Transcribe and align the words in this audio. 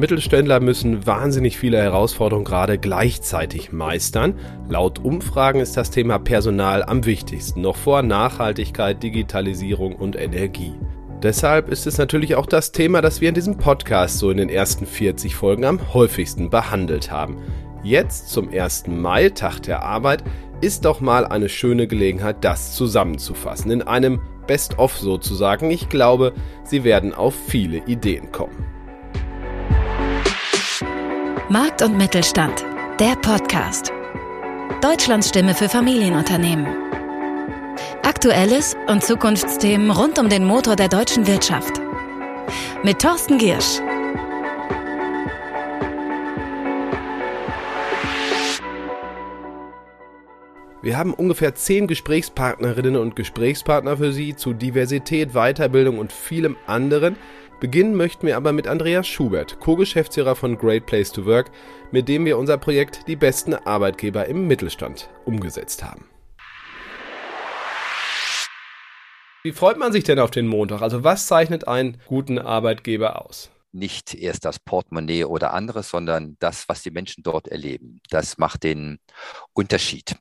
Mittelständler 0.00 0.60
müssen 0.60 1.06
wahnsinnig 1.06 1.58
viele 1.58 1.76
Herausforderungen 1.76 2.46
gerade 2.46 2.78
gleichzeitig 2.78 3.70
meistern. 3.70 4.34
Laut 4.68 4.98
Umfragen 4.98 5.60
ist 5.60 5.76
das 5.76 5.90
Thema 5.90 6.18
Personal 6.18 6.82
am 6.82 7.04
wichtigsten, 7.04 7.60
noch 7.60 7.76
vor 7.76 8.02
Nachhaltigkeit, 8.02 9.02
Digitalisierung 9.02 9.94
und 9.94 10.16
Energie. 10.16 10.72
Deshalb 11.22 11.68
ist 11.68 11.86
es 11.86 11.98
natürlich 11.98 12.34
auch 12.34 12.46
das 12.46 12.72
Thema, 12.72 13.02
das 13.02 13.20
wir 13.20 13.28
in 13.28 13.34
diesem 13.34 13.58
Podcast 13.58 14.18
so 14.18 14.30
in 14.30 14.38
den 14.38 14.48
ersten 14.48 14.86
40 14.86 15.34
Folgen 15.34 15.66
am 15.66 15.92
häufigsten 15.92 16.48
behandelt 16.48 17.10
haben. 17.10 17.36
Jetzt 17.82 18.30
zum 18.30 18.48
1. 18.48 18.86
Mai, 18.86 19.28
Tag 19.28 19.60
der 19.60 19.82
Arbeit, 19.82 20.24
ist 20.62 20.86
doch 20.86 21.00
mal 21.00 21.26
eine 21.26 21.50
schöne 21.50 21.86
Gelegenheit, 21.86 22.36
das 22.40 22.74
zusammenzufassen. 22.74 23.70
In 23.70 23.82
einem 23.82 24.20
Best-of 24.46 24.96
sozusagen. 24.98 25.70
Ich 25.70 25.90
glaube, 25.90 26.32
Sie 26.64 26.84
werden 26.84 27.14
auf 27.14 27.34
viele 27.34 27.84
Ideen 27.86 28.32
kommen. 28.32 28.79
Markt 31.52 31.82
und 31.82 31.96
Mittelstand, 31.96 32.64
der 33.00 33.16
Podcast. 33.16 33.92
Deutschlands 34.80 35.30
Stimme 35.30 35.52
für 35.52 35.68
Familienunternehmen. 35.68 36.64
Aktuelles 38.04 38.76
und 38.86 39.02
Zukunftsthemen 39.02 39.90
rund 39.90 40.20
um 40.20 40.28
den 40.28 40.44
Motor 40.44 40.76
der 40.76 40.86
deutschen 40.86 41.26
Wirtschaft. 41.26 41.80
Mit 42.84 43.00
Thorsten 43.00 43.38
Giersch. 43.38 43.80
Wir 50.82 50.96
haben 50.96 51.12
ungefähr 51.12 51.56
zehn 51.56 51.88
Gesprächspartnerinnen 51.88 52.94
und 52.94 53.16
Gesprächspartner 53.16 53.96
für 53.96 54.12
Sie 54.12 54.36
zu 54.36 54.52
Diversität, 54.52 55.32
Weiterbildung 55.32 55.98
und 55.98 56.12
vielem 56.12 56.56
anderen. 56.68 57.16
Beginnen 57.60 57.94
möchten 57.94 58.26
wir 58.26 58.38
aber 58.38 58.54
mit 58.54 58.66
Andreas 58.66 59.06
Schubert, 59.06 59.60
Co-Geschäftsführer 59.60 60.34
von 60.34 60.56
Great 60.56 60.86
Place 60.86 61.12
to 61.12 61.26
Work, 61.26 61.50
mit 61.92 62.08
dem 62.08 62.24
wir 62.24 62.38
unser 62.38 62.56
Projekt 62.56 63.06
Die 63.06 63.16
besten 63.16 63.52
Arbeitgeber 63.52 64.24
im 64.24 64.48
Mittelstand 64.48 65.10
umgesetzt 65.26 65.84
haben. 65.84 66.08
Wie 69.42 69.52
freut 69.52 69.76
man 69.76 69.92
sich 69.92 70.04
denn 70.04 70.18
auf 70.18 70.30
den 70.30 70.46
Montag? 70.46 70.80
Also 70.80 71.04
was 71.04 71.26
zeichnet 71.26 71.68
einen 71.68 71.98
guten 72.06 72.38
Arbeitgeber 72.38 73.22
aus? 73.22 73.50
Nicht 73.72 74.14
erst 74.14 74.46
das 74.46 74.58
Portemonnaie 74.58 75.24
oder 75.24 75.52
anderes, 75.52 75.90
sondern 75.90 76.36
das, 76.40 76.66
was 76.66 76.82
die 76.82 76.90
Menschen 76.90 77.22
dort 77.22 77.46
erleben. 77.46 78.00
Das 78.08 78.38
macht 78.38 78.64
den 78.64 79.00
Unterschied. 79.52 80.16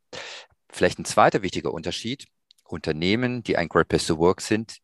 Vielleicht 0.70 1.00
ein 1.00 1.06
zweiter 1.06 1.42
wichtiger 1.42 1.74
Unterschied. 1.74 2.26
Unternehmen, 2.66 3.44
die 3.44 3.56
ein 3.56 3.70
Great 3.70 3.88
Place 3.88 4.08
to 4.08 4.18
Work 4.18 4.42
sind, 4.42 4.80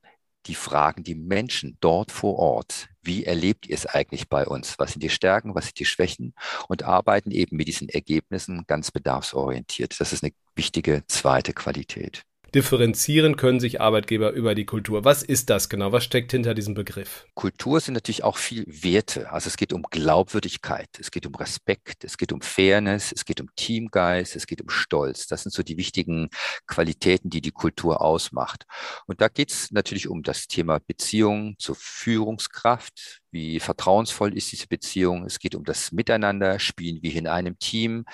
die 0.48 0.56
fragen 0.56 1.04
die 1.04 1.16
Menschen 1.16 1.78
dort 1.80 2.12
vor 2.12 2.38
Ort, 2.38 2.90
wie 3.02 3.26
erlebt 3.26 3.68
ihr 3.68 3.76
es 3.76 3.86
eigentlich 3.86 4.30
bei 4.30 4.46
uns? 4.46 4.80
Was 4.80 4.92
sind 4.92 5.04
die 5.04 5.10
Stärken, 5.10 5.56
was 5.56 5.66
sind 5.66 5.80
die 5.80 5.86
Schwächen? 5.86 6.34
Und 6.68 6.84
arbeiten 6.84 7.32
eben 7.32 7.58
mit 7.58 7.68
diesen 7.68 7.90
Ergebnissen 7.90 8.66
ganz 8.68 8.92
bedarfsorientiert. 8.92 10.00
Das 10.00 10.14
ist 10.14 10.24
eine 10.24 10.34
wichtige 10.56 11.04
zweite 11.08 11.54
Qualität 11.54 12.26
differenzieren 12.56 13.36
können 13.36 13.60
sich 13.60 13.82
Arbeitgeber 13.82 14.32
über 14.32 14.56
die 14.56 14.66
Kultur. 14.66 15.04
Was 15.04 15.24
ist 15.24 15.50
das 15.50 15.68
genau? 15.68 15.92
Was 15.92 16.06
steckt 16.06 16.32
hinter 16.32 16.54
diesem 16.54 16.74
Begriff? 16.74 17.26
Kultur 17.34 17.82
sind 17.82 17.96
natürlich 17.96 18.24
auch 18.24 18.38
viel 18.38 18.66
Werte. 18.66 19.30
Also 19.32 19.50
es 19.50 19.58
geht 19.58 19.74
um 19.74 19.84
Glaubwürdigkeit, 19.84 20.88
es 20.98 21.12
geht 21.12 21.26
um 21.26 21.36
Respekt, 21.36 22.06
es 22.06 22.18
geht 22.18 22.32
um 22.32 22.42
Fairness, 22.42 23.12
es 23.12 23.26
geht 23.26 23.42
um 23.42 23.50
Teamgeist, 23.58 24.38
es 24.38 24.48
geht 24.48 24.62
um 24.62 24.70
Stolz. 24.70 25.28
Das 25.28 25.44
sind 25.44 25.52
so 25.52 25.64
die 25.64 25.78
wichtigen 25.78 26.30
Qualitäten, 26.66 27.30
die 27.30 27.42
die 27.42 27.52
Kultur 27.52 28.02
ausmacht. 28.02 28.64
Und 29.06 29.20
da 29.20 29.28
geht 29.28 29.52
es 29.52 29.72
natürlich 29.72 30.08
um 30.08 30.24
das 30.24 30.48
Thema 30.48 30.80
Beziehung 30.80 31.56
zur 31.60 31.76
Führungskraft, 31.78 33.22
wie 33.36 33.60
vertrauensvoll 33.60 34.36
ist 34.36 34.52
diese 34.54 34.68
Beziehung. 34.68 35.26
Es 35.26 35.40
geht 35.40 35.56
um 35.56 35.66
das 35.66 35.92
Miteinander, 35.92 36.58
spielen 36.58 37.04
wir 37.04 37.14
in 37.14 37.28
einem 37.28 37.60
Team. 37.60 38.06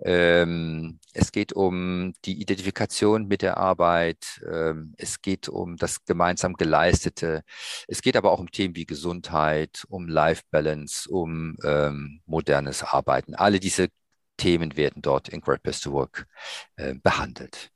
Ähm, 0.00 1.00
es 1.12 1.32
geht 1.32 1.52
um 1.52 2.14
die 2.24 2.40
Identifikation 2.40 3.26
mit 3.26 3.42
der 3.42 3.56
Arbeit. 3.56 4.40
Ähm, 4.48 4.94
es 4.96 5.20
geht 5.20 5.48
um 5.48 5.76
das 5.76 6.04
gemeinsam 6.04 6.54
Geleistete. 6.54 7.42
Es 7.88 8.00
geht 8.00 8.16
aber 8.16 8.30
auch 8.30 8.38
um 8.38 8.52
Themen 8.52 8.76
wie 8.76 8.86
Gesundheit, 8.86 9.84
um 9.88 10.06
Life 10.06 10.44
Balance, 10.52 11.10
um 11.10 11.56
ähm, 11.64 12.20
modernes 12.26 12.84
Arbeiten. 12.84 13.34
Alle 13.34 13.58
diese 13.58 13.88
Themen 14.36 14.76
werden 14.76 15.02
dort 15.02 15.28
in 15.28 15.40
Great 15.40 15.64
Best 15.64 15.82
to 15.82 15.92
Work 15.92 16.26
äh, 16.76 16.94
behandelt. 16.94 17.72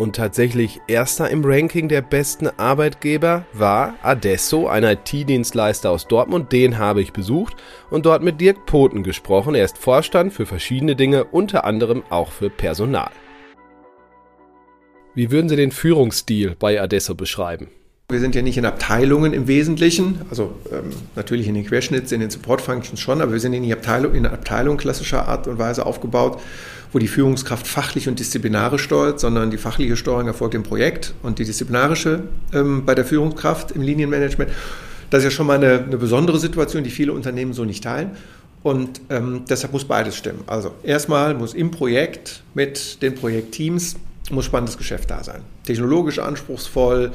Und 0.00 0.16
tatsächlich 0.16 0.80
erster 0.86 1.28
im 1.28 1.44
Ranking 1.44 1.86
der 1.86 2.00
besten 2.00 2.48
Arbeitgeber 2.48 3.44
war 3.52 3.96
Adesso, 4.00 4.66
ein 4.66 4.82
IT-Dienstleister 4.82 5.90
aus 5.90 6.08
Dortmund. 6.08 6.52
Den 6.52 6.78
habe 6.78 7.02
ich 7.02 7.12
besucht 7.12 7.56
und 7.90 8.06
dort 8.06 8.22
mit 8.22 8.40
Dirk 8.40 8.64
Poten 8.64 9.02
gesprochen. 9.02 9.54
Er 9.54 9.66
ist 9.66 9.76
Vorstand 9.76 10.32
für 10.32 10.46
verschiedene 10.46 10.96
Dinge, 10.96 11.24
unter 11.24 11.66
anderem 11.66 12.02
auch 12.08 12.32
für 12.32 12.48
Personal. 12.48 13.10
Wie 15.14 15.30
würden 15.30 15.50
Sie 15.50 15.56
den 15.56 15.70
Führungsstil 15.70 16.56
bei 16.58 16.80
Adesso 16.80 17.14
beschreiben? 17.14 17.68
Wir 18.08 18.20
sind 18.20 18.34
ja 18.34 18.40
nicht 18.40 18.56
in 18.56 18.64
Abteilungen 18.64 19.34
im 19.34 19.48
Wesentlichen, 19.48 20.22
also 20.30 20.54
ähm, 20.72 20.94
natürlich 21.14 21.46
in 21.46 21.54
den 21.54 21.66
Querschnitts, 21.66 22.10
in 22.10 22.20
den 22.20 22.30
Support 22.30 22.62
Functions 22.62 22.98
schon, 22.98 23.20
aber 23.20 23.32
wir 23.32 23.38
sind 23.38 23.52
in, 23.52 23.70
Abteilung, 23.70 24.14
in 24.14 24.24
Abteilung 24.24 24.78
klassischer 24.78 25.28
Art 25.28 25.46
und 25.46 25.58
Weise 25.58 25.84
aufgebaut 25.84 26.40
wo 26.92 26.98
die 26.98 27.08
Führungskraft 27.08 27.66
fachlich 27.66 28.08
und 28.08 28.18
disziplinarisch 28.18 28.82
steuert, 28.82 29.20
sondern 29.20 29.50
die 29.50 29.58
fachliche 29.58 29.96
Steuerung 29.96 30.26
erfolgt 30.26 30.54
im 30.54 30.62
Projekt 30.62 31.14
und 31.22 31.38
die 31.38 31.44
disziplinarische 31.44 32.24
ähm, 32.52 32.84
bei 32.84 32.94
der 32.94 33.04
Führungskraft 33.04 33.72
im 33.72 33.82
Linienmanagement. 33.82 34.50
Das 35.10 35.18
ist 35.18 35.24
ja 35.24 35.30
schon 35.30 35.46
mal 35.46 35.56
eine, 35.56 35.84
eine 35.84 35.96
besondere 35.96 36.38
Situation, 36.38 36.84
die 36.84 36.90
viele 36.90 37.12
Unternehmen 37.12 37.52
so 37.52 37.64
nicht 37.64 37.84
teilen. 37.84 38.12
Und 38.62 39.00
ähm, 39.08 39.42
deshalb 39.48 39.72
muss 39.72 39.84
beides 39.84 40.16
stimmen. 40.16 40.42
Also 40.46 40.72
erstmal 40.82 41.34
muss 41.34 41.54
im 41.54 41.70
Projekt 41.70 42.42
mit 42.54 43.00
den 43.02 43.14
Projektteams 43.14 43.96
muss 44.30 44.44
spannendes 44.44 44.76
Geschäft 44.76 45.10
da 45.10 45.24
sein. 45.24 45.40
Technologisch 45.64 46.18
anspruchsvoll, 46.18 47.12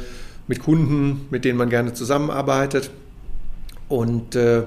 mit 0.48 0.60
Kunden, 0.60 1.28
mit 1.30 1.46
denen 1.46 1.58
man 1.58 1.70
gerne 1.70 1.94
zusammenarbeitet. 1.94 2.90
Und 3.88 4.36
äh, 4.36 4.64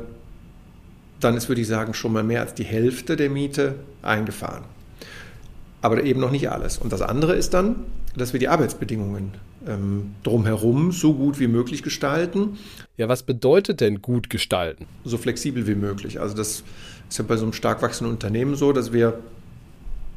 dann 1.20 1.36
ist, 1.36 1.48
würde 1.48 1.60
ich 1.60 1.66
sagen, 1.66 1.94
schon 1.94 2.12
mal 2.12 2.22
mehr 2.22 2.40
als 2.40 2.54
die 2.54 2.64
Hälfte 2.64 3.16
der 3.16 3.28
Miete 3.28 3.75
eingefahren 4.02 4.64
aber 5.82 6.02
eben 6.02 6.20
noch 6.20 6.30
nicht 6.30 6.50
alles. 6.50 6.78
Und 6.78 6.92
das 6.92 7.02
andere 7.02 7.34
ist 7.34 7.54
dann, 7.54 7.76
dass 8.16 8.32
wir 8.32 8.40
die 8.40 8.48
Arbeitsbedingungen 8.48 9.32
ähm, 9.66 10.14
drumherum 10.22 10.92
so 10.92 11.14
gut 11.14 11.38
wie 11.38 11.46
möglich 11.46 11.82
gestalten. 11.82 12.58
Ja, 12.96 13.08
was 13.08 13.22
bedeutet 13.22 13.80
denn 13.80 14.02
gut 14.02 14.30
gestalten? 14.30 14.86
So 15.04 15.18
flexibel 15.18 15.66
wie 15.66 15.74
möglich. 15.74 16.20
Also 16.20 16.36
das 16.36 16.64
ist 17.08 17.18
ja 17.18 17.24
bei 17.26 17.36
so 17.36 17.44
einem 17.44 17.52
stark 17.52 17.82
wachsenden 17.82 18.12
Unternehmen 18.12 18.54
so, 18.56 18.72
dass 18.72 18.92
wir 18.92 19.20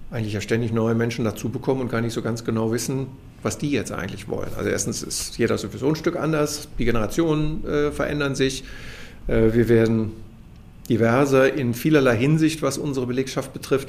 eigentlich 0.09 0.33
ja 0.33 0.41
ständig 0.41 0.73
neue 0.73 0.95
Menschen 0.95 1.23
dazu 1.23 1.49
bekommen 1.49 1.81
und 1.81 1.89
gar 1.89 2.01
nicht 2.01 2.13
so 2.13 2.21
ganz 2.21 2.43
genau 2.43 2.71
wissen, 2.71 3.07
was 3.43 3.57
die 3.57 3.71
jetzt 3.71 3.91
eigentlich 3.91 4.27
wollen. 4.27 4.49
Also 4.57 4.69
erstens 4.69 5.03
ist 5.03 5.37
jeder 5.37 5.57
sowieso 5.57 5.87
ein 5.87 5.95
Stück 5.95 6.17
anders, 6.17 6.67
die 6.77 6.85
Generationen 6.85 7.65
äh, 7.65 7.91
verändern 7.91 8.35
sich, 8.35 8.63
äh, 9.27 9.53
wir 9.53 9.69
werden 9.69 10.11
diverser 10.89 11.53
in 11.53 11.73
vielerlei 11.73 12.17
Hinsicht, 12.17 12.61
was 12.61 12.77
unsere 12.77 13.07
Belegschaft 13.07 13.53
betrifft. 13.53 13.87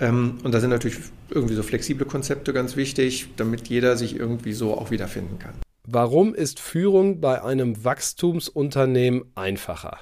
Ähm, 0.00 0.38
und 0.42 0.52
da 0.52 0.60
sind 0.60 0.70
natürlich 0.70 0.98
irgendwie 1.30 1.54
so 1.54 1.62
flexible 1.62 2.06
Konzepte 2.06 2.52
ganz 2.52 2.76
wichtig, 2.76 3.28
damit 3.36 3.68
jeder 3.68 3.96
sich 3.96 4.16
irgendwie 4.16 4.52
so 4.52 4.74
auch 4.74 4.90
wiederfinden 4.90 5.38
kann. 5.38 5.54
Warum 5.86 6.34
ist 6.34 6.60
Führung 6.60 7.20
bei 7.20 7.42
einem 7.42 7.84
Wachstumsunternehmen 7.84 9.24
einfacher? 9.34 9.98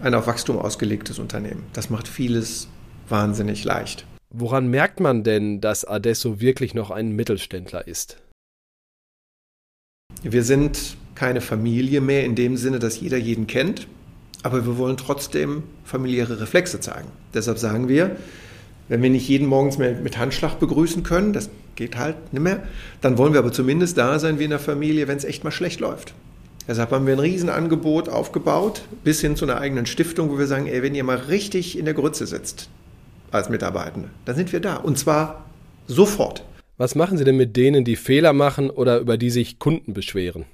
Ein 0.00 0.14
auf 0.14 0.26
Wachstum 0.26 0.58
ausgelegtes 0.58 1.18
Unternehmen. 1.18 1.64
Das 1.72 1.90
macht 1.90 2.06
vieles 2.06 2.68
wahnsinnig 3.08 3.64
leicht. 3.64 4.06
Woran 4.32 4.68
merkt 4.68 5.00
man 5.00 5.24
denn, 5.24 5.60
dass 5.60 5.84
Adesso 5.84 6.40
wirklich 6.40 6.74
noch 6.74 6.90
ein 6.90 7.12
Mittelständler 7.12 7.88
ist? 7.88 8.18
Wir 10.22 10.44
sind 10.44 10.96
keine 11.14 11.40
Familie 11.40 12.00
mehr 12.00 12.24
in 12.24 12.34
dem 12.34 12.56
Sinne, 12.56 12.78
dass 12.78 13.00
jeder 13.00 13.16
jeden 13.16 13.46
kennt, 13.46 13.88
aber 14.42 14.66
wir 14.66 14.78
wollen 14.78 14.96
trotzdem 14.96 15.64
familiäre 15.84 16.40
Reflexe 16.40 16.80
zeigen. 16.80 17.08
Deshalb 17.34 17.58
sagen 17.58 17.88
wir, 17.88 18.16
wenn 18.90 19.02
wir 19.04 19.08
nicht 19.08 19.28
jeden 19.28 19.46
morgens 19.46 19.78
mehr 19.78 19.92
mit 19.92 20.18
Handschlag 20.18 20.58
begrüßen 20.58 21.04
können, 21.04 21.32
das 21.32 21.48
geht 21.76 21.96
halt 21.96 22.32
nicht 22.32 22.42
mehr, 22.42 22.64
dann 23.00 23.18
wollen 23.18 23.32
wir 23.32 23.38
aber 23.38 23.52
zumindest 23.52 23.96
da 23.96 24.18
sein 24.18 24.40
wie 24.40 24.44
in 24.44 24.50
der 24.50 24.58
Familie, 24.58 25.06
wenn 25.06 25.16
es 25.16 25.24
echt 25.24 25.44
mal 25.44 25.52
schlecht 25.52 25.78
läuft. 25.78 26.12
Deshalb 26.66 26.90
haben 26.90 27.06
wir 27.06 27.14
ein 27.14 27.20
Riesenangebot 27.20 28.08
aufgebaut, 28.08 28.82
bis 29.04 29.20
hin 29.20 29.36
zu 29.36 29.44
einer 29.44 29.60
eigenen 29.60 29.86
Stiftung, 29.86 30.28
wo 30.28 30.38
wir 30.38 30.48
sagen, 30.48 30.66
ey, 30.66 30.82
wenn 30.82 30.96
ihr 30.96 31.04
mal 31.04 31.16
richtig 31.16 31.78
in 31.78 31.84
der 31.84 31.94
Grütze 31.94 32.26
sitzt 32.26 32.68
als 33.30 33.48
Mitarbeitende, 33.48 34.08
dann 34.24 34.34
sind 34.34 34.52
wir 34.52 34.60
da. 34.60 34.76
Und 34.76 34.98
zwar 34.98 35.46
sofort. 35.86 36.44
Was 36.76 36.96
machen 36.96 37.16
Sie 37.16 37.24
denn 37.24 37.36
mit 37.36 37.56
denen, 37.56 37.84
die 37.84 37.96
Fehler 37.96 38.32
machen 38.32 38.70
oder 38.70 38.98
über 38.98 39.16
die 39.16 39.30
sich 39.30 39.60
Kunden 39.60 39.94
beschweren? 39.94 40.46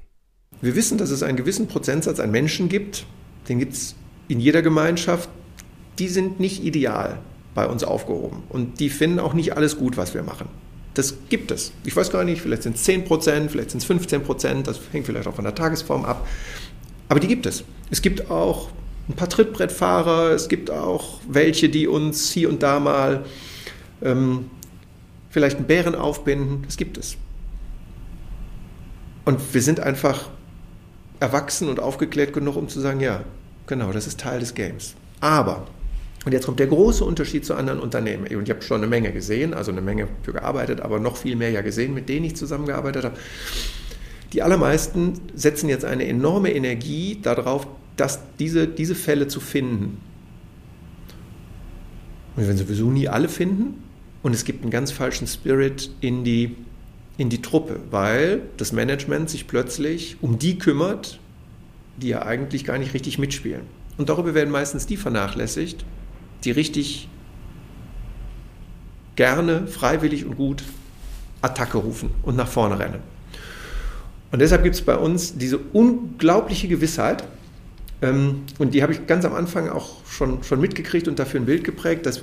Wir 0.61 0.77
wissen, 0.77 0.99
dass 0.99 1.11
es 1.11 1.23
einen 1.23 1.39
gewissen 1.39 1.69
Prozentsatz 1.69 2.21
an 2.21 2.31
Menschen 2.31 2.69
gibt, 2.69 3.07
den 3.49 3.59
gibt 3.59 3.73
es 3.73 3.95
in 4.29 4.41
jeder 4.41 4.61
Gemeinschaft, 4.61 5.31
die 5.99 6.09
sind 6.09 6.39
nicht 6.39 6.63
ideal 6.63 7.19
bei 7.57 7.67
uns 7.67 7.83
aufgehoben. 7.83 8.45
Und 8.51 8.79
die 8.79 8.91
finden 8.91 9.19
auch 9.19 9.33
nicht 9.33 9.57
alles 9.57 9.77
gut, 9.77 9.97
was 9.97 10.15
wir 10.15 10.23
machen. 10.23 10.49
das 10.95 11.15
gibt 11.29 11.51
es. 11.51 11.73
Ich 11.85 11.95
weiß 11.95 12.11
gar 12.11 12.25
nicht, 12.25 12.41
vielleicht 12.41 12.63
sind 12.63 12.77
es 12.77 12.85
10 12.85 13.05
Prozent, 13.05 13.51
vielleicht 13.51 13.71
sind 13.71 13.81
es 13.81 13.85
15 13.85 14.23
Prozent, 14.23 14.67
das 14.67 14.81
hängt 14.93 15.05
vielleicht 15.05 15.27
auch 15.27 15.35
von 15.35 15.45
der 15.45 15.55
Tagesform 15.55 16.07
ab. 16.07 16.27
Aber 17.11 17.21
die 17.21 17.27
gibt 17.27 17.45
es. 17.45 17.65
Es 17.91 18.01
gibt 18.01 18.31
auch 18.31 18.71
ein 19.09 19.15
paar 19.15 19.29
Trittbrettfahrer, 19.29 20.31
es 20.31 20.49
gibt 20.49 20.71
auch 20.71 21.21
welche, 21.29 21.69
die 21.69 21.87
uns 21.87 22.31
hier 22.31 22.49
und 22.49 22.63
da 22.63 22.81
mal 22.81 23.27
ähm, 24.03 24.51
vielleicht 25.29 25.59
einen 25.59 25.67
Bären 25.67 25.95
aufbinden. 25.95 26.63
Das 26.65 26.79
gibt 26.79 26.97
es. 26.97 27.17
Und 29.27 29.39
wir 29.53 29.61
sind 29.61 29.81
einfach 29.81 30.31
erwachsen 31.21 31.69
und 31.69 31.79
aufgeklärt 31.79 32.33
genug, 32.33 32.57
um 32.57 32.69
zu 32.69 32.81
sagen, 32.81 33.01
ja, 33.01 33.23
genau, 33.67 33.93
das 33.93 34.07
ist 34.07 34.19
Teil 34.21 34.41
des 34.41 34.55
Games. 34.55 34.95
Aber, 35.21 35.67
und 36.27 36.33
jetzt 36.33 36.45
kommt 36.45 36.59
der 36.59 36.67
große 36.67 37.05
Unterschied 37.05 37.47
zu 37.47 37.55
anderen 37.55 37.79
Unternehmen. 37.79 38.27
Und 38.27 38.43
ich 38.43 38.51
habe 38.51 38.61
schon 38.61 38.79
eine 38.79 38.89
Menge 38.89 39.13
gesehen, 39.13 39.55
also 39.55 39.71
eine 39.71 39.81
Menge 39.81 40.09
für 40.25 40.33
gearbeitet, 40.33 40.81
aber 40.81 40.99
noch 40.99 41.17
viel 41.17 41.37
mehr 41.37 41.51
ja 41.51 41.61
gesehen, 41.61 41.95
mit 41.95 42.09
denen 42.09 42.27
ich 42.27 42.35
zusammengearbeitet 42.35 43.05
habe. 43.05 43.17
Die 44.33 44.43
allermeisten 44.43 45.21
setzen 45.37 45.69
jetzt 45.69 45.85
eine 45.85 46.05
enorme 46.05 46.53
Energie 46.53 47.21
darauf, 47.23 47.69
dass 47.97 48.19
diese, 48.41 48.67
diese 48.67 48.97
Fälle 48.97 49.29
zu 49.29 49.39
finden. 49.39 49.99
Und 52.35 52.43
wir 52.43 52.49
werden 52.49 52.59
sowieso 52.59 52.91
nie 52.91 53.07
alle 53.07 53.29
finden. 53.29 53.85
Und 54.25 54.35
es 54.35 54.45
gibt 54.45 54.63
einen 54.63 54.73
ganz 54.73 54.91
falschen 54.91 55.29
Spirit 55.29 55.93
in 56.01 56.25
die, 56.25 56.57
in 57.19 57.29
die 57.29 57.41
Truppe, 57.41 57.79
weil 57.93 58.43
das 58.57 58.73
Management 58.73 59.31
sich 59.31 59.47
plötzlich 59.47 60.17
um 60.23 60.41
die 60.41 60.59
kümmert, 60.59 61.21
die 61.99 62.09
ja 62.09 62.23
eigentlich 62.23 62.65
gar 62.65 62.79
nicht 62.79 62.95
richtig 62.95 63.17
mitspielen. 63.17 63.63
Und 63.97 64.09
darüber 64.09 64.35
werden 64.35 64.51
meistens 64.51 64.87
die 64.87 64.97
vernachlässigt, 64.97 65.85
die 66.47 66.53
richtig 66.53 67.09
gerne, 69.17 69.67
freiwillig 69.67 70.25
und 70.25 70.37
gut 70.37 70.63
Attacke 71.43 71.79
rufen 71.79 72.11
und 72.23 72.37
nach 72.37 72.49
vorne 72.49 72.79
rennen. 72.79 73.01
Und 74.33 74.41
deshalb 74.41 74.63
gibt 74.63 74.75
es 74.75 74.83
bei 74.83 74.97
uns 74.97 75.37
diese 75.37 75.59
unglaubliche 75.59 76.69
Gewissheit, 76.69 77.25
ähm, 78.03 78.43
und 78.59 78.75
die 78.75 78.83
habe 78.83 78.93
ich 78.93 79.07
ganz 79.07 79.25
am 79.25 79.35
Anfang 79.35 79.69
auch 79.69 80.05
schon, 80.07 80.43
schon 80.43 80.61
mitgekriegt 80.61 81.09
und 81.09 81.19
dafür 81.19 81.41
ein 81.41 81.47
Bild 81.47 81.65
geprägt, 81.65 82.07
dass, 82.07 82.23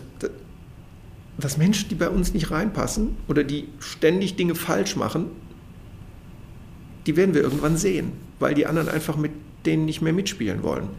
dass 1.37 1.57
Menschen, 1.57 1.89
die 1.89 1.95
bei 1.95 2.09
uns 2.09 2.33
nicht 2.33 2.51
reinpassen 2.51 3.17
oder 3.27 3.43
die 3.43 3.67
ständig 3.79 4.35
Dinge 4.35 4.55
falsch 4.55 4.95
machen, 4.95 5.27
die 7.05 7.17
werden 7.17 7.33
wir 7.33 7.41
irgendwann 7.41 7.77
sehen, 7.77 8.11
weil 8.39 8.53
die 8.53 8.65
anderen 8.65 8.87
einfach 8.87 9.17
mit 9.17 9.31
denen 9.65 9.85
nicht 9.85 10.01
mehr 10.01 10.13
mitspielen 10.13 10.63
wollen. 10.63 10.89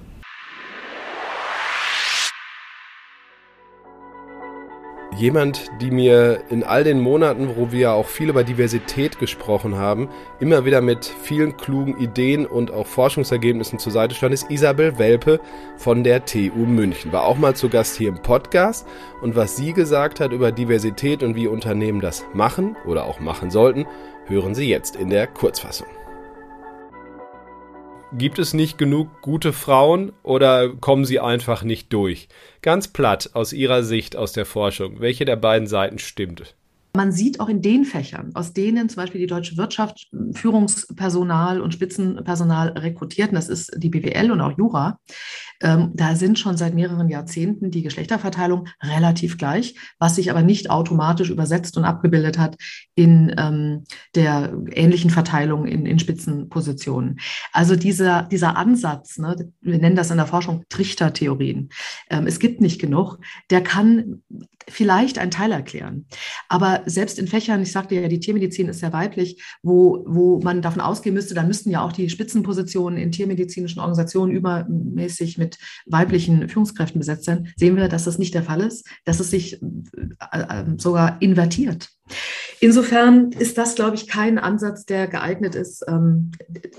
Jemand, 5.17 5.71
die 5.81 5.93
mir 5.93 6.43
in 6.51 6.65
all 6.65 6.83
den 6.83 6.99
Monaten, 6.99 7.57
wo 7.57 7.71
wir 7.71 7.93
auch 7.93 8.07
viel 8.09 8.31
über 8.31 8.43
Diversität 8.43 9.21
gesprochen 9.21 9.77
haben, 9.77 10.09
immer 10.41 10.65
wieder 10.65 10.81
mit 10.81 11.05
vielen 11.05 11.57
klugen 11.57 11.97
Ideen 11.99 12.47
und 12.47 12.73
auch 12.73 12.87
Forschungsergebnissen 12.87 13.79
zur 13.79 13.93
Seite 13.93 14.17
stand, 14.17 14.35
ist 14.35 14.51
Isabel 14.51 14.99
Welpe 14.99 15.41
von 15.77 16.03
der 16.03 16.25
TU 16.25 16.67
München. 16.67 17.13
War 17.13 17.25
auch 17.25 17.39
mal 17.39 17.55
zu 17.55 17.69
Gast 17.69 17.97
hier 17.97 18.09
im 18.09 18.23
Podcast 18.23 18.89
und 19.23 19.37
was 19.37 19.57
sie 19.57 19.73
gesagt 19.73 20.19
hat 20.19 20.33
über 20.33 20.51
Diversität 20.51 21.23
und 21.23 21.37
wie 21.37 21.47
Unternehmen 21.47 22.01
das 22.01 22.25
machen 22.33 22.77
oder 22.85 23.05
auch 23.05 23.21
machen 23.21 23.51
sollten, 23.51 23.87
hören 24.27 24.55
Sie 24.55 24.69
jetzt 24.69 24.97
in 24.97 25.11
der 25.11 25.29
Kurzfassung. 25.29 25.87
Gibt 28.17 28.39
es 28.39 28.55
nicht 28.55 28.79
genug 28.79 29.23
gute 29.23 29.53
Frauen 29.53 30.13
oder 30.23 30.69
kommen 30.69 31.05
sie 31.05 31.19
einfach 31.19 31.65
nicht 31.65 31.93
durch? 31.93 32.29
Ganz 32.63 32.87
platt 32.87 33.31
aus 33.33 33.53
Ihrer 33.53 33.83
Sicht 33.83 34.15
aus 34.15 34.33
der 34.33 34.47
Forschung, 34.47 35.01
welche 35.01 35.25
der 35.25 35.35
beiden 35.35 35.67
Seiten 35.67 35.99
stimmt? 35.99 36.55
Man 36.97 37.11
sieht 37.11 37.41
auch 37.41 37.49
in 37.49 37.61
den 37.61 37.85
Fächern, 37.85 38.31
aus 38.35 38.53
denen 38.53 38.89
zum 38.89 39.03
Beispiel 39.03 39.21
die 39.21 39.27
deutsche 39.27 39.57
Wirtschaft 39.57 40.09
Führungspersonal 40.33 41.61
und 41.61 41.75
Spitzenpersonal 41.75 42.69
rekrutiert, 42.69 43.31
und 43.31 43.35
das 43.35 43.49
ist 43.49 43.73
die 43.77 43.89
BWL 43.89 44.31
und 44.31 44.41
auch 44.41 44.57
Jura, 44.57 45.01
ähm, 45.61 45.91
da 45.95 46.15
sind 46.15 46.39
schon 46.39 46.57
seit 46.57 46.75
mehreren 46.75 47.09
Jahrzehnten 47.09 47.71
die 47.71 47.83
Geschlechterverteilung 47.83 48.69
relativ 48.83 49.39
gleich, 49.39 49.75
was 49.99 50.15
sich 50.15 50.31
aber 50.31 50.43
nicht 50.43 50.71
automatisch 50.71 51.31
übersetzt 51.31 51.77
und 51.77 51.85
abgebildet 51.85 52.39
hat 52.39 52.57
in 52.95 53.35
ähm, 53.39 53.85
der 54.15 54.57
ähnlichen 54.71 55.11
Verteilung 55.11 55.67
in, 55.67 55.87
in 55.87 55.99
Spitzenpositionen. 55.99 57.19
Also 57.53 57.77
dieser, 57.77 58.23
dieser 58.25 58.57
Ansatz, 58.57 59.19
ne, 59.19 59.51
wir 59.61 59.79
nennen 59.79 59.97
das 59.97 60.11
in 60.11 60.17
der 60.17 60.27
Forschung 60.27 60.65
Trichtertheorien, 60.69 61.71
es 62.09 62.39
gibt 62.39 62.61
nicht 62.61 62.81
genug, 62.81 63.19
der 63.51 63.63
kann 63.63 64.23
vielleicht 64.69 65.19
einen 65.19 65.31
Teil 65.31 65.53
erklären. 65.53 66.07
Aber 66.49 66.83
selbst 66.87 67.19
in 67.19 67.29
Fächern, 67.29 67.63
ich 67.63 67.73
sagte 67.73 67.95
ja, 67.95 68.09
die 68.09 68.21
Tiermedizin 68.21 68.69
ist 68.69 68.81
sehr 68.81 68.93
weiblich, 68.93 69.43
wo, 69.63 70.05
wo 70.07 70.41
man 70.41 70.63
davon 70.63 70.81
ausgehen 70.81 71.15
müsste, 71.15 71.35
dann 71.35 71.49
müssten 71.49 71.71
ja 71.71 71.83
auch 71.83 71.93
die 71.93 72.09
Spitzenpositionen 72.09 72.99
in 72.99 73.13
tiermedizinischen 73.13 73.81
Organisationen 73.81 74.33
übermäßig 74.33 75.39
mit 75.39 75.59
weiblichen 75.87 76.49
Führungskräften 76.49 76.99
besetzt 76.99 77.25
sein, 77.25 77.53
sehen 77.57 77.77
wir, 77.77 77.89
dass 77.89 78.05
das 78.05 78.19
nicht 78.19 78.35
der 78.35 78.43
Fall 78.43 78.61
ist, 78.61 78.87
dass 79.05 79.21
es 79.21 79.31
sich 79.31 79.61
äh, 79.63 80.41
äh, 80.41 80.65
sogar 80.79 81.21
invertiert. 81.21 81.91
Insofern 82.61 83.33
ist 83.33 83.59
das, 83.59 83.75
glaube 83.75 83.97
ich, 83.97 84.07
kein 84.07 84.39
Ansatz, 84.39 84.85
der 84.85 85.07
geeignet 85.07 85.55
ist, 85.55 85.85
ähm, 85.89 86.31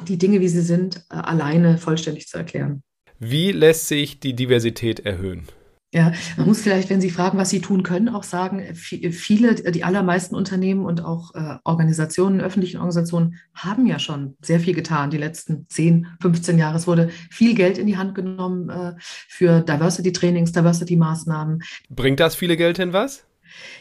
die 0.08 0.18
Dinge, 0.18 0.42
wie 0.42 0.48
sie 0.48 0.62
sind, 0.62 1.06
äh, 1.10 1.16
alleine 1.16 1.78
vollständig 1.78 2.28
zu 2.28 2.38
erklären. 2.38 2.84
Wie 3.28 3.52
lässt 3.52 3.88
sich 3.88 4.20
die 4.20 4.36
Diversität 4.36 5.00
erhöhen? 5.00 5.48
Ja, 5.92 6.12
man 6.38 6.46
muss 6.46 6.62
vielleicht, 6.62 6.92
wenn 6.92 7.02
Sie 7.02 7.10
fragen, 7.10 7.40
was 7.40 7.50
Sie 7.50 7.60
tun 7.60 7.82
können, 7.82 8.08
auch 8.08 8.24
sagen, 8.24 8.76
viele, 8.76 9.56
die 9.56 9.84
allermeisten 9.84 10.36
Unternehmen 10.36 10.86
und 10.86 11.04
auch 11.04 11.34
äh, 11.34 11.56
Organisationen, 11.64 12.40
öffentlichen 12.40 12.78
Organisationen 12.78 13.40
haben 13.56 13.88
ja 13.88 13.98
schon 13.98 14.36
sehr 14.42 14.60
viel 14.60 14.76
getan, 14.76 15.10
die 15.10 15.18
letzten 15.18 15.66
10, 15.70 16.06
15 16.22 16.60
Jahre. 16.60 16.78
Es 16.78 16.86
wurde 16.86 17.10
viel 17.32 17.56
Geld 17.56 17.80
in 17.80 17.88
die 17.88 17.98
Hand 17.98 18.14
genommen 18.14 18.70
äh, 18.70 18.94
für 19.00 19.62
Diversity-Trainings, 19.62 20.52
Diversity-Maßnahmen. 20.52 21.64
Bringt 21.90 22.20
das 22.20 22.36
viele 22.36 22.58
Geld 22.58 22.78
hin 22.78 22.94
was? 22.94 23.26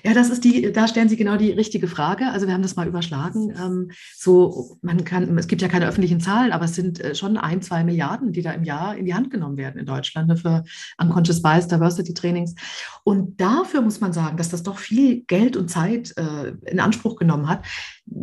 Ja, 0.03 0.15
das 0.15 0.31
ist 0.31 0.45
die, 0.45 0.73
da 0.73 0.87
stellen 0.87 1.09
Sie 1.09 1.17
genau 1.17 1.37
die 1.37 1.51
richtige 1.51 1.89
Frage. 1.89 2.27
Also 2.31 2.47
wir 2.47 2.55
haben 2.55 2.63
das 2.63 2.77
mal 2.77 2.87
überschlagen. 2.87 3.55
Ähm, 3.57 3.91
so, 4.17 4.79
man 4.83 5.05
kann, 5.05 5.37
es 5.39 5.47
gibt 5.47 5.63
ja 5.63 5.69
keine 5.69 5.87
öffentlichen 5.87 6.21
Zahlen, 6.21 6.53
aber 6.53 6.67
es 6.67 6.75
sind 6.75 7.01
äh, 7.01 7.15
schon 7.15 7.37
ein, 7.37 7.63
zwei 7.63 7.85
Milliarden, 7.85 8.33
die 8.33 8.43
da 8.43 8.53
im 8.53 8.65
Jahr 8.65 8.97
in 8.97 9.07
die 9.07 9.15
Hand 9.15 9.31
genommen 9.31 9.57
werden 9.57 9.79
in 9.79 9.87
Deutschland 9.87 10.29
ne, 10.29 10.37
für 10.37 10.65
Unconscious 10.99 11.43
Bias 11.43 11.69
Diversity 11.69 12.15
Trainings. 12.15 12.55
Und 13.03 13.41
dafür 13.41 13.81
muss 13.81 14.01
man 14.01 14.13
sagen, 14.13 14.37
dass 14.37 14.51
das 14.51 14.63
doch 14.63 14.79
viel 14.79 15.23
Geld 15.23 15.57
und 15.57 15.71
Zeit 15.71 16.15
äh, 16.17 16.53
in 16.71 16.81
Anspruch 16.81 17.17
genommen 17.17 17.49
hat, 17.49 17.65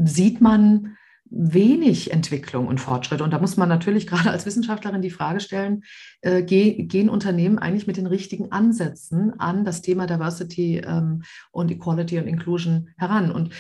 sieht 0.06 0.42
man, 0.42 0.98
wenig 1.32 2.12
Entwicklung 2.12 2.68
und 2.68 2.80
Fortschritte. 2.80 3.24
Und 3.24 3.32
da 3.32 3.40
muss 3.40 3.58
man 3.58 3.70
natürlich 3.70 4.06
gerade 4.08 4.30
als 4.30 4.46
Wissenschaftlerin 4.46 5.02
die 5.02 5.10
Frage 5.10 5.40
stellen, 5.40 5.84
äh, 6.22 6.44
gehen 6.44 7.10
Unternehmen 7.10 7.58
eigentlich 7.58 7.88
mit 7.88 7.98
den 7.98 8.08
richtigen 8.08 8.52
Ansätzen 8.52 9.40
an 9.40 9.66
das 9.66 9.82
Thema 9.82 10.06
Diversity 10.06 10.82
ähm, 10.86 11.24
und 11.52 11.72
Equality 11.72 12.20
und 12.20 12.28
Inclusion 12.28 12.90
heran? 12.98 13.32
Und 13.32 13.54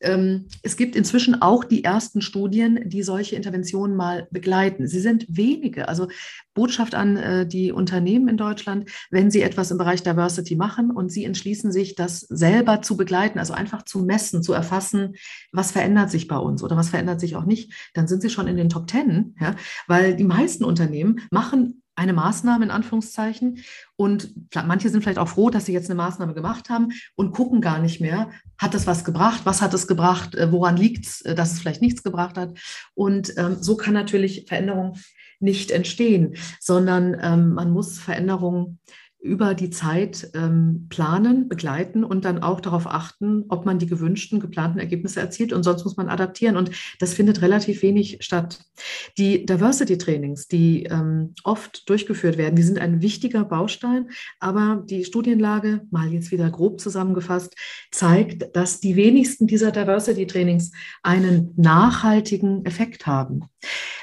es 0.00 0.76
gibt 0.76 0.94
inzwischen 0.94 1.42
auch 1.42 1.64
die 1.64 1.82
ersten 1.82 2.22
Studien, 2.22 2.88
die 2.88 3.02
solche 3.02 3.34
Interventionen 3.34 3.96
mal 3.96 4.28
begleiten. 4.30 4.86
Sie 4.86 5.00
sind 5.00 5.26
wenige. 5.28 5.88
Also 5.88 6.08
Botschaft 6.54 6.94
an 6.94 7.16
äh, 7.16 7.46
die 7.46 7.72
Unternehmen 7.72 8.28
in 8.28 8.36
Deutschland, 8.36 8.90
wenn 9.10 9.30
sie 9.30 9.42
etwas 9.42 9.72
im 9.72 9.78
Bereich 9.78 10.02
Diversity 10.04 10.54
machen 10.54 10.92
und 10.92 11.10
sie 11.10 11.24
entschließen 11.24 11.72
sich, 11.72 11.96
das 11.96 12.20
selber 12.20 12.80
zu 12.80 12.96
begleiten, 12.96 13.40
also 13.40 13.54
einfach 13.54 13.84
zu 13.84 14.00
messen, 14.00 14.42
zu 14.42 14.52
erfassen, 14.52 15.14
was 15.52 15.72
verändert 15.72 16.10
sich 16.10 16.28
bei 16.28 16.38
uns 16.38 16.62
oder 16.62 16.76
was 16.76 16.90
verändert 16.90 17.20
sich 17.20 17.34
auch 17.34 17.44
nicht, 17.44 17.72
dann 17.94 18.06
sind 18.06 18.22
sie 18.22 18.30
schon 18.30 18.46
in 18.46 18.56
den 18.56 18.68
Top 18.68 18.86
Ten, 18.86 19.34
ja, 19.40 19.56
weil 19.88 20.14
die 20.14 20.24
meisten 20.24 20.64
Unternehmen 20.64 21.20
machen 21.30 21.82
eine 21.98 22.12
Maßnahme 22.12 22.64
in 22.64 22.70
Anführungszeichen. 22.70 23.64
Und 23.96 24.32
manche 24.54 24.88
sind 24.88 25.02
vielleicht 25.02 25.18
auch 25.18 25.28
froh, 25.28 25.50
dass 25.50 25.66
sie 25.66 25.72
jetzt 25.72 25.90
eine 25.90 25.96
Maßnahme 25.96 26.32
gemacht 26.32 26.70
haben 26.70 26.92
und 27.16 27.32
gucken 27.32 27.60
gar 27.60 27.80
nicht 27.80 28.00
mehr, 28.00 28.30
hat 28.56 28.74
das 28.74 28.86
was 28.86 29.04
gebracht, 29.04 29.40
was 29.44 29.60
hat 29.60 29.74
es 29.74 29.88
gebracht, 29.88 30.36
äh, 30.36 30.52
woran 30.52 30.76
liegt 30.76 31.06
es, 31.06 31.22
äh, 31.22 31.34
dass 31.34 31.52
es 31.52 31.58
vielleicht 31.58 31.82
nichts 31.82 32.04
gebracht 32.04 32.38
hat. 32.38 32.56
Und 32.94 33.34
ähm, 33.36 33.56
so 33.60 33.76
kann 33.76 33.94
natürlich 33.94 34.46
Veränderung 34.46 34.96
nicht 35.40 35.72
entstehen, 35.72 36.36
sondern 36.60 37.16
ähm, 37.20 37.54
man 37.54 37.70
muss 37.70 37.98
Veränderungen 37.98 38.78
über 39.20 39.54
die 39.54 39.70
Zeit 39.70 40.30
ähm, 40.34 40.86
planen, 40.90 41.48
begleiten 41.48 42.04
und 42.04 42.24
dann 42.24 42.40
auch 42.40 42.60
darauf 42.60 42.86
achten, 42.86 43.44
ob 43.48 43.66
man 43.66 43.80
die 43.80 43.86
gewünschten, 43.86 44.38
geplanten 44.38 44.78
Ergebnisse 44.78 45.18
erzielt. 45.18 45.52
Und 45.52 45.64
sonst 45.64 45.84
muss 45.84 45.96
man 45.96 46.08
adaptieren. 46.08 46.56
Und 46.56 46.70
das 47.00 47.14
findet 47.14 47.42
relativ 47.42 47.82
wenig 47.82 48.18
statt. 48.20 48.60
Die 49.18 49.44
Diversity-Trainings, 49.44 50.46
die 50.46 50.84
ähm, 50.84 51.34
oft 51.42 51.88
durchgeführt 51.88 52.38
werden, 52.38 52.54
die 52.54 52.62
sind 52.62 52.78
ein 52.78 53.02
wichtiger 53.02 53.44
Baustein. 53.44 54.08
Aber 54.38 54.84
die 54.88 55.04
Studienlage, 55.04 55.80
mal 55.90 56.12
jetzt 56.12 56.30
wieder 56.30 56.48
grob 56.50 56.80
zusammengefasst, 56.80 57.56
zeigt, 57.90 58.54
dass 58.54 58.78
die 58.78 58.94
wenigsten 58.94 59.48
dieser 59.48 59.72
Diversity-Trainings 59.72 60.70
einen 61.02 61.54
nachhaltigen 61.56 62.64
Effekt 62.64 63.06
haben. 63.06 63.46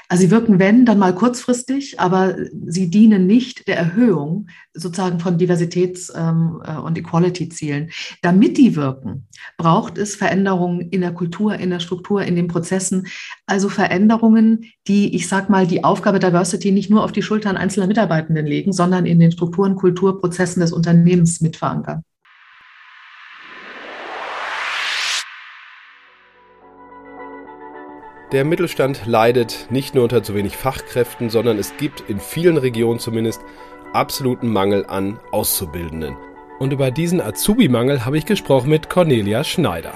Also 0.08 0.22
sie 0.22 0.30
wirken, 0.30 0.58
wenn, 0.58 0.86
dann 0.86 0.98
mal 0.98 1.14
kurzfristig, 1.14 1.98
aber 1.98 2.36
sie 2.66 2.90
dienen 2.90 3.26
nicht 3.26 3.66
der 3.66 3.76
Erhöhung 3.76 4.48
sozusagen 4.72 5.05
Aussagen 5.06 5.20
von 5.20 5.38
Diversitäts- 5.38 6.12
ähm, 6.16 6.62
äh, 6.66 6.76
und 6.76 6.98
Equality-Zielen. 6.98 7.90
Damit 8.22 8.58
die 8.58 8.74
wirken, 8.76 9.26
braucht 9.56 9.98
es 9.98 10.16
Veränderungen 10.16 10.80
in 10.80 11.00
der 11.00 11.12
Kultur, 11.12 11.54
in 11.54 11.70
der 11.70 11.80
Struktur, 11.80 12.22
in 12.22 12.34
den 12.34 12.48
Prozessen. 12.48 13.06
Also 13.46 13.68
Veränderungen, 13.68 14.64
die, 14.88 15.14
ich 15.14 15.28
sag 15.28 15.48
mal, 15.48 15.66
die 15.66 15.84
Aufgabe 15.84 16.18
Diversity 16.18 16.72
nicht 16.72 16.90
nur 16.90 17.04
auf 17.04 17.12
die 17.12 17.22
Schultern 17.22 17.56
einzelner 17.56 17.86
Mitarbeitenden 17.86 18.46
legen, 18.46 18.72
sondern 18.72 19.06
in 19.06 19.20
den 19.20 19.32
Strukturen, 19.32 19.76
Kulturprozessen 19.76 20.60
des 20.60 20.72
Unternehmens 20.72 21.40
mit 21.40 21.56
verankern. 21.56 22.02
Der 28.32 28.44
Mittelstand 28.44 29.06
leidet 29.06 29.68
nicht 29.70 29.94
nur 29.94 30.02
unter 30.02 30.20
zu 30.24 30.34
wenig 30.34 30.56
Fachkräften, 30.56 31.30
sondern 31.30 31.58
es 31.58 31.76
gibt 31.76 32.02
in 32.08 32.18
vielen 32.18 32.56
Regionen 32.56 32.98
zumindest 32.98 33.40
absoluten 33.96 34.52
Mangel 34.52 34.84
an 34.86 35.18
Auszubildenden. 35.32 36.16
Und 36.58 36.72
über 36.72 36.90
diesen 36.90 37.20
Azubi-Mangel 37.20 38.04
habe 38.04 38.18
ich 38.18 38.26
gesprochen 38.26 38.68
mit 38.68 38.90
Cornelia 38.90 39.42
Schneider. 39.42 39.94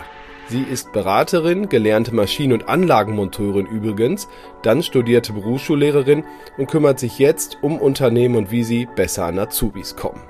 Sie 0.48 0.62
ist 0.62 0.92
Beraterin, 0.92 1.68
gelernte 1.68 2.14
Maschinen- 2.14 2.54
und 2.54 2.68
Anlagenmonteurin 2.68 3.66
übrigens, 3.66 4.26
dann 4.62 4.82
studierte 4.82 5.32
Berufsschullehrerin 5.32 6.24
und 6.58 6.68
kümmert 6.68 6.98
sich 6.98 7.18
jetzt 7.18 7.58
um 7.62 7.78
Unternehmen 7.78 8.36
und 8.36 8.50
wie 8.50 8.64
sie 8.64 8.88
besser 8.96 9.26
an 9.26 9.38
Azubis 9.38 9.94
kommen. 9.94 10.22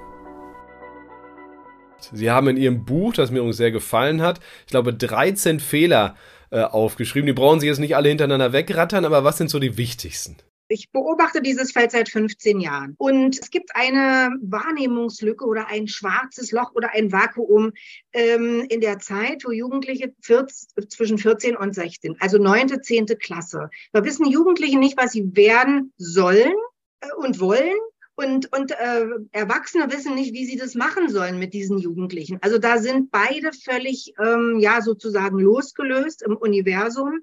Sie 2.12 2.30
haben 2.30 2.48
in 2.48 2.56
Ihrem 2.56 2.84
Buch, 2.84 3.14
das 3.14 3.30
mir 3.30 3.50
sehr 3.52 3.70
gefallen 3.70 4.20
hat, 4.20 4.40
ich 4.66 4.72
glaube 4.72 4.92
13 4.92 5.60
Fehler 5.60 6.16
äh, 6.50 6.62
aufgeschrieben. 6.62 7.26
Die 7.26 7.32
brauchen 7.32 7.60
Sie 7.60 7.68
jetzt 7.68 7.78
nicht 7.78 7.96
alle 7.96 8.08
hintereinander 8.08 8.52
wegrattern, 8.52 9.04
aber 9.04 9.22
was 9.22 9.38
sind 9.38 9.48
so 9.48 9.58
die 9.58 9.76
wichtigsten? 9.76 10.36
Ich 10.72 10.92
beobachte 10.92 11.42
dieses 11.42 11.72
Feld 11.72 11.90
seit 11.90 12.08
15 12.08 12.60
Jahren. 12.60 12.94
Und 12.96 13.36
es 13.40 13.50
gibt 13.50 13.74
eine 13.74 14.30
Wahrnehmungslücke 14.40 15.44
oder 15.44 15.66
ein 15.66 15.88
schwarzes 15.88 16.52
Loch 16.52 16.72
oder 16.74 16.90
ein 16.92 17.10
Vakuum 17.10 17.72
ähm, 18.12 18.64
in 18.68 18.80
der 18.80 19.00
Zeit, 19.00 19.42
wo 19.44 19.50
Jugendliche 19.50 20.14
14, 20.22 20.88
zwischen 20.88 21.18
14 21.18 21.56
und 21.56 21.74
16, 21.74 22.16
also 22.20 22.38
neunte, 22.38 22.80
zehnte 22.80 23.16
Klasse. 23.16 23.68
Da 23.92 24.04
wissen 24.04 24.26
Jugendliche 24.26 24.78
nicht, 24.78 24.96
was 24.96 25.10
sie 25.10 25.34
werden 25.34 25.92
sollen 25.96 26.54
äh, 27.00 27.08
und 27.16 27.40
wollen. 27.40 27.76
Und, 28.14 28.52
und 28.56 28.70
äh, 28.70 29.06
Erwachsene 29.32 29.90
wissen 29.90 30.14
nicht, 30.14 30.34
wie 30.34 30.46
sie 30.46 30.56
das 30.56 30.76
machen 30.76 31.08
sollen 31.08 31.40
mit 31.40 31.52
diesen 31.52 31.78
Jugendlichen. 31.78 32.38
Also 32.42 32.58
da 32.58 32.78
sind 32.78 33.10
beide 33.10 33.50
völlig, 33.52 34.14
ähm, 34.22 34.58
ja, 34.60 34.82
sozusagen 34.82 35.38
losgelöst 35.40 36.22
im 36.22 36.36
Universum. 36.36 37.22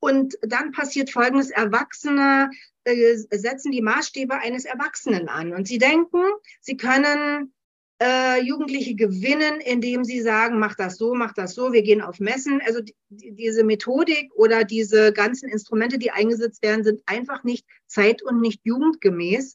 Und 0.00 0.38
dann 0.42 0.72
passiert 0.72 1.10
Folgendes, 1.10 1.50
Erwachsene 1.50 2.50
äh, 2.90 3.38
setzen 3.38 3.72
die 3.72 3.82
Maßstäbe 3.82 4.34
eines 4.34 4.64
Erwachsenen 4.64 5.28
an. 5.28 5.52
Und 5.52 5.68
sie 5.68 5.78
denken, 5.78 6.22
sie 6.60 6.76
können 6.76 7.52
äh, 8.00 8.40
Jugendliche 8.42 8.94
gewinnen, 8.94 9.60
indem 9.60 10.04
sie 10.04 10.20
sagen, 10.20 10.58
mach 10.58 10.74
das 10.74 10.96
so, 10.96 11.14
mach 11.14 11.32
das 11.32 11.54
so, 11.54 11.72
wir 11.72 11.82
gehen 11.82 12.00
auf 12.00 12.20
Messen. 12.20 12.60
Also 12.64 12.80
die, 12.80 12.94
diese 13.08 13.64
Methodik 13.64 14.30
oder 14.34 14.64
diese 14.64 15.12
ganzen 15.12 15.48
Instrumente, 15.48 15.98
die 15.98 16.10
eingesetzt 16.10 16.62
werden, 16.62 16.84
sind 16.84 17.02
einfach 17.06 17.44
nicht 17.44 17.66
zeit- 17.86 18.22
und 18.22 18.40
nicht 18.40 18.60
jugendgemäß. 18.64 19.54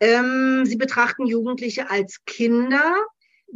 Ähm, 0.00 0.64
sie 0.64 0.76
betrachten 0.76 1.26
Jugendliche 1.26 1.90
als 1.90 2.24
Kinder. 2.26 2.94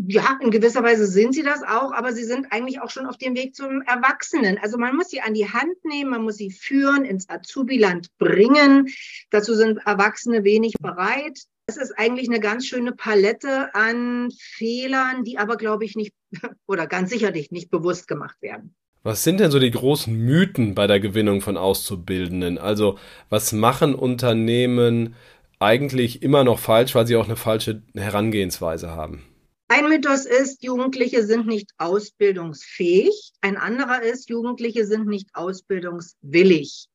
Ja, 0.07 0.39
in 0.41 0.53
gewisser 0.53 0.85
Weise 0.85 1.07
sind 1.07 1.35
sie 1.35 1.43
das 1.43 1.65
auch, 1.65 1.93
aber 1.93 2.13
sie 2.13 2.23
sind 2.23 2.53
eigentlich 2.53 2.81
auch 2.81 2.91
schon 2.91 3.07
auf 3.07 3.17
dem 3.17 3.35
Weg 3.35 3.57
zum 3.57 3.83
Erwachsenen. 3.83 4.57
Also 4.63 4.79
man 4.79 4.95
muss 4.95 5.09
sie 5.09 5.21
an 5.21 5.35
die 5.35 5.51
Hand 5.51 5.85
nehmen, 5.85 6.11
man 6.11 6.23
muss 6.23 6.37
sie 6.37 6.53
führen, 6.53 7.05
ins 7.05 7.29
Azubi-Land 7.29 8.17
bringen. 8.17 8.89
Dazu 9.31 9.55
sind 9.55 9.79
Erwachsene 9.85 10.45
wenig 10.45 10.75
bereit. 10.81 11.41
Es 11.67 11.77
ist 11.77 11.99
eigentlich 11.99 12.29
eine 12.29 12.39
ganz 12.39 12.67
schöne 12.67 12.93
Palette 12.93 13.75
an 13.75 14.31
Fehlern, 14.39 15.25
die 15.25 15.37
aber, 15.37 15.57
glaube 15.57 15.85
ich, 15.85 15.97
nicht 15.97 16.15
oder 16.67 16.87
ganz 16.87 17.11
sicherlich 17.11 17.51
nicht 17.51 17.69
bewusst 17.69 18.07
gemacht 18.07 18.41
werden. 18.41 18.77
Was 19.03 19.25
sind 19.25 19.41
denn 19.41 19.51
so 19.51 19.59
die 19.59 19.71
großen 19.71 20.15
Mythen 20.15 20.77
bei 20.77 20.87
der 20.87 21.01
Gewinnung 21.01 21.41
von 21.41 21.57
Auszubildenden? 21.57 22.57
Also 22.57 22.99
was 23.31 23.53
machen 23.53 23.97
Unternehmen 23.97 25.17
eigentlich 25.59 26.23
immer 26.23 26.45
noch 26.45 26.61
falsch, 26.61 26.95
weil 26.95 27.07
sie 27.07 27.17
auch 27.17 27.27
eine 27.27 27.37
falsche 27.37 27.83
Herangehensweise 27.95 28.91
haben. 28.91 29.25
Ein 29.71 29.91
Mythos 29.91 30.25
ist, 30.25 30.63
Jugendliche 30.65 31.25
sind 31.25 31.47
nicht 31.47 31.73
ausbildungsfähig. 31.77 33.33
Ein 33.43 33.59
anderer 33.59 34.03
ist, 34.03 34.31
Jugendliche 34.31 34.87
sind 34.87 35.07
nicht 35.07 35.29
ausbildungswillig. 35.35 36.89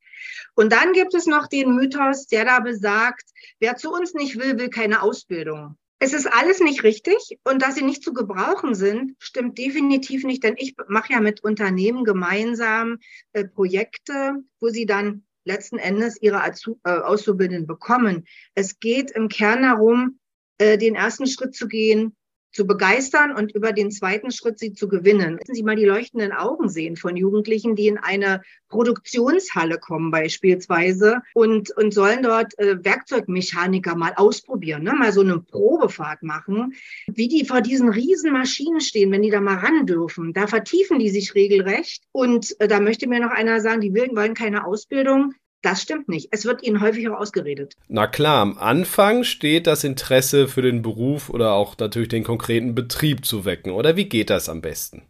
Und 0.55 0.73
dann 0.73 0.93
gibt 0.93 1.13
es 1.13 1.27
noch 1.27 1.47
den 1.47 1.75
Mythos, 1.75 2.25
der 2.25 2.45
da 2.45 2.59
besagt, 2.61 3.29
wer 3.59 3.75
zu 3.75 3.91
uns 3.93 4.15
nicht 4.15 4.39
will, 4.39 4.57
will 4.57 4.69
keine 4.69 5.03
Ausbildung. 5.03 5.77
Es 5.99 6.13
ist 6.13 6.25
alles 6.25 6.59
nicht 6.59 6.83
richtig 6.83 7.37
und 7.43 7.61
dass 7.61 7.75
sie 7.75 7.83
nicht 7.83 8.03
zu 8.03 8.11
gebrauchen 8.11 8.73
sind, 8.73 9.15
stimmt 9.19 9.57
definitiv 9.57 10.23
nicht, 10.23 10.43
denn 10.43 10.55
ich 10.57 10.75
mache 10.87 11.13
ja 11.13 11.21
mit 11.21 11.43
Unternehmen 11.43 12.03
gemeinsam 12.03 12.97
äh, 13.33 13.45
Projekte, 13.45 14.43
wo 14.59 14.69
sie 14.69 14.85
dann 14.85 15.23
letzten 15.45 15.77
Endes 15.77 16.21
ihre 16.21 16.41
äh, 16.83 16.89
Auszubildenden 16.89 17.67
bekommen. 17.67 18.25
Es 18.55 18.79
geht 18.79 19.11
im 19.11 19.29
Kern 19.29 19.61
darum, 19.61 20.19
äh, 20.57 20.77
den 20.77 20.95
ersten 20.95 21.27
Schritt 21.27 21.55
zu 21.55 21.67
gehen, 21.67 22.15
zu 22.53 22.65
begeistern 22.65 23.35
und 23.35 23.53
über 23.53 23.73
den 23.73 23.91
zweiten 23.91 24.31
Schritt 24.31 24.59
sie 24.59 24.73
zu 24.73 24.87
gewinnen. 24.87 25.35
Müssen 25.35 25.55
Sie 25.55 25.63
mal 25.63 25.75
die 25.75 25.85
leuchtenden 25.85 26.31
Augen 26.31 26.69
sehen 26.69 26.95
von 26.95 27.17
Jugendlichen, 27.17 27.75
die 27.75 27.87
in 27.87 27.97
eine 27.97 28.41
Produktionshalle 28.69 29.77
kommen 29.77 30.11
beispielsweise 30.11 31.21
und, 31.33 31.71
und 31.71 31.93
sollen 31.93 32.23
dort 32.23 32.57
äh, 32.57 32.83
Werkzeugmechaniker 32.83 33.95
mal 33.95 34.13
ausprobieren, 34.15 34.83
ne? 34.83 34.93
mal 34.93 35.11
so 35.11 35.21
eine 35.21 35.39
Probefahrt 35.39 36.23
machen, 36.23 36.73
wie 37.07 37.27
die 37.27 37.45
vor 37.45 37.61
diesen 37.61 37.89
riesen 37.89 38.31
Maschinen 38.31 38.81
stehen, 38.81 39.11
wenn 39.11 39.21
die 39.21 39.29
da 39.29 39.41
mal 39.41 39.57
ran 39.57 39.85
dürfen. 39.85 40.33
Da 40.33 40.47
vertiefen 40.47 40.99
die 40.99 41.09
sich 41.09 41.35
regelrecht 41.35 42.03
und 42.11 42.55
äh, 42.59 42.67
da 42.67 42.79
möchte 42.79 43.07
mir 43.07 43.19
noch 43.19 43.31
einer 43.31 43.61
sagen, 43.61 43.81
die 43.81 43.93
wollen 43.93 44.33
keine 44.33 44.65
Ausbildung. 44.65 45.33
Das 45.63 45.81
stimmt 45.81 46.09
nicht. 46.09 46.27
Es 46.31 46.43
wird 46.43 46.61
ihnen 46.61 46.81
häufig 46.81 47.07
auch 47.09 47.17
ausgeredet. 47.17 47.77
Na 47.87 48.05
klar, 48.05 48.41
am 48.41 48.57
Anfang 48.57 49.23
steht 49.23 49.65
das 49.65 49.85
Interesse 49.85 50.49
für 50.49 50.61
den 50.61 50.81
Beruf 50.81 51.29
oder 51.29 51.53
auch 51.53 51.77
natürlich 51.77 52.09
den 52.09 52.25
konkreten 52.25 52.75
Betrieb 52.75 53.25
zu 53.25 53.45
wecken. 53.45 53.71
Oder 53.71 53.95
wie 53.95 54.09
geht 54.09 54.29
das 54.29 54.49
am 54.49 54.61
besten? 54.61 55.03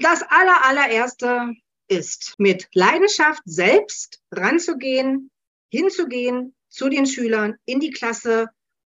Das 0.00 0.22
aller, 0.22 0.64
allererste 0.64 1.54
ist, 1.88 2.36
mit 2.38 2.68
Leidenschaft 2.72 3.42
selbst 3.44 4.20
ranzugehen, 4.30 5.30
hinzugehen 5.70 6.54
zu 6.68 6.88
den 6.88 7.06
Schülern 7.06 7.56
in 7.64 7.80
die 7.80 7.90
Klasse 7.90 8.46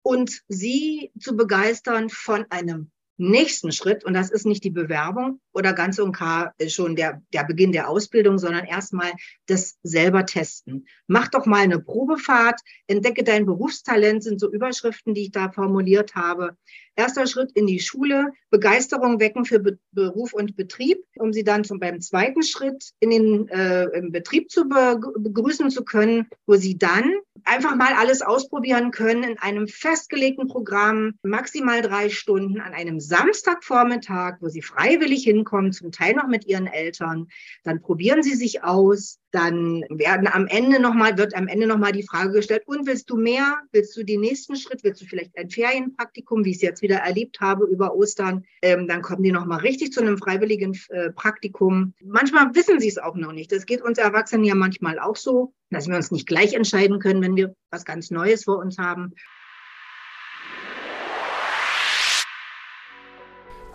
und 0.03 0.41
sie 0.47 1.11
zu 1.19 1.35
begeistern 1.35 2.09
von 2.09 2.45
einem 2.49 2.89
nächsten 3.17 3.73
Schritt, 3.73 4.05
und 4.05 4.13
das 4.13 4.31
ist 4.31 4.45
nicht 4.45 4.63
die 4.63 4.71
Bewerbung 4.71 5.41
oder 5.53 5.73
ganz 5.73 5.99
und 5.99 6.17
gar 6.17 6.53
schon 6.67 6.95
der, 6.95 7.21
der 7.33 7.43
Beginn 7.43 7.71
der 7.71 7.89
Ausbildung, 7.89 8.37
sondern 8.37 8.65
erstmal 8.65 9.11
das 9.47 9.77
selber 9.83 10.25
testen. 10.25 10.87
Mach 11.07 11.27
doch 11.27 11.45
mal 11.45 11.61
eine 11.61 11.79
Probefahrt, 11.79 12.59
entdecke 12.87 13.23
dein 13.23 13.45
Berufstalent, 13.45 14.23
sind 14.23 14.39
so 14.39 14.51
Überschriften, 14.51 15.13
die 15.13 15.23
ich 15.23 15.31
da 15.31 15.51
formuliert 15.51 16.15
habe. 16.15 16.57
Erster 16.95 17.25
Schritt 17.25 17.51
in 17.53 17.67
die 17.67 17.79
Schule, 17.79 18.31
Begeisterung 18.49 19.19
wecken 19.19 19.45
für 19.45 19.59
Be 19.59 19.79
Beruf 19.93 20.33
und 20.33 20.55
Betrieb, 20.55 20.99
um 21.17 21.33
sie 21.33 21.43
dann 21.43 21.63
zum, 21.63 21.79
beim 21.79 22.01
zweiten 22.01 22.43
Schritt 22.43 22.91
in 22.99 23.09
den 23.09 23.47
äh, 23.49 23.85
im 23.85 24.11
Betrieb 24.11 24.51
zu 24.51 24.67
be 24.67 24.99
begrüßen 25.17 25.69
zu 25.69 25.83
können, 25.83 26.27
wo 26.45 26.55
sie 26.55 26.77
dann 26.77 27.13
einfach 27.43 27.75
mal 27.75 27.93
alles 27.93 28.21
ausprobieren 28.21 28.91
können 28.91 29.23
in 29.23 29.37
einem 29.39 29.67
festgelegten 29.67 30.47
Programm, 30.47 31.13
maximal 31.23 31.81
drei 31.81 32.09
Stunden 32.09 32.59
an 32.59 32.73
einem 32.73 32.99
Samstagvormittag, 32.99 34.37
wo 34.41 34.49
sie 34.49 34.61
freiwillig 34.61 35.23
hinkommen, 35.41 35.71
zum 35.73 35.91
Teil 35.91 36.15
noch 36.15 36.27
mit 36.27 36.45
ihren 36.45 36.67
Eltern. 36.67 37.27
Dann 37.63 37.81
probieren 37.81 38.23
sie 38.23 38.35
sich 38.35 38.63
aus. 38.63 39.19
Dann 39.31 39.85
werden 39.89 40.27
am 40.27 40.47
Ende 40.47 40.81
noch 40.81 40.93
mal, 40.93 41.17
wird 41.17 41.35
am 41.35 41.47
Ende 41.47 41.65
nochmal 41.65 41.93
die 41.93 42.05
Frage 42.05 42.31
gestellt, 42.33 42.63
und 42.65 42.85
willst 42.85 43.09
du 43.09 43.17
mehr? 43.17 43.59
Willst 43.71 43.95
du 43.95 44.03
den 44.03 44.21
nächsten 44.21 44.55
Schritt? 44.55 44.83
Willst 44.83 45.01
du 45.01 45.05
vielleicht 45.05 45.37
ein 45.37 45.49
Ferienpraktikum, 45.49 46.43
wie 46.43 46.51
ich 46.51 46.57
es 46.57 46.61
jetzt 46.61 46.81
wieder 46.81 46.97
erlebt 46.97 47.39
habe 47.39 47.65
über 47.65 47.95
Ostern? 47.95 48.43
Ähm, 48.61 48.87
dann 48.87 49.01
kommen 49.01 49.23
die 49.23 49.31
nochmal 49.31 49.59
richtig 49.59 49.93
zu 49.93 50.01
einem 50.01 50.17
freiwilligen 50.17 50.77
äh, 50.89 51.11
Praktikum. 51.11 51.93
Manchmal 52.03 52.53
wissen 52.55 52.79
sie 52.79 52.89
es 52.89 52.97
auch 52.97 53.15
noch 53.15 53.31
nicht. 53.31 53.51
Das 53.51 53.65
geht 53.65 53.81
uns 53.81 53.97
Erwachsenen 53.97 54.43
ja 54.43 54.55
manchmal 54.55 54.99
auch 54.99 55.15
so, 55.15 55.53
dass 55.69 55.87
wir 55.87 55.95
uns 55.95 56.11
nicht 56.11 56.27
gleich 56.27 56.53
entscheiden 56.53 56.99
können, 56.99 57.21
wenn 57.21 57.37
wir 57.37 57.55
was 57.69 57.85
ganz 57.85 58.11
Neues 58.11 58.43
vor 58.43 58.57
uns 58.57 58.77
haben. 58.77 59.13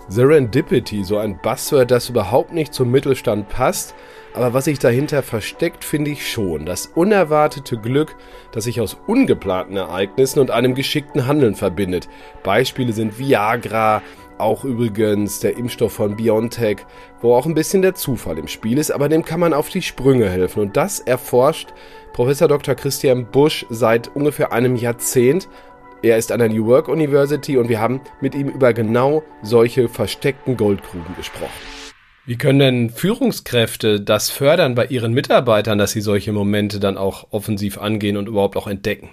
Serendipity, 0.09 1.03
so 1.03 1.19
ein 1.19 1.39
Buzzword, 1.43 1.91
das 1.91 2.09
überhaupt 2.09 2.53
nicht 2.53 2.73
zum 2.73 2.91
Mittelstand 2.91 3.49
passt, 3.49 3.95
aber 4.35 4.55
was 4.55 4.67
sich 4.67 4.79
dahinter 4.79 5.23
versteckt, 5.23 5.83
finde 5.83 6.11
ich 6.13 6.31
schon. 6.31 6.67
Das 6.67 6.87
unerwartete 6.87 7.77
Glück, 7.79 8.17
das 8.53 8.65
sich 8.65 8.81
aus 8.81 8.97
ungeplanten 9.07 9.77
Ereignissen 9.77 10.41
und 10.41 10.51
einem 10.51 10.75
geschickten 10.75 11.27
Handeln 11.27 11.55
verbindet. 11.55 12.09
Beispiele 12.43 12.93
sind 12.93 13.19
Viagra, 13.19 14.03
auch 14.39 14.65
übrigens 14.65 15.41
der 15.41 15.57
Impfstoff 15.57 15.95
von 15.95 16.17
BioNTech, 16.17 16.79
wo 17.21 17.35
auch 17.35 17.47
ein 17.47 17.55
bisschen 17.55 17.83
der 17.83 17.95
Zufall 17.95 18.39
im 18.39 18.49
Spiel 18.49 18.79
ist, 18.79 18.91
aber 18.91 19.09
dem 19.09 19.25
kann 19.25 19.41
man 19.41 19.55
auf 19.55 19.71
die 19.71 19.83
Sprünge 19.83 20.29
helfen. 20.29 20.61
Und 20.61 20.77
das 20.77 21.01
erforscht 21.01 21.73
Professor 22.13 22.47
Dr. 22.47 22.75
Christian 22.75 23.27
Busch 23.27 23.67
seit 23.71 24.15
ungefähr 24.15 24.53
einem 24.53 24.77
Jahrzehnt 24.77 25.49
Er 26.07 26.19
ist 26.19 26.31
an 26.31 26.39
der 26.39 26.49
New 26.49 26.67
Work 26.67 26.87
University 26.87 27.59
und 27.59 27.69
wir 27.69 27.81
haben 27.81 28.01
mit 28.21 28.37
ihm 28.37 28.47
über 28.49 28.73
genau 28.73 29.25
solche 29.43 29.89
versteckten 29.89 30.57
Goldgruben 30.57 31.17
gesprochen. 31.17 31.51
Wie 32.27 32.39
können 32.39 32.61
denn 32.61 32.91
Führungskräfte 32.91 34.01
das 34.01 34.31
fördern 34.31 34.77
bei 34.77 34.87
ihren 34.87 35.13
Mitarbeitern, 35.13 35.79
dass 35.79 35.91
sie 35.91 36.01
solche 36.01 36.31
Momente 36.33 36.79
dann 36.79 36.97
auch 36.97 37.33
offensiv 37.33 37.79
angehen 37.79 38.17
und 38.17 38.29
überhaupt 38.29 38.57
auch 38.57 38.69
entdecken? 38.69 39.11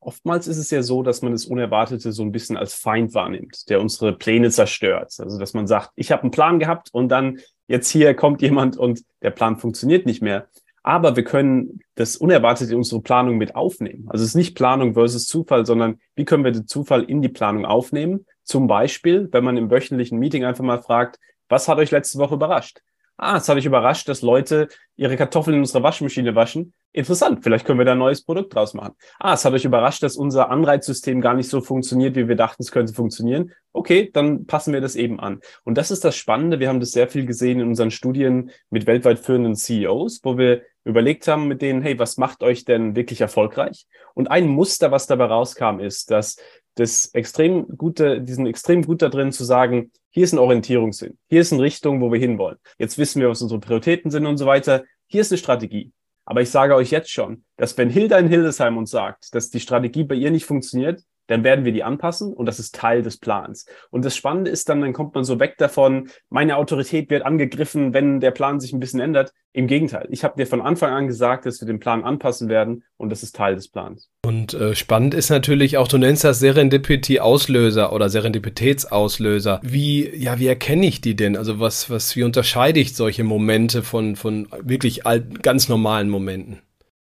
Oftmals 0.00 0.46
ist 0.46 0.58
es 0.58 0.70
ja 0.70 0.82
so, 0.82 1.02
dass 1.02 1.22
man 1.22 1.32
das 1.32 1.46
Unerwartete 1.46 2.12
so 2.12 2.22
ein 2.22 2.30
bisschen 2.30 2.58
als 2.58 2.74
Feind 2.74 3.14
wahrnimmt, 3.14 3.70
der 3.70 3.80
unsere 3.80 4.12
Pläne 4.12 4.50
zerstört. 4.50 5.14
Also 5.18 5.38
dass 5.38 5.54
man 5.54 5.66
sagt, 5.66 5.92
ich 5.96 6.12
habe 6.12 6.24
einen 6.24 6.30
Plan 6.30 6.58
gehabt 6.58 6.90
und 6.92 7.08
dann 7.08 7.38
jetzt 7.68 7.88
hier 7.88 8.12
kommt 8.12 8.42
jemand 8.42 8.76
und 8.76 9.00
der 9.22 9.30
Plan 9.30 9.56
funktioniert 9.56 10.04
nicht 10.04 10.20
mehr. 10.20 10.46
Aber 10.84 11.16
wir 11.16 11.24
können 11.24 11.80
das 11.94 12.16
Unerwartete 12.16 12.72
in 12.72 12.76
unsere 12.76 13.00
Planung 13.00 13.38
mit 13.38 13.56
aufnehmen. 13.56 14.04
Also 14.08 14.22
es 14.22 14.30
ist 14.30 14.36
nicht 14.36 14.54
Planung 14.54 14.92
versus 14.92 15.26
Zufall, 15.26 15.64
sondern 15.64 15.98
wie 16.14 16.26
können 16.26 16.44
wir 16.44 16.52
den 16.52 16.66
Zufall 16.66 17.04
in 17.04 17.22
die 17.22 17.30
Planung 17.30 17.64
aufnehmen? 17.64 18.26
Zum 18.42 18.66
Beispiel, 18.66 19.28
wenn 19.32 19.44
man 19.44 19.56
im 19.56 19.70
wöchentlichen 19.70 20.18
Meeting 20.18 20.44
einfach 20.44 20.62
mal 20.62 20.82
fragt, 20.82 21.18
was 21.48 21.68
hat 21.68 21.78
euch 21.78 21.90
letzte 21.90 22.18
Woche 22.18 22.34
überrascht? 22.34 22.82
Ah, 23.16 23.36
es 23.36 23.48
hat 23.48 23.56
euch 23.56 23.64
überrascht, 23.64 24.08
dass 24.08 24.22
Leute 24.22 24.68
ihre 24.96 25.16
Kartoffeln 25.16 25.54
in 25.54 25.60
unserer 25.60 25.84
Waschmaschine 25.84 26.34
waschen. 26.34 26.72
Interessant, 26.92 27.44
vielleicht 27.44 27.64
können 27.64 27.78
wir 27.78 27.84
da 27.84 27.92
ein 27.92 27.98
neues 27.98 28.24
Produkt 28.24 28.54
draus 28.54 28.74
machen. 28.74 28.94
Ah, 29.20 29.34
es 29.34 29.44
hat 29.44 29.52
euch 29.52 29.64
überrascht, 29.64 30.02
dass 30.02 30.16
unser 30.16 30.50
Anreizsystem 30.50 31.20
gar 31.20 31.34
nicht 31.34 31.48
so 31.48 31.60
funktioniert, 31.60 32.16
wie 32.16 32.26
wir 32.26 32.34
dachten, 32.34 32.62
es 32.62 32.72
könnte 32.72 32.92
funktionieren. 32.92 33.52
Okay, 33.72 34.10
dann 34.12 34.46
passen 34.46 34.72
wir 34.72 34.80
das 34.80 34.96
eben 34.96 35.20
an. 35.20 35.40
Und 35.62 35.78
das 35.78 35.92
ist 35.92 36.04
das 36.04 36.16
Spannende. 36.16 36.58
Wir 36.58 36.68
haben 36.68 36.80
das 36.80 36.90
sehr 36.90 37.08
viel 37.08 37.24
gesehen 37.24 37.60
in 37.60 37.68
unseren 37.68 37.92
Studien 37.92 38.50
mit 38.70 38.86
weltweit 38.86 39.20
führenden 39.20 39.54
CEOs, 39.54 40.20
wo 40.24 40.36
wir 40.36 40.62
überlegt 40.84 41.26
haben 41.28 41.46
mit 41.46 41.62
denen, 41.62 41.82
hey, 41.82 41.98
was 41.98 42.16
macht 42.16 42.42
euch 42.42 42.64
denn 42.64 42.96
wirklich 42.96 43.20
erfolgreich? 43.20 43.86
Und 44.14 44.30
ein 44.30 44.48
Muster, 44.48 44.90
was 44.90 45.06
dabei 45.06 45.26
rauskam, 45.26 45.78
ist, 45.80 46.10
dass 46.10 46.36
das 46.74 47.06
extrem 47.14 47.68
gute, 47.76 48.20
diesen 48.20 48.46
extrem 48.46 48.82
gut 48.82 49.02
da 49.02 49.08
drin 49.08 49.32
zu 49.32 49.44
sagen, 49.44 49.92
hier 50.14 50.22
ist 50.22 50.32
ein 50.32 50.38
Orientierungssinn, 50.38 51.18
hier 51.28 51.40
ist 51.40 51.52
eine 51.52 51.62
Richtung, 51.62 52.00
wo 52.00 52.12
wir 52.12 52.20
hinwollen. 52.20 52.58
Jetzt 52.78 52.98
wissen 52.98 53.20
wir, 53.20 53.28
was 53.28 53.42
unsere 53.42 53.58
Prioritäten 53.58 54.12
sind 54.12 54.26
und 54.26 54.38
so 54.38 54.46
weiter. 54.46 54.84
Hier 55.08 55.20
ist 55.20 55.32
eine 55.32 55.38
Strategie. 55.38 55.92
Aber 56.24 56.40
ich 56.40 56.50
sage 56.50 56.76
euch 56.76 56.92
jetzt 56.92 57.10
schon, 57.10 57.44
dass 57.56 57.76
wenn 57.76 57.90
Hilda 57.90 58.18
in 58.18 58.28
Hildesheim 58.28 58.78
uns 58.78 58.92
sagt, 58.92 59.34
dass 59.34 59.50
die 59.50 59.58
Strategie 59.58 60.04
bei 60.04 60.14
ihr 60.14 60.30
nicht 60.30 60.46
funktioniert, 60.46 61.02
dann 61.26 61.44
werden 61.44 61.64
wir 61.64 61.72
die 61.72 61.82
anpassen 61.82 62.32
und 62.32 62.46
das 62.46 62.58
ist 62.58 62.74
Teil 62.74 63.02
des 63.02 63.18
Plans. 63.18 63.66
Und 63.90 64.04
das 64.04 64.16
Spannende 64.16 64.50
ist 64.50 64.68
dann, 64.68 64.80
dann 64.80 64.92
kommt 64.92 65.14
man 65.14 65.24
so 65.24 65.40
weg 65.40 65.54
davon, 65.58 66.08
meine 66.28 66.56
Autorität 66.56 67.10
wird 67.10 67.24
angegriffen, 67.24 67.94
wenn 67.94 68.20
der 68.20 68.30
Plan 68.30 68.60
sich 68.60 68.72
ein 68.72 68.80
bisschen 68.80 69.00
ändert. 69.00 69.32
Im 69.52 69.68
Gegenteil, 69.68 70.08
ich 70.10 70.24
habe 70.24 70.34
dir 70.36 70.46
von 70.46 70.60
Anfang 70.60 70.92
an 70.92 71.06
gesagt, 71.06 71.46
dass 71.46 71.60
wir 71.60 71.66
den 71.66 71.78
Plan 71.78 72.02
anpassen 72.02 72.48
werden 72.48 72.82
und 72.96 73.10
das 73.10 73.22
ist 73.22 73.36
Teil 73.36 73.54
des 73.54 73.68
Plans. 73.68 74.10
Und 74.24 74.52
äh, 74.54 74.74
spannend 74.74 75.14
ist 75.14 75.30
natürlich 75.30 75.76
auch, 75.78 75.86
du 75.86 75.96
nennst 75.96 76.24
das 76.24 76.40
Serendipity-Auslöser 76.40 77.92
oder 77.92 78.08
Serendipitätsauslöser. 78.08 79.60
Wie, 79.62 80.10
ja, 80.16 80.40
wie 80.40 80.48
erkenne 80.48 80.86
ich 80.86 81.00
die 81.00 81.14
denn? 81.14 81.36
Also 81.36 81.60
was, 81.60 81.88
was, 81.88 82.16
wie 82.16 82.24
unterscheide 82.24 82.80
ich 82.80 82.96
solche 82.96 83.22
Momente 83.22 83.82
von, 83.82 84.16
von 84.16 84.48
wirklich 84.60 85.06
alt, 85.06 85.42
ganz 85.42 85.68
normalen 85.68 86.08
Momenten? 86.08 86.58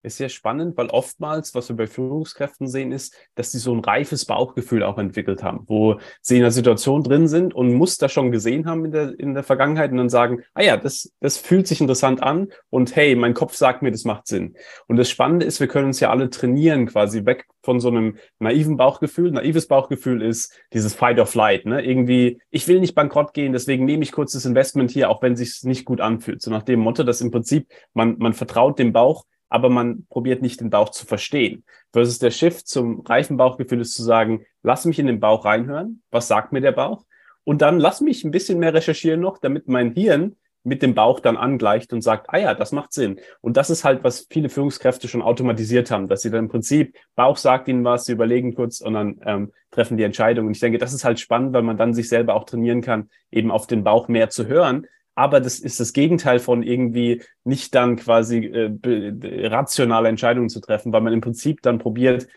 Ist 0.02 0.16
sehr 0.16 0.28
spannend, 0.28 0.76
weil 0.76 0.88
oftmals, 0.88 1.54
was 1.54 1.68
wir 1.68 1.76
bei 1.76 1.86
Führungskräften 1.86 2.68
sehen, 2.68 2.92
ist, 2.92 3.14
dass 3.34 3.52
sie 3.52 3.58
so 3.58 3.74
ein 3.74 3.80
reifes 3.80 4.24
Bauchgefühl 4.24 4.82
auch 4.82 4.98
entwickelt 4.98 5.42
haben, 5.42 5.64
wo 5.66 5.98
sie 6.20 6.36
in 6.36 6.42
einer 6.42 6.50
Situation 6.50 7.02
drin 7.02 7.28
sind 7.28 7.54
und 7.54 7.74
Muster 7.74 8.08
schon 8.08 8.30
gesehen 8.30 8.66
haben 8.66 8.84
in 8.84 8.92
der, 8.92 9.18
in 9.18 9.34
der 9.34 9.42
Vergangenheit 9.42 9.90
und 9.90 9.96
dann 9.96 10.08
sagen, 10.08 10.42
ah 10.54 10.62
ja, 10.62 10.76
das, 10.76 11.12
das 11.20 11.36
fühlt 11.36 11.66
sich 11.66 11.80
interessant 11.80 12.22
an 12.22 12.48
und 12.70 12.94
hey, 12.94 13.14
mein 13.16 13.34
Kopf 13.34 13.54
sagt 13.54 13.82
mir, 13.82 13.90
das 13.90 14.04
macht 14.04 14.26
Sinn. 14.26 14.56
Und 14.86 14.96
das 14.96 15.10
Spannende 15.10 15.46
ist, 15.46 15.60
wir 15.60 15.68
können 15.68 15.86
uns 15.86 16.00
ja 16.00 16.10
alle 16.10 16.30
trainieren, 16.30 16.86
quasi 16.86 17.24
weg 17.26 17.46
von 17.62 17.80
so 17.80 17.88
einem 17.88 18.16
naiven 18.38 18.76
Bauchgefühl. 18.76 19.30
Naives 19.30 19.66
Bauchgefühl 19.66 20.22
ist 20.22 20.52
dieses 20.72 20.94
Fight 20.94 21.18
or 21.18 21.26
Flight, 21.26 21.66
ne? 21.66 21.84
Irgendwie, 21.84 22.40
ich 22.50 22.66
will 22.68 22.80
nicht 22.80 22.94
bankrott 22.94 23.34
gehen, 23.34 23.52
deswegen 23.52 23.84
nehme 23.84 24.02
ich 24.02 24.12
kurz 24.12 24.32
das 24.32 24.46
Investment 24.46 24.90
hier, 24.90 25.10
auch 25.10 25.20
wenn 25.22 25.34
es 25.34 25.40
sich 25.40 25.64
nicht 25.64 25.84
gut 25.84 26.00
anfühlt. 26.00 26.40
So 26.40 26.50
nach 26.50 26.62
dem 26.62 26.80
Motto, 26.80 27.02
dass 27.02 27.20
im 27.20 27.30
Prinzip 27.30 27.68
man, 27.92 28.16
man 28.18 28.32
vertraut 28.32 28.78
dem 28.78 28.92
Bauch, 28.92 29.24
aber 29.48 29.68
man 29.70 30.06
probiert 30.08 30.42
nicht 30.42 30.60
den 30.60 30.70
Bauch 30.70 30.90
zu 30.90 31.06
verstehen. 31.06 31.64
Versus 31.92 32.18
der 32.18 32.30
Shift 32.30 32.68
zum 32.68 33.00
reifen 33.00 33.36
Bauchgefühl 33.36 33.80
ist 33.80 33.94
zu 33.94 34.02
sagen, 34.02 34.44
lass 34.62 34.84
mich 34.84 34.98
in 34.98 35.06
den 35.06 35.20
Bauch 35.20 35.44
reinhören, 35.44 36.02
was 36.10 36.28
sagt 36.28 36.52
mir 36.52 36.60
der 36.60 36.72
Bauch? 36.72 37.04
Und 37.44 37.62
dann 37.62 37.80
lass 37.80 38.00
mich 38.00 38.24
ein 38.24 38.30
bisschen 38.30 38.58
mehr 38.58 38.74
recherchieren 38.74 39.20
noch, 39.20 39.38
damit 39.38 39.68
mein 39.68 39.92
Hirn 39.92 40.36
mit 40.64 40.82
dem 40.82 40.94
Bauch 40.94 41.20
dann 41.20 41.36
angleicht 41.36 41.92
und 41.92 42.02
sagt, 42.02 42.26
ah 42.28 42.38
ja, 42.38 42.54
das 42.54 42.72
macht 42.72 42.92
Sinn. 42.92 43.20
Und 43.40 43.56
das 43.56 43.70
ist 43.70 43.84
halt, 43.84 44.04
was 44.04 44.26
viele 44.30 44.48
Führungskräfte 44.48 45.08
schon 45.08 45.22
automatisiert 45.22 45.90
haben, 45.90 46.08
dass 46.08 46.22
sie 46.22 46.30
dann 46.30 46.44
im 46.44 46.50
Prinzip, 46.50 46.96
Bauch 47.14 47.36
sagt 47.36 47.68
ihnen 47.68 47.84
was, 47.84 48.04
sie 48.04 48.12
überlegen 48.12 48.54
kurz 48.54 48.80
und 48.80 48.94
dann 48.94 49.20
ähm, 49.24 49.52
treffen 49.70 49.96
die 49.96 50.04
Entscheidung. 50.04 50.46
Und 50.46 50.52
ich 50.52 50.60
denke, 50.60 50.78
das 50.78 50.92
ist 50.92 51.04
halt 51.04 51.20
spannend, 51.20 51.54
weil 51.54 51.62
man 51.62 51.76
dann 51.78 51.94
sich 51.94 52.08
selber 52.08 52.34
auch 52.34 52.44
trainieren 52.44 52.82
kann, 52.82 53.08
eben 53.30 53.50
auf 53.50 53.66
den 53.66 53.84
Bauch 53.84 54.08
mehr 54.08 54.28
zu 54.28 54.46
hören, 54.46 54.86
aber 55.18 55.40
das 55.40 55.58
ist 55.58 55.80
das 55.80 55.92
Gegenteil 55.92 56.38
von 56.38 56.62
irgendwie 56.62 57.22
nicht 57.42 57.74
dann 57.74 57.96
quasi 57.96 58.46
äh, 58.46 59.48
rationale 59.48 60.08
Entscheidungen 60.08 60.48
zu 60.48 60.60
treffen, 60.60 60.92
weil 60.92 61.00
man 61.00 61.12
im 61.12 61.20
Prinzip 61.20 61.60
dann 61.62 61.80
probiert, 61.80 62.28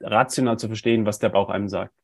rational 0.00 0.58
zu 0.58 0.66
verstehen, 0.66 1.06
was 1.06 1.20
der 1.20 1.28
Bauch 1.28 1.50
einem 1.50 1.68
sagt. 1.68 1.94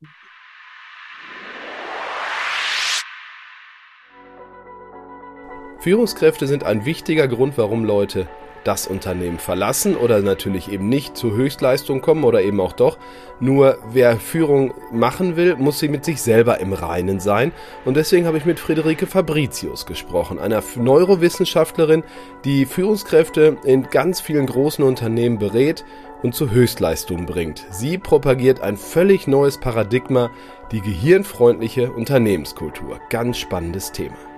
Führungskräfte 5.81 6.47
sind 6.47 6.63
ein 6.63 6.85
wichtiger 6.85 7.27
Grund, 7.27 7.59
warum 7.59 7.85
Leute 7.85 8.29
das 8.65 8.87
Unternehmen 8.87 9.39
verlassen 9.39 9.97
oder 9.97 10.21
natürlich 10.21 10.71
eben 10.71 10.89
nicht 10.89 11.17
zur 11.17 11.35
Höchstleistung 11.35 12.01
kommen 12.01 12.25
oder 12.25 12.43
eben 12.43 12.61
auch 12.61 12.73
doch. 12.73 12.99
Nur 13.41 13.79
wer 13.93 14.17
Führung 14.17 14.73
machen 14.93 15.37
will, 15.37 15.57
muss 15.57 15.79
sie 15.81 15.89
mit 15.89 16.05
sich 16.05 16.23
selber 16.23 16.61
im 16.61 16.73
Reinen 16.73 17.21
sein. 17.21 17.53
Und 17.85 17.97
deswegen 17.97 18.27
habe 18.27 18.39
ich 18.39 18.45
mit 18.45 18.61
Friederike 18.61 19.07
Fabricius 19.07 19.87
gesprochen, 19.87 20.39
einer 20.39 20.63
Neurowissenschaftlerin, 20.77 22.05
die 22.45 22.67
Führungskräfte 22.67 23.57
in 23.65 23.89
ganz 23.91 24.21
vielen 24.21 24.47
großen 24.47 24.85
Unternehmen 24.85 25.39
berät 25.39 25.85
und 26.23 26.35
zur 26.35 26.51
Höchstleistung 26.51 27.27
bringt. 27.27 27.67
Sie 27.71 27.99
propagiert 27.99 28.61
ein 28.61 28.77
völlig 28.77 29.27
neues 29.27 29.59
Paradigma, 29.59 30.31
die 30.71 30.81
gehirnfreundliche 30.81 31.91
Unternehmenskultur. 31.93 33.01
Ganz 33.11 33.39
spannendes 33.39 33.93
Thema. 33.93 34.32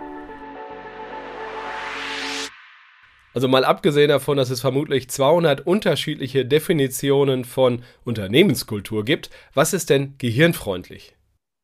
Also 3.35 3.49
mal 3.49 3.65
abgesehen 3.65 4.09
davon, 4.09 4.37
dass 4.37 4.51
es 4.51 4.61
vermutlich 4.61 5.11
200 5.11 5.67
unterschiedliche 5.67 6.47
Definitionen 6.47 7.45
von 7.45 7.83
Unternehmenskultur 8.05 9.05
gibt, 9.05 9.29
was 9.55 9.73
ist 9.73 9.91
denn 9.91 10.15
gehirnfreundlich? 10.19 11.17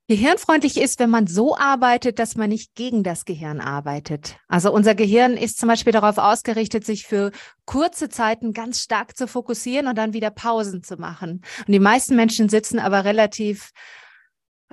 Gehirnfreundlich 0.08 0.76
ist, 0.76 0.98
wenn 0.98 1.10
man 1.10 1.28
so 1.28 1.56
arbeitet, 1.56 2.18
dass 2.18 2.34
man 2.34 2.48
nicht 2.48 2.74
gegen 2.74 3.04
das 3.04 3.24
Gehirn 3.24 3.60
arbeitet. 3.60 4.38
Also 4.48 4.72
unser 4.72 4.96
Gehirn 4.96 5.36
ist 5.36 5.60
zum 5.60 5.68
Beispiel 5.68 5.92
darauf 5.92 6.18
ausgerichtet, 6.18 6.84
sich 6.84 7.06
für 7.06 7.30
kurze 7.64 8.08
Zeiten 8.08 8.52
ganz 8.52 8.80
stark 8.80 9.16
zu 9.16 9.28
fokussieren 9.28 9.86
und 9.86 9.96
dann 9.96 10.12
wieder 10.12 10.30
Pausen 10.30 10.82
zu 10.82 10.96
machen. 10.96 11.42
Und 11.64 11.72
die 11.72 11.78
meisten 11.78 12.16
Menschen 12.16 12.48
sitzen 12.48 12.80
aber 12.80 13.04
relativ 13.04 13.70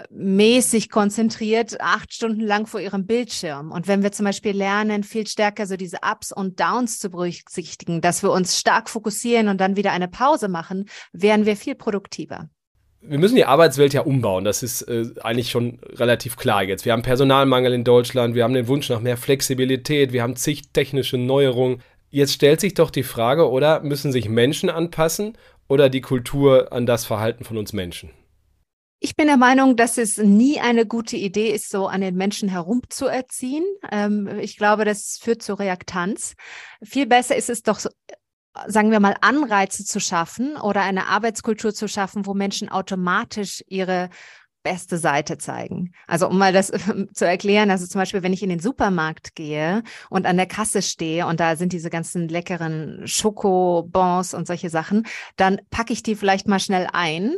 mäßig 0.10 0.90
konzentriert 0.90 1.80
acht 1.82 2.14
Stunden 2.14 2.42
lang 2.42 2.68
vor 2.68 2.80
ihrem 2.80 3.06
Bildschirm. 3.06 3.72
Und 3.72 3.88
wenn 3.88 4.04
wir 4.04 4.12
zum 4.12 4.26
Beispiel 4.26 4.56
lernen, 4.56 5.04
viel 5.04 5.28
stärker 5.28 5.66
so 5.66 5.76
diese 5.76 5.98
Ups 6.10 6.32
und 6.32 6.60
Downs 6.60 7.00
zu 7.00 7.10
berücksichtigen, 7.10 8.02
dass 8.02 8.24
wir 8.24 8.32
uns 8.32 8.60
stark 8.60 8.90
fokussieren 8.90 9.48
und 9.48 9.60
dann 9.60 9.76
wieder 9.76 9.92
eine 9.92 10.08
Pause 10.08 10.48
machen, 10.48 10.86
wären 11.14 11.46
wir 11.46 11.56
viel 11.56 11.76
produktiver. 11.76 12.50
Wir 13.02 13.20
müssen 13.20 13.36
die 13.36 13.46
Arbeitswelt 13.46 13.94
ja 13.94 14.02
umbauen. 14.02 14.44
Das 14.44 14.64
ist 14.64 14.82
äh, 14.84 15.06
eigentlich 15.22 15.52
schon 15.52 15.80
relativ 15.94 16.36
klar 16.36 16.64
jetzt. 16.64 16.84
Wir 16.86 16.94
haben 16.94 17.04
Personalmangel 17.04 17.74
in 17.74 17.84
Deutschland, 17.84 18.36
wir 18.36 18.44
haben 18.44 18.54
den 18.54 18.68
Wunsch 18.68 18.90
nach 18.90 19.00
mehr 19.00 19.18
Flexibilität, 19.18 20.14
wir 20.14 20.24
haben 20.24 20.36
zig 20.36 20.72
technische 20.74 21.18
Neuerungen. 21.18 21.82
Jetzt 22.10 22.34
stellt 22.34 22.60
sich 22.60 22.74
doch 22.74 22.90
die 22.90 23.04
Frage, 23.04 23.50
oder 23.50 23.82
müssen 23.82 24.12
sich 24.12 24.30
Menschen 24.30 24.70
anpassen 24.70 25.38
oder 25.68 25.90
die 25.90 26.02
Kultur 26.02 26.72
an 26.72 26.86
das 26.86 27.06
Verhalten 27.06 27.44
von 27.44 27.58
uns 27.58 27.74
Menschen? 27.74 28.10
Ich 29.00 29.16
bin 29.16 29.28
der 29.28 29.38
Meinung, 29.38 29.76
dass 29.76 29.98
es 29.98 30.18
nie 30.18 30.60
eine 30.60 30.88
gute 30.88 31.18
Idee 31.18 31.52
ist, 31.52 31.70
so 31.70 31.88
an 31.88 32.02
den 32.02 32.16
Menschen 32.16 32.50
herumzuerziehen. 32.50 33.64
Ähm, 33.92 34.28
ich 34.40 34.58
glaube, 34.58 34.86
das 34.86 35.20
führt 35.22 35.44
zu 35.44 35.54
Reaktanz. 35.54 36.34
Viel 36.84 37.06
besser 37.06 37.36
ist 37.36 37.50
es 37.50 37.62
doch, 37.62 37.80
sagen 38.66 38.90
wir 38.90 39.00
mal, 39.00 39.16
Anreize 39.22 39.86
zu 39.86 40.00
schaffen 40.00 40.58
oder 40.58 40.82
eine 40.82 41.08
Arbeitskultur 41.08 41.76
zu 41.76 41.88
schaffen, 41.88 42.26
wo 42.26 42.34
Menschen 42.34 42.70
automatisch 42.70 43.64
ihre 43.68 44.10
beste 44.64 44.98
Seite 44.98 45.38
zeigen. 45.38 45.94
Also 46.08 46.28
um 46.28 46.38
mal 46.40 46.52
das 46.52 46.72
zu 47.14 47.26
erklären, 47.26 47.70
also 47.70 47.86
zum 47.86 48.02
Beispiel, 48.02 48.24
wenn 48.24 48.34
ich 48.34 48.42
in 48.42 48.50
den 48.50 48.60
Supermarkt 48.60 49.36
gehe 49.36 49.84
und 50.10 50.26
an 50.26 50.38
der 50.38 50.48
Kasse 50.48 50.82
stehe 50.82 51.28
und 51.28 51.40
da 51.40 51.56
sind 51.56 51.72
diese 51.72 51.92
ganzen 51.92 52.28
leckeren 52.28 53.08
Schokobons 53.08 54.34
und 54.34 54.48
solche 54.48 54.72
Sachen, 54.72 55.06
dann 55.36 55.62
packe 55.70 55.94
ich 55.94 56.02
die 56.02 56.16
vielleicht 56.16 56.48
mal 56.48 56.60
schnell 56.60 56.88
ein 56.92 57.36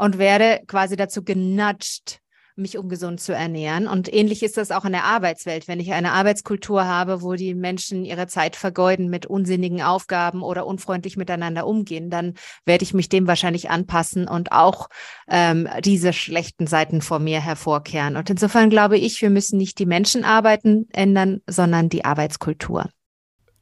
und 0.00 0.16
werde 0.16 0.62
quasi 0.66 0.96
dazu 0.96 1.22
genudged, 1.22 2.20
mich 2.56 2.78
ungesund 2.78 3.20
zu 3.20 3.34
ernähren. 3.34 3.86
Und 3.86 4.12
ähnlich 4.12 4.42
ist 4.42 4.56
das 4.56 4.70
auch 4.70 4.86
in 4.86 4.92
der 4.92 5.04
Arbeitswelt. 5.04 5.68
Wenn 5.68 5.78
ich 5.78 5.92
eine 5.92 6.12
Arbeitskultur 6.12 6.86
habe, 6.86 7.20
wo 7.20 7.34
die 7.34 7.54
Menschen 7.54 8.06
ihre 8.06 8.26
Zeit 8.26 8.56
vergeuden 8.56 9.10
mit 9.10 9.26
unsinnigen 9.26 9.82
Aufgaben 9.82 10.42
oder 10.42 10.66
unfreundlich 10.66 11.18
miteinander 11.18 11.66
umgehen, 11.66 12.08
dann 12.08 12.32
werde 12.64 12.82
ich 12.82 12.94
mich 12.94 13.10
dem 13.10 13.26
wahrscheinlich 13.26 13.68
anpassen 13.68 14.26
und 14.26 14.52
auch 14.52 14.88
ähm, 15.28 15.68
diese 15.84 16.14
schlechten 16.14 16.66
Seiten 16.66 17.02
vor 17.02 17.18
mir 17.18 17.40
hervorkehren. 17.42 18.16
Und 18.16 18.30
insofern 18.30 18.70
glaube 18.70 18.96
ich, 18.96 19.20
wir 19.20 19.30
müssen 19.30 19.58
nicht 19.58 19.78
die 19.78 19.86
Menschenarbeiten 19.86 20.88
ändern, 20.92 21.40
sondern 21.46 21.90
die 21.90 22.06
Arbeitskultur. 22.06 22.88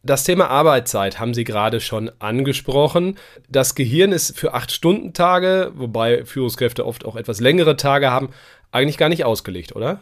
Das 0.02 0.24
Thema 0.24 0.48
Arbeitszeit 0.48 1.18
haben 1.18 1.34
Sie 1.34 1.44
gerade 1.44 1.80
schon 1.80 2.10
angesprochen. 2.20 3.18
Das 3.48 3.74
Gehirn 3.74 4.12
ist 4.12 4.38
für 4.38 4.54
acht 4.54 4.70
Stunden 4.70 5.12
Tage, 5.12 5.72
wobei 5.74 6.24
Führungskräfte 6.24 6.86
oft 6.86 7.04
auch 7.04 7.16
etwas 7.16 7.40
längere 7.40 7.76
Tage 7.76 8.10
haben, 8.10 8.30
eigentlich 8.70 8.98
gar 8.98 9.08
nicht 9.08 9.24
ausgelegt, 9.24 9.74
oder? 9.74 10.00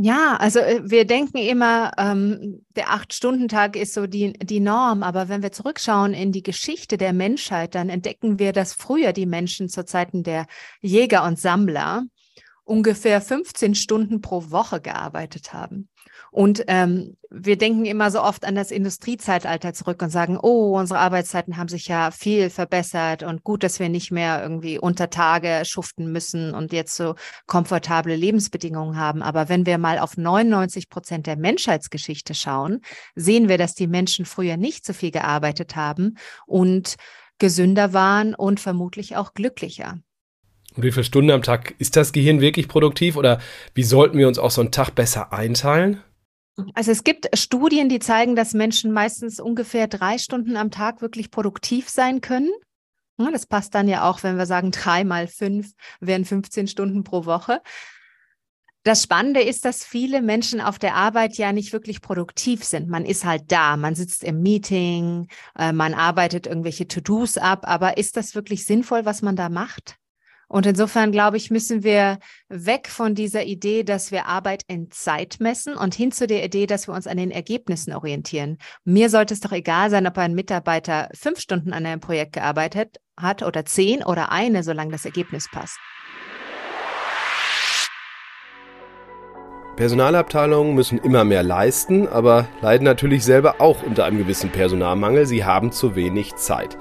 Ja, 0.00 0.36
also 0.38 0.60
äh, 0.60 0.80
wir 0.84 1.04
denken 1.06 1.38
immer, 1.38 1.90
ähm, 1.98 2.64
der 2.76 2.90
Acht-Stunden-Tag 2.90 3.74
ist 3.74 3.94
so 3.94 4.06
die, 4.06 4.32
die 4.32 4.60
Norm, 4.60 5.02
aber 5.02 5.28
wenn 5.28 5.42
wir 5.42 5.50
zurückschauen 5.50 6.14
in 6.14 6.30
die 6.30 6.44
Geschichte 6.44 6.96
der 6.96 7.12
Menschheit, 7.12 7.74
dann 7.74 7.88
entdecken 7.88 8.38
wir, 8.38 8.52
dass 8.52 8.72
früher 8.72 9.12
die 9.12 9.26
Menschen 9.26 9.68
zu 9.68 9.84
Zeiten 9.84 10.22
der 10.22 10.46
Jäger 10.80 11.24
und 11.24 11.38
Sammler 11.38 12.04
ungefähr 12.62 13.20
15 13.20 13.74
Stunden 13.74 14.20
pro 14.20 14.50
Woche 14.50 14.80
gearbeitet 14.80 15.52
haben. 15.52 15.88
Und 16.38 16.62
ähm, 16.68 17.16
wir 17.30 17.58
denken 17.58 17.84
immer 17.84 18.12
so 18.12 18.22
oft 18.22 18.44
an 18.44 18.54
das 18.54 18.70
Industriezeitalter 18.70 19.74
zurück 19.74 20.00
und 20.02 20.10
sagen, 20.10 20.38
oh, 20.40 20.78
unsere 20.78 21.00
Arbeitszeiten 21.00 21.56
haben 21.56 21.66
sich 21.66 21.88
ja 21.88 22.12
viel 22.12 22.48
verbessert 22.48 23.24
und 23.24 23.42
gut, 23.42 23.64
dass 23.64 23.80
wir 23.80 23.88
nicht 23.88 24.12
mehr 24.12 24.40
irgendwie 24.40 24.78
unter 24.78 25.10
Tage 25.10 25.64
schuften 25.64 26.12
müssen 26.12 26.54
und 26.54 26.72
jetzt 26.72 26.94
so 26.94 27.16
komfortable 27.48 28.14
Lebensbedingungen 28.14 28.96
haben. 28.96 29.20
Aber 29.20 29.48
wenn 29.48 29.66
wir 29.66 29.78
mal 29.78 29.98
auf 29.98 30.16
99 30.16 30.88
Prozent 30.88 31.26
der 31.26 31.36
Menschheitsgeschichte 31.36 32.36
schauen, 32.36 32.82
sehen 33.16 33.48
wir, 33.48 33.58
dass 33.58 33.74
die 33.74 33.88
Menschen 33.88 34.24
früher 34.24 34.56
nicht 34.56 34.86
so 34.86 34.92
viel 34.92 35.10
gearbeitet 35.10 35.74
haben 35.74 36.18
und 36.46 36.94
gesünder 37.40 37.92
waren 37.94 38.36
und 38.36 38.60
vermutlich 38.60 39.16
auch 39.16 39.34
glücklicher. 39.34 39.98
Und 40.76 40.84
wie 40.84 40.92
viele 40.92 41.02
Stunden 41.02 41.32
am 41.32 41.42
Tag 41.42 41.74
ist 41.78 41.96
das 41.96 42.12
Gehirn 42.12 42.40
wirklich 42.40 42.68
produktiv 42.68 43.16
oder 43.16 43.40
wie 43.74 43.82
sollten 43.82 44.18
wir 44.18 44.28
uns 44.28 44.38
auch 44.38 44.52
so 44.52 44.60
einen 44.60 44.70
Tag 44.70 44.94
besser 44.94 45.32
einteilen? 45.32 46.00
Also 46.74 46.90
es 46.90 47.04
gibt 47.04 47.28
Studien, 47.38 47.88
die 47.88 48.00
zeigen, 48.00 48.34
dass 48.34 48.52
Menschen 48.52 48.92
meistens 48.92 49.38
ungefähr 49.38 49.86
drei 49.86 50.18
Stunden 50.18 50.56
am 50.56 50.70
Tag 50.70 51.00
wirklich 51.02 51.30
produktiv 51.30 51.88
sein 51.88 52.20
können. 52.20 52.50
Das 53.16 53.46
passt 53.46 53.74
dann 53.74 53.88
ja 53.88 54.08
auch, 54.08 54.22
wenn 54.22 54.38
wir 54.38 54.46
sagen, 54.46 54.70
drei 54.70 55.04
mal 55.04 55.26
fünf 55.26 55.72
wären 56.00 56.24
15 56.24 56.68
Stunden 56.68 57.04
pro 57.04 57.24
Woche. 57.26 57.60
Das 58.84 59.02
Spannende 59.02 59.42
ist, 59.42 59.64
dass 59.64 59.84
viele 59.84 60.22
Menschen 60.22 60.60
auf 60.60 60.78
der 60.78 60.94
Arbeit 60.94 61.36
ja 61.36 61.52
nicht 61.52 61.72
wirklich 61.72 62.00
produktiv 62.00 62.64
sind. 62.64 62.88
Man 62.88 63.04
ist 63.04 63.24
halt 63.24 63.50
da, 63.52 63.76
man 63.76 63.94
sitzt 63.94 64.24
im 64.24 64.40
Meeting, 64.40 65.26
äh, 65.58 65.72
man 65.72 65.94
arbeitet 65.94 66.46
irgendwelche 66.46 66.86
To-Dos 66.86 67.38
ab, 67.38 67.68
aber 67.68 67.98
ist 67.98 68.16
das 68.16 68.34
wirklich 68.34 68.64
sinnvoll, 68.64 69.04
was 69.04 69.20
man 69.20 69.36
da 69.36 69.48
macht? 69.48 69.97
Und 70.48 70.64
insofern, 70.64 71.12
glaube 71.12 71.36
ich, 71.36 71.50
müssen 71.50 71.84
wir 71.84 72.18
weg 72.48 72.88
von 72.88 73.14
dieser 73.14 73.44
Idee, 73.44 73.84
dass 73.84 74.10
wir 74.10 74.26
Arbeit 74.26 74.62
in 74.66 74.90
Zeit 74.90 75.36
messen 75.40 75.74
und 75.74 75.94
hin 75.94 76.10
zu 76.10 76.26
der 76.26 76.44
Idee, 76.44 76.66
dass 76.66 76.88
wir 76.88 76.94
uns 76.94 77.06
an 77.06 77.18
den 77.18 77.30
Ergebnissen 77.30 77.92
orientieren. 77.92 78.56
Mir 78.84 79.10
sollte 79.10 79.34
es 79.34 79.40
doch 79.40 79.52
egal 79.52 79.90
sein, 79.90 80.06
ob 80.06 80.16
ein 80.16 80.34
Mitarbeiter 80.34 81.10
fünf 81.14 81.38
Stunden 81.38 81.72
an 81.74 81.84
einem 81.84 82.00
Projekt 82.00 82.32
gearbeitet 82.32 82.96
hat 83.16 83.42
oder 83.42 83.64
zehn 83.66 84.02
oder 84.02 84.32
eine, 84.32 84.62
solange 84.62 84.92
das 84.92 85.04
Ergebnis 85.04 85.48
passt. 85.50 85.78
Personalabteilungen 89.76 90.74
müssen 90.74 90.98
immer 90.98 91.22
mehr 91.22 91.44
leisten, 91.44 92.08
aber 92.08 92.48
leiden 92.62 92.84
natürlich 92.84 93.24
selber 93.24 93.60
auch 93.60 93.84
unter 93.84 94.06
einem 94.06 94.18
gewissen 94.18 94.50
Personalmangel. 94.50 95.24
Sie 95.24 95.44
haben 95.44 95.70
zu 95.70 95.94
wenig 95.94 96.34
Zeit. 96.34 96.76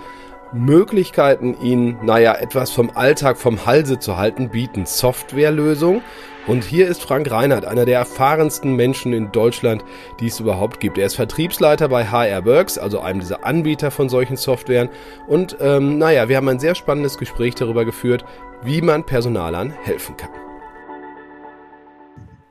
Möglichkeiten, 0.53 1.55
ihnen, 1.61 1.97
naja, 2.05 2.35
etwas 2.35 2.71
vom 2.71 2.91
Alltag 2.95 3.37
vom 3.37 3.65
Halse 3.65 3.99
zu 3.99 4.17
halten, 4.17 4.49
bieten 4.49 4.85
Softwarelösungen. 4.85 6.01
Und 6.47 6.63
hier 6.63 6.87
ist 6.87 7.01
Frank 7.01 7.29
Reinhardt, 7.29 7.65
einer 7.65 7.83
der 7.83 7.99
erfahrensten 7.99 8.75
Menschen 8.75 9.11
in 9.11 9.33
Deutschland, 9.33 9.83
die 10.21 10.27
es 10.27 10.39
überhaupt 10.39 10.79
gibt. 10.79 10.97
Er 10.97 11.05
ist 11.05 11.15
Vertriebsleiter 11.15 11.89
bei 11.89 12.05
HR 12.05 12.45
Works, 12.45 12.77
also 12.77 13.01
einem 13.01 13.19
dieser 13.19 13.45
Anbieter 13.45 13.91
von 13.91 14.07
solchen 14.07 14.37
Softwaren. 14.37 14.89
Und 15.27 15.57
ähm, 15.59 15.97
naja, 15.97 16.29
wir 16.29 16.37
haben 16.37 16.47
ein 16.47 16.59
sehr 16.59 16.75
spannendes 16.75 17.17
Gespräch 17.17 17.55
darüber 17.55 17.83
geführt, 17.83 18.23
wie 18.63 18.81
man 18.81 19.05
Personalern 19.05 19.71
helfen 19.71 20.15
kann. 20.15 20.29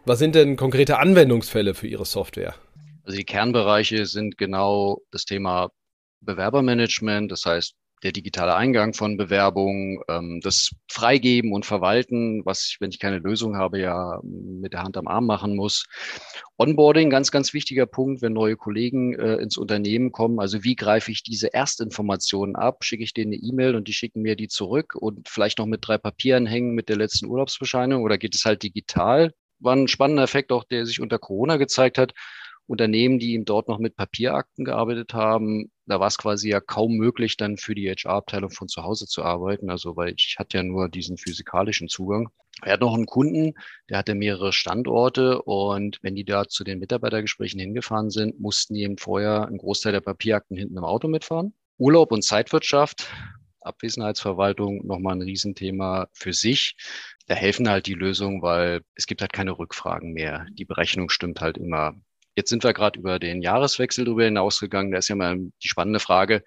Was 0.04 0.18
sind 0.18 0.34
denn 0.34 0.56
konkrete 0.56 0.98
Anwendungsfälle 0.98 1.72
für 1.72 1.88
Ihre 1.88 2.04
Software? 2.04 2.54
Also 3.04 3.16
die 3.16 3.24
Kernbereiche 3.24 4.04
sind 4.04 4.36
genau 4.36 5.00
das 5.10 5.24
Thema 5.24 5.70
Bewerbermanagement, 6.20 7.32
das 7.32 7.46
heißt 7.46 7.74
der 8.02 8.12
digitale 8.12 8.54
Eingang 8.54 8.94
von 8.94 9.16
Bewerbungen, 9.16 10.00
ähm, 10.08 10.40
das 10.42 10.70
Freigeben 10.90 11.52
und 11.52 11.64
Verwalten, 11.64 12.44
was 12.44 12.68
ich, 12.68 12.76
wenn 12.80 12.90
ich 12.90 12.98
keine 12.98 13.18
Lösung 13.18 13.56
habe, 13.56 13.80
ja 13.80 14.20
mit 14.22 14.72
der 14.72 14.82
Hand 14.82 14.96
am 14.96 15.08
Arm 15.08 15.26
machen 15.26 15.56
muss. 15.56 15.86
Onboarding, 16.58 17.10
ganz, 17.10 17.30
ganz 17.30 17.52
wichtiger 17.54 17.86
Punkt, 17.86 18.22
wenn 18.22 18.32
neue 18.32 18.56
Kollegen 18.56 19.14
äh, 19.14 19.36
ins 19.36 19.56
Unternehmen 19.56 20.12
kommen. 20.12 20.40
Also 20.40 20.62
wie 20.64 20.76
greife 20.76 21.10
ich 21.10 21.22
diese 21.22 21.52
Erstinformationen 21.52 22.56
ab? 22.56 22.84
Schicke 22.84 23.04
ich 23.04 23.14
denen 23.14 23.32
eine 23.32 23.42
E-Mail 23.42 23.74
und 23.74 23.88
die 23.88 23.92
schicken 23.92 24.22
mir 24.22 24.36
die 24.36 24.48
zurück 24.48 24.94
und 24.94 25.28
vielleicht 25.28 25.58
noch 25.58 25.66
mit 25.66 25.80
drei 25.86 25.98
Papieren 25.98 26.46
hängen 26.46 26.74
mit 26.74 26.88
der 26.88 26.96
letzten 26.96 27.26
Urlaubsbescheinigung 27.26 28.04
oder 28.04 28.18
geht 28.18 28.34
es 28.34 28.44
halt 28.44 28.62
digital? 28.62 29.32
War 29.58 29.74
ein 29.74 29.88
spannender 29.88 30.22
Effekt 30.22 30.52
auch, 30.52 30.64
der 30.64 30.84
sich 30.84 31.00
unter 31.00 31.18
Corona 31.18 31.56
gezeigt 31.56 31.98
hat. 31.98 32.12
Unternehmen, 32.66 33.18
die 33.18 33.34
eben 33.34 33.44
dort 33.44 33.68
noch 33.68 33.78
mit 33.78 33.96
Papierakten 33.96 34.64
gearbeitet 34.64 35.14
haben, 35.14 35.70
da 35.86 36.00
war 36.00 36.08
es 36.08 36.18
quasi 36.18 36.50
ja 36.50 36.60
kaum 36.60 36.96
möglich, 36.96 37.36
dann 37.36 37.56
für 37.58 37.74
die 37.74 37.88
HR-Abteilung 37.88 38.50
von 38.50 38.68
zu 38.68 38.82
Hause 38.82 39.06
zu 39.06 39.22
arbeiten. 39.22 39.70
Also, 39.70 39.96
weil 39.96 40.14
ich 40.16 40.36
hatte 40.38 40.58
ja 40.58 40.62
nur 40.62 40.88
diesen 40.88 41.16
physikalischen 41.16 41.88
Zugang. 41.88 42.28
Er 42.62 42.72
hat 42.72 42.80
noch 42.80 42.94
einen 42.94 43.06
Kunden, 43.06 43.52
der 43.90 43.98
hatte 43.98 44.14
mehrere 44.14 44.52
Standorte 44.52 45.42
und 45.42 45.98
wenn 46.02 46.14
die 46.14 46.24
da 46.24 46.48
zu 46.48 46.64
den 46.64 46.78
Mitarbeitergesprächen 46.78 47.60
hingefahren 47.60 48.10
sind, 48.10 48.40
mussten 48.40 48.74
die 48.74 48.82
eben 48.82 48.96
vorher 48.96 49.46
einen 49.46 49.58
Großteil 49.58 49.92
der 49.92 50.00
Papierakten 50.00 50.56
hinten 50.56 50.78
im 50.78 50.84
Auto 50.84 51.06
mitfahren. 51.06 51.52
Urlaub 51.76 52.12
und 52.12 52.22
Zeitwirtschaft, 52.22 53.08
Abwesenheitsverwaltung, 53.60 54.86
nochmal 54.86 55.16
ein 55.16 55.22
Riesenthema 55.22 56.08
für 56.12 56.32
sich. 56.32 56.76
Da 57.26 57.34
helfen 57.34 57.68
halt 57.68 57.86
die 57.86 57.94
Lösungen, 57.94 58.40
weil 58.40 58.80
es 58.94 59.06
gibt 59.06 59.20
halt 59.20 59.34
keine 59.34 59.58
Rückfragen 59.58 60.12
mehr. 60.12 60.46
Die 60.52 60.64
Berechnung 60.64 61.10
stimmt 61.10 61.42
halt 61.42 61.58
immer 61.58 61.94
Jetzt 62.36 62.50
sind 62.50 62.62
wir 62.64 62.74
gerade 62.74 62.98
über 62.98 63.18
den 63.18 63.40
Jahreswechsel 63.40 64.04
drüber 64.04 64.24
hinausgegangen. 64.24 64.92
Da 64.92 64.98
ist 64.98 65.08
ja 65.08 65.16
mal 65.16 65.38
die 65.62 65.68
spannende 65.68 66.00
Frage, 66.00 66.44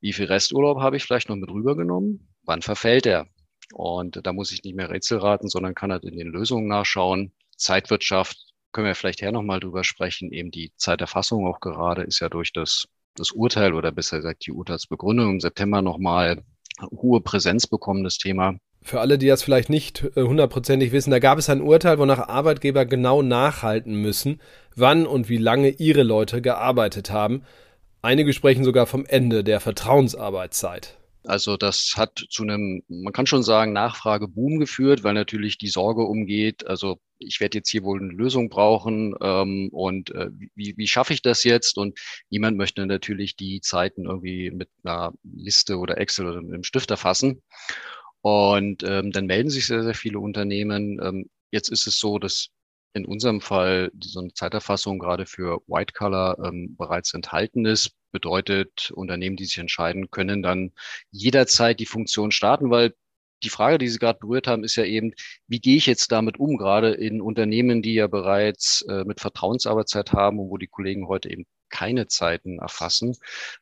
wie 0.00 0.12
viel 0.12 0.26
Resturlaub 0.26 0.80
habe 0.80 0.96
ich 0.96 1.02
vielleicht 1.02 1.28
noch 1.28 1.36
mit 1.36 1.50
rübergenommen? 1.50 2.28
Wann 2.44 2.62
verfällt 2.62 3.06
er? 3.06 3.26
Und 3.72 4.24
da 4.24 4.32
muss 4.32 4.52
ich 4.52 4.62
nicht 4.62 4.76
mehr 4.76 4.90
Rätsel 4.90 5.18
raten, 5.18 5.48
sondern 5.48 5.74
kann 5.74 5.90
halt 5.90 6.04
in 6.04 6.16
den 6.16 6.28
Lösungen 6.28 6.68
nachschauen. 6.68 7.32
Zeitwirtschaft 7.56 8.36
können 8.70 8.86
wir 8.86 8.94
vielleicht 8.94 9.20
her 9.20 9.32
nochmal 9.32 9.58
drüber 9.58 9.82
sprechen. 9.82 10.32
Eben 10.32 10.52
die 10.52 10.72
Zeiterfassung 10.76 11.46
auch 11.46 11.60
gerade 11.60 12.02
ist 12.02 12.20
ja 12.20 12.28
durch 12.28 12.52
das, 12.52 12.86
das 13.14 13.32
Urteil 13.32 13.74
oder 13.74 13.90
besser 13.90 14.18
gesagt 14.18 14.46
die 14.46 14.52
Urteilsbegründung 14.52 15.30
im 15.30 15.40
September 15.40 15.82
nochmal 15.82 16.44
hohe 16.90 17.20
Präsenz 17.20 17.66
bekommen, 17.66 18.04
das 18.04 18.18
Thema 18.18 18.56
für 18.82 19.00
alle, 19.00 19.18
die 19.18 19.26
das 19.26 19.42
vielleicht 19.42 19.70
nicht 19.70 20.04
äh, 20.16 20.22
hundertprozentig 20.22 20.92
wissen, 20.92 21.10
da 21.10 21.18
gab 21.18 21.38
es 21.38 21.48
ein 21.48 21.60
Urteil, 21.60 21.98
wonach 21.98 22.28
Arbeitgeber 22.28 22.84
genau 22.84 23.22
nachhalten 23.22 23.94
müssen, 23.94 24.40
wann 24.74 25.06
und 25.06 25.28
wie 25.28 25.38
lange 25.38 25.70
ihre 25.70 26.02
Leute 26.02 26.42
gearbeitet 26.42 27.10
haben. 27.10 27.42
Einige 28.02 28.32
sprechen 28.32 28.64
sogar 28.64 28.86
vom 28.86 29.06
Ende 29.06 29.44
der 29.44 29.60
Vertrauensarbeitszeit. 29.60 30.98
Also 31.24 31.56
das 31.56 31.94
hat 31.96 32.24
zu 32.30 32.42
einem, 32.42 32.82
man 32.88 33.12
kann 33.12 33.26
schon 33.26 33.44
sagen, 33.44 33.72
Nachfrageboom 33.72 34.58
geführt, 34.58 35.04
weil 35.04 35.14
natürlich 35.14 35.56
die 35.56 35.68
Sorge 35.68 36.02
umgeht, 36.02 36.66
also 36.66 36.98
ich 37.18 37.38
werde 37.38 37.58
jetzt 37.58 37.70
hier 37.70 37.84
wohl 37.84 38.00
eine 38.00 38.12
Lösung 38.12 38.48
brauchen 38.48 39.14
ähm, 39.22 39.68
und 39.70 40.10
äh, 40.10 40.30
wie, 40.56 40.74
wie 40.76 40.88
schaffe 40.88 41.12
ich 41.12 41.22
das 41.22 41.44
jetzt? 41.44 41.78
Und 41.78 41.98
niemand 42.30 42.56
möchte 42.56 42.84
natürlich 42.84 43.36
die 43.36 43.60
Zeiten 43.60 44.06
irgendwie 44.06 44.50
mit 44.50 44.68
einer 44.82 45.12
Liste 45.22 45.78
oder 45.78 45.98
Excel 45.98 46.26
oder 46.26 46.38
einem 46.38 46.64
Stift 46.64 46.90
erfassen. 46.90 47.40
Und 48.22 48.84
ähm, 48.84 49.12
dann 49.12 49.26
melden 49.26 49.50
sich 49.50 49.66
sehr, 49.66 49.82
sehr 49.82 49.94
viele 49.94 50.20
Unternehmen. 50.20 51.00
Ähm, 51.02 51.30
jetzt 51.50 51.68
ist 51.68 51.86
es 51.86 51.98
so, 51.98 52.18
dass 52.18 52.48
in 52.94 53.04
unserem 53.04 53.40
Fall 53.40 53.90
so 54.00 54.20
eine 54.20 54.32
Zeiterfassung 54.34 54.98
gerade 54.98 55.26
für 55.26 55.60
White 55.66 55.94
Color 55.94 56.38
ähm, 56.44 56.76
bereits 56.76 57.14
enthalten 57.14 57.64
ist. 57.64 57.92
Bedeutet, 58.12 58.90
Unternehmen, 58.92 59.36
die 59.36 59.46
sich 59.46 59.58
entscheiden, 59.58 60.10
können 60.10 60.42
dann 60.42 60.72
jederzeit 61.10 61.80
die 61.80 61.86
Funktion 61.86 62.30
starten, 62.30 62.70
weil 62.70 62.94
die 63.42 63.48
Frage, 63.48 63.78
die 63.78 63.88
Sie 63.88 63.98
gerade 63.98 64.18
berührt 64.20 64.46
haben, 64.46 64.62
ist 64.62 64.76
ja 64.76 64.84
eben, 64.84 65.12
wie 65.48 65.60
gehe 65.60 65.76
ich 65.76 65.86
jetzt 65.86 66.12
damit 66.12 66.38
um, 66.38 66.56
gerade 66.58 66.92
in 66.92 67.20
Unternehmen, 67.20 67.82
die 67.82 67.94
ja 67.94 68.06
bereits 68.06 68.82
äh, 68.82 69.04
mit 69.04 69.20
Vertrauensarbeitszeit 69.20 70.12
haben 70.12 70.38
und 70.38 70.50
wo 70.50 70.58
die 70.58 70.68
Kollegen 70.68 71.08
heute 71.08 71.30
eben 71.30 71.46
keine 71.72 72.06
Zeiten 72.06 72.60
erfassen. 72.60 73.16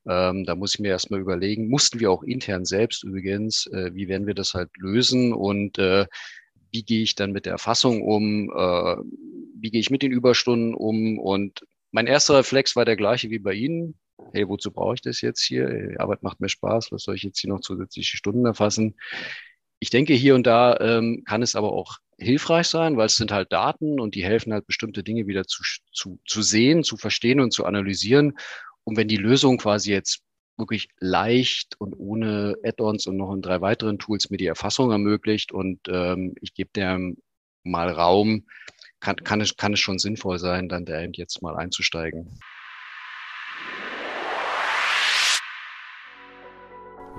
Ähm, 0.06 0.44
da 0.44 0.54
muss 0.54 0.74
ich 0.74 0.80
mir 0.80 0.88
erstmal 0.88 1.20
überlegen, 1.20 1.68
mussten 1.68 2.00
wir 2.00 2.10
auch 2.10 2.22
intern 2.22 2.66
selbst 2.66 3.04
übrigens, 3.04 3.66
äh, 3.68 3.94
wie 3.94 4.08
werden 4.08 4.26
wir 4.26 4.34
das 4.34 4.52
halt 4.52 4.70
lösen 4.76 5.32
und 5.32 5.78
äh, 5.78 6.06
wie 6.72 6.82
gehe 6.82 7.02
ich 7.02 7.14
dann 7.14 7.32
mit 7.32 7.46
der 7.46 7.52
Erfassung 7.52 8.02
um, 8.02 8.50
äh, 8.50 8.96
wie 9.60 9.70
gehe 9.70 9.80
ich 9.80 9.90
mit 9.90 10.02
den 10.02 10.12
Überstunden 10.12 10.74
um. 10.74 11.18
Und 11.18 11.64
mein 11.90 12.06
erster 12.06 12.36
Reflex 12.38 12.76
war 12.76 12.84
der 12.84 12.96
gleiche 12.96 13.30
wie 13.30 13.38
bei 13.38 13.54
Ihnen. 13.54 13.98
Hey, 14.32 14.48
wozu 14.48 14.70
brauche 14.70 14.94
ich 14.94 15.00
das 15.00 15.20
jetzt 15.22 15.42
hier? 15.42 15.68
Die 15.68 15.98
Arbeit 15.98 16.22
macht 16.22 16.40
mir 16.40 16.48
Spaß, 16.48 16.92
was 16.92 17.02
soll 17.02 17.16
ich 17.16 17.22
jetzt 17.22 17.40
hier 17.40 17.50
noch 17.50 17.60
zusätzliche 17.60 18.16
Stunden 18.16 18.44
erfassen? 18.44 18.96
Ich 19.78 19.90
denke, 19.90 20.12
hier 20.12 20.34
und 20.34 20.46
da 20.46 20.76
ähm, 20.78 21.24
kann 21.26 21.42
es 21.42 21.54
aber 21.54 21.72
auch 21.72 21.98
hilfreich 22.20 22.66
sein, 22.66 22.96
weil 22.96 23.06
es 23.06 23.16
sind 23.16 23.32
halt 23.32 23.52
Daten 23.52 23.98
und 24.00 24.14
die 24.14 24.24
helfen 24.24 24.52
halt 24.52 24.66
bestimmte 24.66 25.02
Dinge 25.02 25.26
wieder 25.26 25.44
zu, 25.44 25.62
zu, 25.92 26.18
zu 26.26 26.42
sehen, 26.42 26.84
zu 26.84 26.96
verstehen 26.96 27.40
und 27.40 27.52
zu 27.52 27.64
analysieren. 27.64 28.38
Und 28.84 28.96
wenn 28.96 29.08
die 29.08 29.16
Lösung 29.16 29.58
quasi 29.58 29.92
jetzt 29.92 30.22
wirklich 30.56 30.88
leicht 30.98 31.74
und 31.78 31.94
ohne 31.94 32.56
Add-ons 32.62 33.06
und 33.06 33.16
noch 33.16 33.32
in 33.32 33.42
drei 33.42 33.60
weiteren 33.60 33.98
Tools 33.98 34.30
mir 34.30 34.36
die 34.36 34.46
Erfassung 34.46 34.90
ermöglicht 34.90 35.52
und 35.52 35.80
ähm, 35.88 36.34
ich 36.40 36.54
gebe 36.54 36.70
dem 36.74 37.16
mal 37.64 37.90
Raum, 37.90 38.46
kann, 39.00 39.16
kann, 39.16 39.40
es, 39.40 39.56
kann 39.56 39.72
es 39.72 39.80
schon 39.80 39.98
sinnvoll 39.98 40.38
sein, 40.38 40.68
dann 40.68 40.84
da 40.84 41.00
eben 41.00 41.14
jetzt 41.14 41.42
mal 41.42 41.56
einzusteigen. 41.56 42.38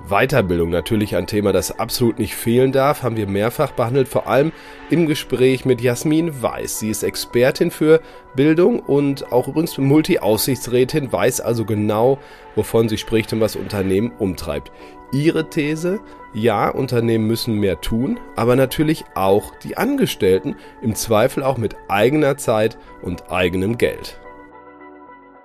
Weiterbildung 0.08 0.70
natürlich 0.70 1.16
ein 1.16 1.28
Thema, 1.28 1.54
das 1.54 1.80
absolut 1.80 2.20
nicht 2.20 2.36
fehlen 2.36 2.72
darf, 2.72 3.04
haben 3.04 3.18
wir 3.18 3.28
mehrfach 3.28 3.72
behandelt, 3.72 4.08
vor 4.08 4.28
allem 4.28 4.52
im 4.90 5.08
Gespräch 5.08 5.66
mit 5.66 5.82
Jasmin 5.82 6.42
Weiß. 6.42 6.80
Sie 6.80 6.90
ist 6.90 7.04
Expertin 7.04 7.72
für 7.72 8.02
Bildung 8.36 8.80
und 8.80 9.32
auch 9.32 9.48
übrigens 9.48 9.78
Multi-Aussichtsrätin, 9.78 11.12
weiß 11.12 11.42
also 11.42 11.66
genau, 11.66 12.20
wovon 12.56 12.90
sie 12.90 12.98
spricht 12.98 13.32
und 13.34 13.42
was 13.42 13.56
Unternehmen 13.56 14.12
umtreibt. 14.18 14.72
Ihre 15.14 15.50
These, 15.50 16.00
ja, 16.34 16.70
Unternehmen 16.70 17.28
müssen 17.28 17.56
mehr 17.56 17.82
tun, 17.82 18.20
aber 18.36 18.56
natürlich 18.56 19.04
auch 19.16 19.56
die 19.60 19.78
Angestellten, 19.78 20.56
im 20.82 20.96
Zweifel 20.96 21.44
auch 21.44 21.58
mit 21.58 21.76
eigener 21.90 22.38
Zeit 22.38 22.78
und 23.02 23.30
eigenem 23.30 23.78
Geld. 23.78 24.20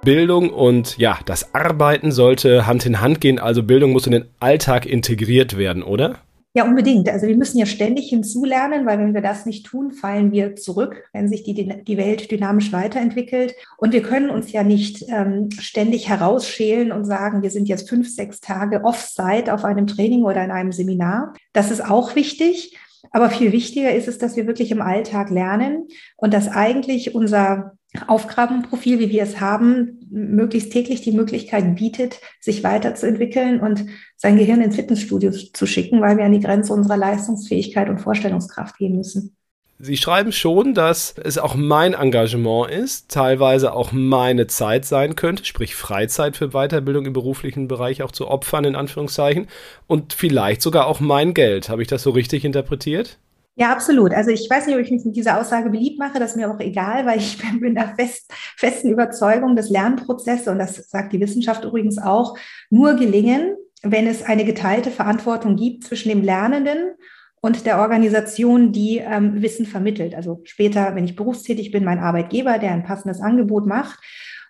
Bildung 0.07 0.51
und 0.51 0.99
ja, 0.99 1.19
das 1.27 1.53
Arbeiten 1.53 2.12
sollte 2.12 2.64
Hand 2.64 2.87
in 2.87 3.01
Hand 3.01 3.21
gehen. 3.21 3.40
Also 3.40 3.64
Bildung 3.64 3.90
muss 3.90 4.07
in 4.07 4.12
den 4.12 4.27
Alltag 4.38 4.87
integriert 4.87 5.59
werden, 5.59 5.83
oder? 5.83 6.21
Ja, 6.55 6.64
unbedingt. 6.64 7.09
Also 7.11 7.27
wir 7.27 7.37
müssen 7.37 7.59
ja 7.59 7.66
ständig 7.66 8.09
hinzulernen, 8.09 8.87
weil 8.87 9.01
wenn 9.01 9.14
wir 9.14 9.21
das 9.21 9.47
nicht 9.47 9.66
tun, 9.66 9.90
fallen 9.90 10.31
wir 10.31 10.55
zurück, 10.55 11.03
wenn 11.12 11.29
sich 11.29 11.42
die, 11.42 11.55
die 11.55 11.97
Welt 11.97 12.31
dynamisch 12.31 12.73
weiterentwickelt. 12.73 13.57
Und 13.79 13.92
wir 13.92 14.03
können 14.03 14.31
uns 14.31 14.53
ja 14.53 14.62
nicht 14.62 15.05
ähm, 15.09 15.49
ständig 15.59 16.09
herausschälen 16.09 16.92
und 16.92 17.05
sagen, 17.05 17.42
wir 17.42 17.51
sind 17.51 17.66
jetzt 17.69 17.88
fünf, 17.88 18.09
sechs 18.09 18.40
Tage 18.40 18.85
Offsite 18.85 19.53
auf 19.53 19.64
einem 19.64 19.88
Training 19.88 20.23
oder 20.23 20.45
in 20.45 20.53
einem 20.53 20.71
Seminar. 20.71 21.35
Das 21.53 21.73
ist 21.73 21.85
auch 21.85 22.14
wichtig. 22.14 22.79
Aber 23.11 23.29
viel 23.29 23.51
wichtiger 23.51 23.92
ist 23.92 24.07
es, 24.07 24.19
dass 24.19 24.37
wir 24.37 24.47
wirklich 24.47 24.71
im 24.71 24.83
Alltag 24.83 25.31
lernen 25.31 25.88
und 26.16 26.33
dass 26.33 26.49
eigentlich 26.49 27.14
unser 27.14 27.73
Aufgabenprofil, 28.07 28.99
wie 28.99 29.11
wir 29.11 29.22
es 29.22 29.40
haben, 29.40 30.01
möglichst 30.11 30.72
täglich 30.72 31.03
die 31.03 31.12
Möglichkeit 31.12 31.77
bietet, 31.77 32.20
sich 32.40 32.62
weiterzuentwickeln 32.62 33.61
und 33.61 33.87
sein 34.16 34.37
Gehirn 34.37 34.61
ins 34.61 34.77
Fitnessstudio 34.77 35.31
zu 35.31 35.66
schicken, 35.66 36.01
weil 36.01 36.18
wir 36.18 36.25
an 36.25 36.33
die 36.33 36.40
Grenze 36.40 36.72
unserer 36.72 36.96
Leistungsfähigkeit 36.96 37.88
und 37.88 38.01
Vorstellungskraft 38.01 38.77
gehen 38.79 38.96
müssen. 38.96 39.37
Sie 39.79 39.99
schreiben 39.99 40.33
schon, 40.33 40.72
dass 40.72 41.14
es 41.22 41.37
auch 41.37 41.55
mein 41.55 41.92
Engagement 41.92 42.70
ist, 42.70 43.11
teilweise 43.11 43.75
auch 43.75 43.92
meine 43.92 44.46
Zeit 44.46 44.87
sein 44.87 45.16
könnte, 45.16 45.44
sprich 45.44 45.75
Freizeit 45.75 46.35
für 46.35 46.49
Weiterbildung 46.49 47.05
im 47.05 47.12
beruflichen 47.12 47.68
Bereich 47.68 48.03
auch 48.03 48.11
zu 48.11 48.29
opfern, 48.29 48.64
in 48.64 48.75
Anführungszeichen, 48.75 49.49
und 49.87 50.14
vielleicht 50.14 50.62
sogar 50.62 50.87
auch 50.87 51.01
mein 51.01 51.35
Geld. 51.35 51.68
Habe 51.68 51.83
ich 51.83 51.88
das 51.88 52.03
so 52.03 52.11
richtig 52.11 52.46
interpretiert? 52.46 53.18
Ja, 53.59 53.73
absolut. 53.73 54.12
Also 54.12 54.31
ich 54.31 54.49
weiß 54.51 54.66
nicht, 54.66 54.77
ob 54.77 54.83
ich 54.83 54.90
mich 54.90 55.05
mit 55.07 55.16
dieser 55.16 55.40
Aussage 55.40 55.71
beliebt 55.71 55.99
mache, 55.99 56.19
das 56.19 56.33
ist 56.33 56.37
mir 56.37 56.51
auch 56.51 56.61
egal, 56.61 57.07
weil 57.07 57.19
ich 57.19 57.38
bin 57.61 57.75
der 57.75 57.95
fest, 57.97 58.31
festen 58.57 58.90
Überzeugung, 58.90 59.57
dass 59.57 59.71
Lernprozesse, 59.71 60.51
und 60.51 60.59
das 60.59 60.77
sagt 60.90 61.14
die 61.14 61.21
Wissenschaft 61.21 61.64
übrigens 61.64 61.97
auch, 61.99 62.37
nur 62.69 62.95
gelingen, 62.95 63.57
wenn 63.83 64.07
es 64.07 64.23
eine 64.23 64.45
geteilte 64.45 64.90
Verantwortung 64.90 65.57
gibt 65.57 65.85
zwischen 65.85 66.11
dem 66.11 66.23
Lernenden 66.23 66.97
und 67.40 67.64
der 67.64 67.79
Organisation, 67.79 68.73
die 68.73 68.99
ähm, 68.99 69.40
Wissen 69.40 69.64
vermittelt. 69.64 70.14
Also 70.14 70.42
später, 70.45 70.95
wenn 70.95 71.05
ich 71.05 71.16
berufstätig 71.16 71.71
bin, 71.71 71.85
mein 71.85 71.99
Arbeitgeber, 71.99 72.59
der 72.59 72.73
ein 72.73 72.85
passendes 72.85 73.21
Angebot 73.21 73.66
macht 73.66 73.99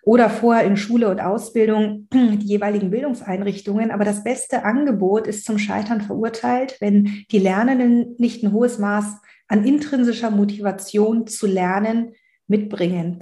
oder 0.07 0.29
vorher 0.29 0.63
in 0.63 0.77
Schule 0.77 1.09
und 1.09 1.19
Ausbildung 1.19 2.07
die 2.13 2.45
jeweiligen 2.45 2.91
Bildungseinrichtungen. 2.91 3.91
Aber 3.91 4.05
das 4.05 4.23
beste 4.23 4.63
Angebot 4.63 5.27
ist 5.27 5.43
zum 5.43 5.59
Scheitern 5.59 5.99
verurteilt, 5.99 6.77
wenn 6.79 7.25
die 7.29 7.39
Lernenden 7.39 8.15
nicht 8.17 8.41
ein 8.41 8.53
hohes 8.53 8.79
Maß 8.79 9.17
an 9.49 9.65
intrinsischer 9.65 10.31
Motivation 10.31 11.27
zu 11.27 11.45
lernen 11.45 12.13
mitbringen. 12.47 13.19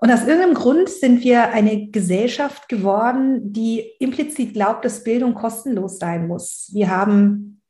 Und 0.00 0.12
aus 0.12 0.26
irgendeinem 0.26 0.52
Grund 0.52 0.90
sind 0.90 1.24
wir 1.24 1.48
eine 1.48 1.88
Gesellschaft 1.88 2.68
geworden, 2.68 3.54
die 3.54 3.90
implizit 3.98 4.52
glaubt, 4.52 4.84
dass 4.84 5.04
Bildung 5.04 5.32
kostenlos 5.32 5.98
sein 5.98 6.28
muss. 6.28 6.70
Wir 6.74 6.90
haben 6.90 7.62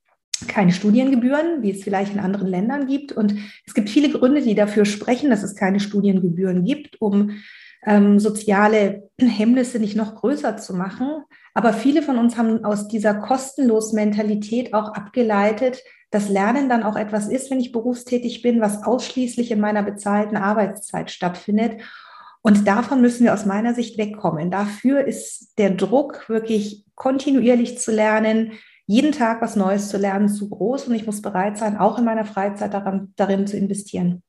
keine 0.48 0.72
Studiengebühren, 0.72 1.62
wie 1.62 1.70
es 1.70 1.84
vielleicht 1.84 2.12
in 2.12 2.20
anderen 2.20 2.48
Ländern 2.48 2.88
gibt. 2.88 3.12
Und 3.12 3.36
es 3.64 3.72
gibt 3.72 3.88
viele 3.88 4.10
Gründe, 4.10 4.42
die 4.42 4.56
dafür 4.56 4.84
sprechen, 4.84 5.30
dass 5.30 5.44
es 5.44 5.54
keine 5.54 5.78
Studiengebühren 5.78 6.64
gibt, 6.64 7.00
um 7.00 7.38
ähm, 7.86 8.18
soziale 8.18 9.10
Hemmnisse 9.20 9.78
nicht 9.78 9.96
noch 9.96 10.16
größer 10.16 10.56
zu 10.56 10.74
machen. 10.74 11.24
Aber 11.54 11.72
viele 11.72 12.02
von 12.02 12.18
uns 12.18 12.36
haben 12.36 12.64
aus 12.64 12.88
dieser 12.88 13.14
kostenlos 13.14 13.92
Mentalität 13.92 14.74
auch 14.74 14.94
abgeleitet, 14.94 15.82
dass 16.10 16.28
Lernen 16.28 16.68
dann 16.68 16.82
auch 16.82 16.96
etwas 16.96 17.28
ist, 17.28 17.50
wenn 17.50 17.60
ich 17.60 17.72
berufstätig 17.72 18.42
bin, 18.42 18.60
was 18.60 18.84
ausschließlich 18.84 19.50
in 19.50 19.60
meiner 19.60 19.82
bezahlten 19.82 20.36
Arbeitszeit 20.36 21.10
stattfindet. 21.10 21.82
Und 22.40 22.66
davon 22.66 23.00
müssen 23.00 23.24
wir 23.24 23.34
aus 23.34 23.44
meiner 23.44 23.74
Sicht 23.74 23.98
wegkommen. 23.98 24.50
Dafür 24.50 25.04
ist 25.04 25.58
der 25.58 25.70
Druck, 25.70 26.28
wirklich 26.28 26.86
kontinuierlich 26.94 27.78
zu 27.78 27.90
lernen, 27.90 28.52
jeden 28.86 29.12
Tag 29.12 29.42
was 29.42 29.54
Neues 29.54 29.90
zu 29.90 29.98
lernen, 29.98 30.28
zu 30.28 30.48
groß. 30.48 30.88
Und 30.88 30.94
ich 30.94 31.04
muss 31.04 31.20
bereit 31.20 31.58
sein, 31.58 31.76
auch 31.76 31.98
in 31.98 32.04
meiner 32.04 32.24
Freizeit 32.24 32.72
daran, 32.72 33.12
darin 33.16 33.46
zu 33.46 33.56
investieren. 33.56 34.22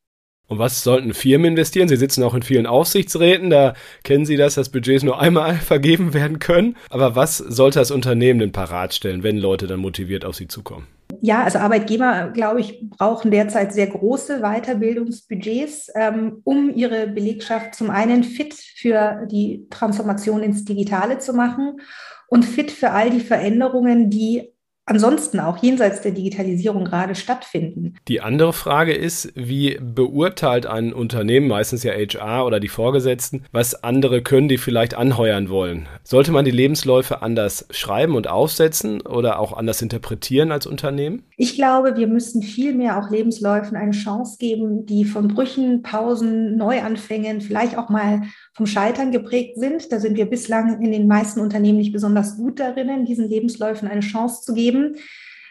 Und 0.49 0.57
was 0.57 0.83
sollten 0.83 1.13
Firmen 1.13 1.51
investieren? 1.51 1.87
Sie 1.87 1.95
sitzen 1.95 2.23
auch 2.23 2.33
in 2.33 2.41
vielen 2.41 2.65
Aufsichtsräten, 2.65 3.51
da 3.51 3.75
kennen 4.03 4.25
Sie 4.25 4.35
das, 4.35 4.55
dass 4.55 4.69
Budgets 4.69 5.03
nur 5.03 5.21
einmal 5.21 5.53
vergeben 5.55 6.13
werden 6.13 6.39
können. 6.39 6.75
Aber 6.89 7.15
was 7.15 7.37
sollte 7.37 7.79
das 7.79 7.91
Unternehmen 7.91 8.39
denn 8.39 8.51
parat 8.51 8.93
stellen, 8.93 9.23
wenn 9.23 9.37
Leute 9.37 9.67
dann 9.67 9.79
motiviert 9.79 10.25
auf 10.25 10.35
Sie 10.35 10.47
zukommen? 10.47 10.87
Ja, 11.21 11.43
also 11.43 11.59
Arbeitgeber, 11.59 12.31
glaube 12.33 12.61
ich, 12.61 12.89
brauchen 12.89 13.29
derzeit 13.29 13.73
sehr 13.73 13.87
große 13.87 14.39
Weiterbildungsbudgets, 14.39 15.91
ähm, 15.95 16.41
um 16.43 16.73
ihre 16.73 17.07
Belegschaft 17.07 17.75
zum 17.75 17.89
einen 17.89 18.23
fit 18.23 18.53
für 18.53 19.27
die 19.29 19.67
Transformation 19.69 20.41
ins 20.41 20.65
Digitale 20.65 21.19
zu 21.19 21.33
machen 21.33 21.81
und 22.27 22.45
fit 22.45 22.71
für 22.71 22.91
all 22.91 23.09
die 23.09 23.19
Veränderungen, 23.19 24.09
die 24.09 24.53
ansonsten 24.89 25.39
auch 25.39 25.57
jenseits 25.57 26.01
der 26.01 26.11
Digitalisierung 26.11 26.85
gerade 26.85 27.15
stattfinden. 27.15 27.95
Die 28.07 28.21
andere 28.21 28.53
Frage 28.53 28.93
ist, 28.93 29.31
wie 29.35 29.77
beurteilt 29.81 30.65
ein 30.65 30.93
Unternehmen, 30.93 31.47
meistens 31.47 31.83
ja 31.83 31.93
HR 31.93 32.45
oder 32.45 32.59
die 32.59 32.67
Vorgesetzten, 32.67 33.43
was 33.51 33.83
andere 33.83 34.21
können, 34.21 34.47
die 34.47 34.57
vielleicht 34.57 34.95
anheuern 34.95 35.49
wollen? 35.49 35.87
Sollte 36.03 36.31
man 36.31 36.45
die 36.45 36.51
Lebensläufe 36.51 37.21
anders 37.21 37.67
schreiben 37.69 38.15
und 38.15 38.27
aufsetzen 38.27 39.01
oder 39.01 39.39
auch 39.39 39.55
anders 39.55 39.81
interpretieren 39.81 40.51
als 40.51 40.65
Unternehmen? 40.65 41.23
Ich 41.37 41.55
glaube, 41.55 41.95
wir 41.95 42.07
müssen 42.07 42.41
viel 42.41 42.73
mehr 42.73 42.97
auch 42.97 43.09
Lebensläufen 43.09 43.77
eine 43.77 43.91
Chance 43.91 44.37
geben, 44.39 44.85
die 44.85 45.05
von 45.05 45.27
Brüchen, 45.27 45.83
Pausen, 45.83 46.57
Neuanfängen, 46.57 47.41
vielleicht 47.41 47.77
auch 47.77 47.89
mal 47.89 48.23
vom 48.59 48.67
Scheitern 48.67 49.11
geprägt 49.11 49.57
sind. 49.57 49.89
Da 49.89 50.01
sind 50.01 50.17
wir 50.17 50.25
bislang 50.25 50.81
in 50.81 50.91
den 50.91 51.07
meisten 51.07 51.39
Unternehmen 51.39 51.77
nicht 51.77 51.93
besonders 51.93 52.35
gut 52.35 52.59
darin, 52.59 53.05
diesen 53.05 53.29
Lebensläufen 53.29 53.87
eine 53.87 54.01
Chance 54.01 54.41
zu 54.41 54.53
geben. 54.53 54.97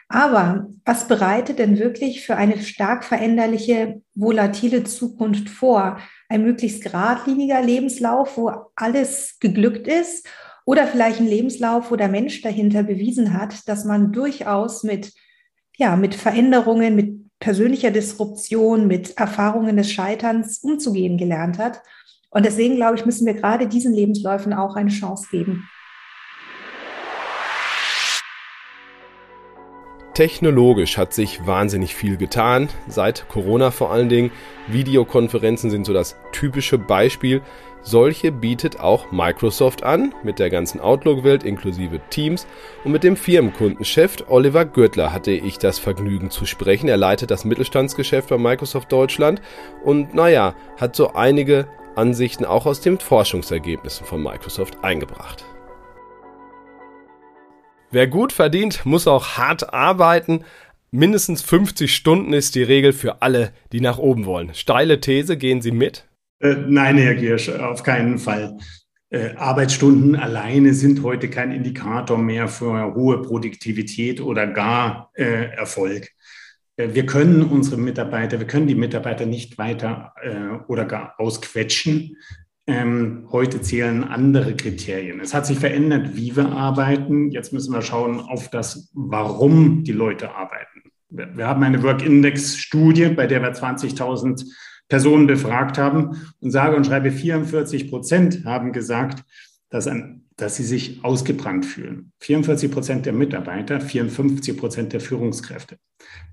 Aber 0.09 0.69
was 0.85 1.09
bereitet 1.09 1.59
denn 1.59 1.79
wirklich 1.79 2.27
für 2.27 2.37
eine 2.37 2.61
stark 2.61 3.07
veränderliche, 3.07 4.03
volatile 4.15 4.85
Zukunft 4.85 5.49
vor? 5.49 5.99
Ein 6.29 6.43
möglichst 6.43 6.83
geradliniger 6.83 7.63
Lebenslauf, 7.63 8.37
wo 8.37 8.53
alles 8.77 9.39
geglückt 9.41 9.89
ist? 9.89 10.29
Oder 10.67 10.87
vielleicht 10.87 11.19
ein 11.19 11.27
Lebenslauf, 11.27 11.91
wo 11.91 11.97
der 11.97 12.09
Mensch 12.09 12.43
dahinter 12.43 12.83
bewiesen 12.83 13.33
hat, 13.33 13.67
dass 13.71 13.87
man 13.87 14.13
durchaus 14.13 14.83
mit, 14.83 15.15
ja, 15.79 15.97
mit 15.97 16.15
Veränderungen, 16.15 16.95
mit 16.95 17.39
persönlicher 17.39 17.91
Disruption, 17.91 18.87
mit 18.87 19.17
Erfahrungen 19.17 19.79
des 19.79 19.91
Scheiterns 19.91 20.59
umzugehen 20.59 21.17
gelernt 21.17 21.57
hat 21.57 21.81
und 22.31 22.45
deswegen, 22.45 22.77
glaube 22.77 22.97
ich, 22.97 23.07
müssen 23.07 23.27
wir 23.27 23.35
gerade 23.35 23.67
diesen 23.67 23.95
Lebensläufen 23.95 24.53
auch 24.53 24.77
eine 24.77 24.91
Chance 24.91 25.29
geben. 25.31 25.69
Technologisch 30.19 30.99
hat 30.99 31.15
sich 31.15 31.47
wahnsinnig 31.47 31.95
viel 31.95 32.17
getan, 32.17 32.69
seit 32.89 33.29
Corona 33.29 33.71
vor 33.71 33.93
allen 33.93 34.09
Dingen. 34.09 34.33
Videokonferenzen 34.67 35.71
sind 35.71 35.87
so 35.87 35.93
das 35.93 36.17
typische 36.33 36.77
Beispiel. 36.77 37.41
Solche 37.83 38.33
bietet 38.33 38.81
auch 38.81 39.13
Microsoft 39.13 39.85
an, 39.85 40.13
mit 40.25 40.41
der 40.41 40.51
ganzen 40.51 40.81
Outlook-Welt 40.81 41.45
inklusive 41.45 42.01
Teams. 42.11 42.49
Und 42.83 42.91
mit 42.91 43.05
dem 43.05 43.15
Firmenkundenchef 43.17 44.17
Oliver 44.27 44.65
Gürtler 44.65 45.13
hatte 45.13 45.31
ich 45.31 45.59
das 45.59 45.79
Vergnügen 45.79 46.31
zu 46.31 46.47
sprechen. 46.47 46.89
Er 46.89 46.97
leitet 46.97 47.31
das 47.31 47.45
Mittelstandsgeschäft 47.45 48.29
bei 48.29 48.39
Microsoft 48.39 48.91
Deutschland 48.91 49.41
und 49.85 50.15
naja, 50.15 50.57
hat 50.79 50.97
so 50.97 51.13
einige 51.13 51.69
Ansichten 51.99 52.45
auch 52.45 52.65
aus 52.65 52.81
den 52.81 52.99
Forschungsergebnissen 52.99 54.07
von 54.07 54.23
Microsoft 54.23 54.83
eingebracht. 54.83 55.45
Wer 57.91 58.07
gut 58.07 58.33
verdient, 58.33 58.87
muss 58.87 59.07
auch 59.07 59.37
hart 59.37 59.75
arbeiten. 59.75 60.45
Mindestens 60.91 61.43
50 61.43 61.95
Stunden 61.95 62.33
ist 62.33 62.55
die 62.55 62.63
Regel 62.63 62.93
für 62.93 63.21
alle, 63.21 63.53
die 63.73 63.81
nach 63.81 63.99
oben 63.99 64.25
wollen. 64.25 64.55
Steile 64.55 65.01
These, 65.01 65.37
gehen 65.37 65.61
Sie 65.61 65.73
mit? 65.73 66.07
Äh, 66.41 66.55
nein, 66.67 66.97
Herr 66.97 67.15
Giersch, 67.15 67.49
auf 67.49 67.83
keinen 67.83 68.19
Fall. 68.19 68.57
Äh, 69.11 69.35
Arbeitsstunden 69.37 70.17
alleine 70.17 70.75
sind 70.75 71.03
heute 71.03 71.31
kein 71.31 71.51
Indikator 71.51 72.19
mehr 72.19 72.47
für 72.47 72.95
hohe 72.95 73.23
Produktivität 73.23 74.21
oder 74.21 74.47
gar 74.47 75.11
äh, 75.15 75.51
Erfolg. 75.57 76.11
Äh, 76.79 76.95
wir 76.95 77.05
können 77.05 77.43
unsere 77.43 77.77
Mitarbeiter, 77.77 78.39
wir 78.39 78.47
können 78.47 78.67
die 78.67 78.75
Mitarbeiter 78.75 79.27
nicht 79.27 79.59
weiter 79.59 80.15
äh, 80.23 80.65
oder 80.69 80.87
gar 80.87 81.21
ausquetschen. 81.21 82.17
Ähm, 82.67 83.27
heute 83.33 83.61
zählen 83.63 84.05
andere 84.05 84.55
Kriterien. 84.55 85.21
Es 85.21 85.33
hat 85.33 85.47
sich 85.47 85.59
verändert, 85.59 86.17
wie 86.17 86.37
wir 86.37 86.53
arbeiten. 86.53 87.31
Jetzt 87.31 87.53
müssen 87.53 87.73
wir 87.73 87.83
schauen 87.83 88.21
auf 88.21 88.51
das, 88.51 88.91
warum 88.95 89.85
die 89.85 89.93
Leute 89.93 90.35
arbeiten. 90.35 90.83
Wir 91.09 91.47
haben 91.47 91.63
eine 91.63 91.83
Work-Index-Studie, 91.83 93.09
bei 93.09 93.27
der 93.27 93.41
wir 93.41 93.55
20.000 93.55 94.45
Personen 94.89 95.27
befragt 95.27 95.79
haben 95.79 96.17
und 96.41 96.51
sage 96.51 96.77
und 96.77 96.85
schreibe 96.85 97.11
44 97.11 97.89
Prozent 97.89 98.45
haben 98.45 98.73
gesagt, 98.73 99.25
dass, 99.71 99.87
ein, 99.87 100.28
dass 100.39 100.57
sie 100.57 100.63
sich 100.63 101.05
ausgebrannt 101.05 101.67
fühlen. 101.67 102.13
44 102.21 102.71
Prozent 102.71 103.07
der 103.07 103.13
Mitarbeiter, 103.13 103.81
54 103.81 104.57
Prozent 104.57 104.93
der 104.93 105.01
Führungskräfte. 105.01 105.77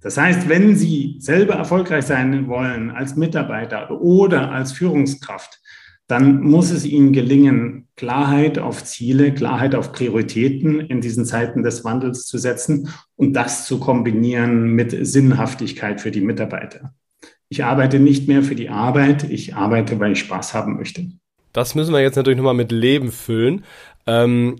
Das 0.01 0.17
heißt, 0.17 0.47
wenn 0.47 0.75
Sie 0.75 1.17
selber 1.19 1.55
erfolgreich 1.55 2.05
sein 2.05 2.47
wollen 2.47 2.91
als 2.91 3.15
Mitarbeiter 3.15 3.91
oder 3.99 4.51
als 4.51 4.71
Führungskraft, 4.73 5.59
dann 6.07 6.41
muss 6.41 6.69
es 6.69 6.85
Ihnen 6.85 7.13
gelingen, 7.13 7.87
Klarheit 7.95 8.59
auf 8.59 8.83
Ziele, 8.83 9.33
Klarheit 9.33 9.73
auf 9.73 9.91
Prioritäten 9.91 10.79
in 10.81 11.01
diesen 11.01 11.25
Zeiten 11.25 11.63
des 11.63 11.83
Wandels 11.83 12.27
zu 12.27 12.37
setzen 12.37 12.89
und 13.15 13.33
das 13.33 13.65
zu 13.65 13.79
kombinieren 13.79 14.69
mit 14.73 14.95
Sinnhaftigkeit 15.05 15.99
für 15.99 16.11
die 16.11 16.21
Mitarbeiter. 16.21 16.93
Ich 17.49 17.63
arbeite 17.63 17.99
nicht 17.99 18.27
mehr 18.27 18.43
für 18.43 18.55
die 18.55 18.69
Arbeit, 18.69 19.23
ich 19.23 19.55
arbeite, 19.55 19.99
weil 19.99 20.11
ich 20.11 20.19
Spaß 20.19 20.53
haben 20.53 20.75
möchte. 20.77 21.07
Das 21.55 21.73
müssen 21.73 21.93
wir 21.93 22.01
jetzt 22.01 22.17
natürlich 22.17 22.35
nochmal 22.35 22.53
mit 22.53 22.73
Leben 22.73 23.13
füllen. 23.13 23.63
Ähm, 24.07 24.55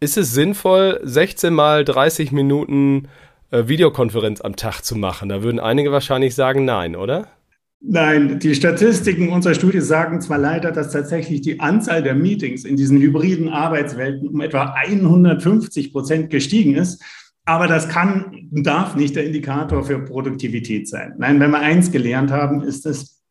ist 0.00 0.16
es 0.16 0.32
sinnvoll, 0.32 1.00
16 1.02 1.52
mal 1.52 1.84
30 1.84 2.32
Minuten 2.32 3.08
äh, 3.50 3.66
Videokonferenz 3.66 4.40
am 4.40 4.56
Tag 4.56 4.82
zu 4.82 4.96
machen? 4.96 5.28
Da 5.28 5.42
würden 5.42 5.60
einige 5.60 5.92
wahrscheinlich 5.92 6.34
sagen, 6.34 6.64
nein, 6.64 6.96
oder? 6.96 7.28
Nein, 7.80 8.40
die 8.40 8.54
Statistiken 8.54 9.28
unserer 9.28 9.54
Studie 9.54 9.80
sagen 9.80 10.20
zwar 10.20 10.38
leider, 10.38 10.72
dass 10.72 10.92
tatsächlich 10.92 11.42
die 11.42 11.60
Anzahl 11.60 12.02
der 12.02 12.14
Meetings 12.14 12.64
in 12.64 12.76
diesen 12.76 13.00
hybriden 13.00 13.48
Arbeitswelten 13.48 14.28
um 14.28 14.40
etwa 14.40 14.74
150 14.74 15.92
Prozent 15.92 16.30
gestiegen 16.30 16.74
ist, 16.74 17.02
aber 17.44 17.68
das 17.68 17.88
kann 17.88 18.48
und 18.50 18.66
darf 18.66 18.96
nicht 18.96 19.14
der 19.14 19.24
Indikator 19.24 19.84
für 19.84 20.00
Produktivität 20.00 20.88
sein. 20.88 21.14
Nein, 21.18 21.38
wenn 21.38 21.50
wir 21.50 21.60
eins 21.60 21.92
gelernt 21.92 22.32
haben, 22.32 22.62
ist 22.62 22.84
es, 22.84 23.22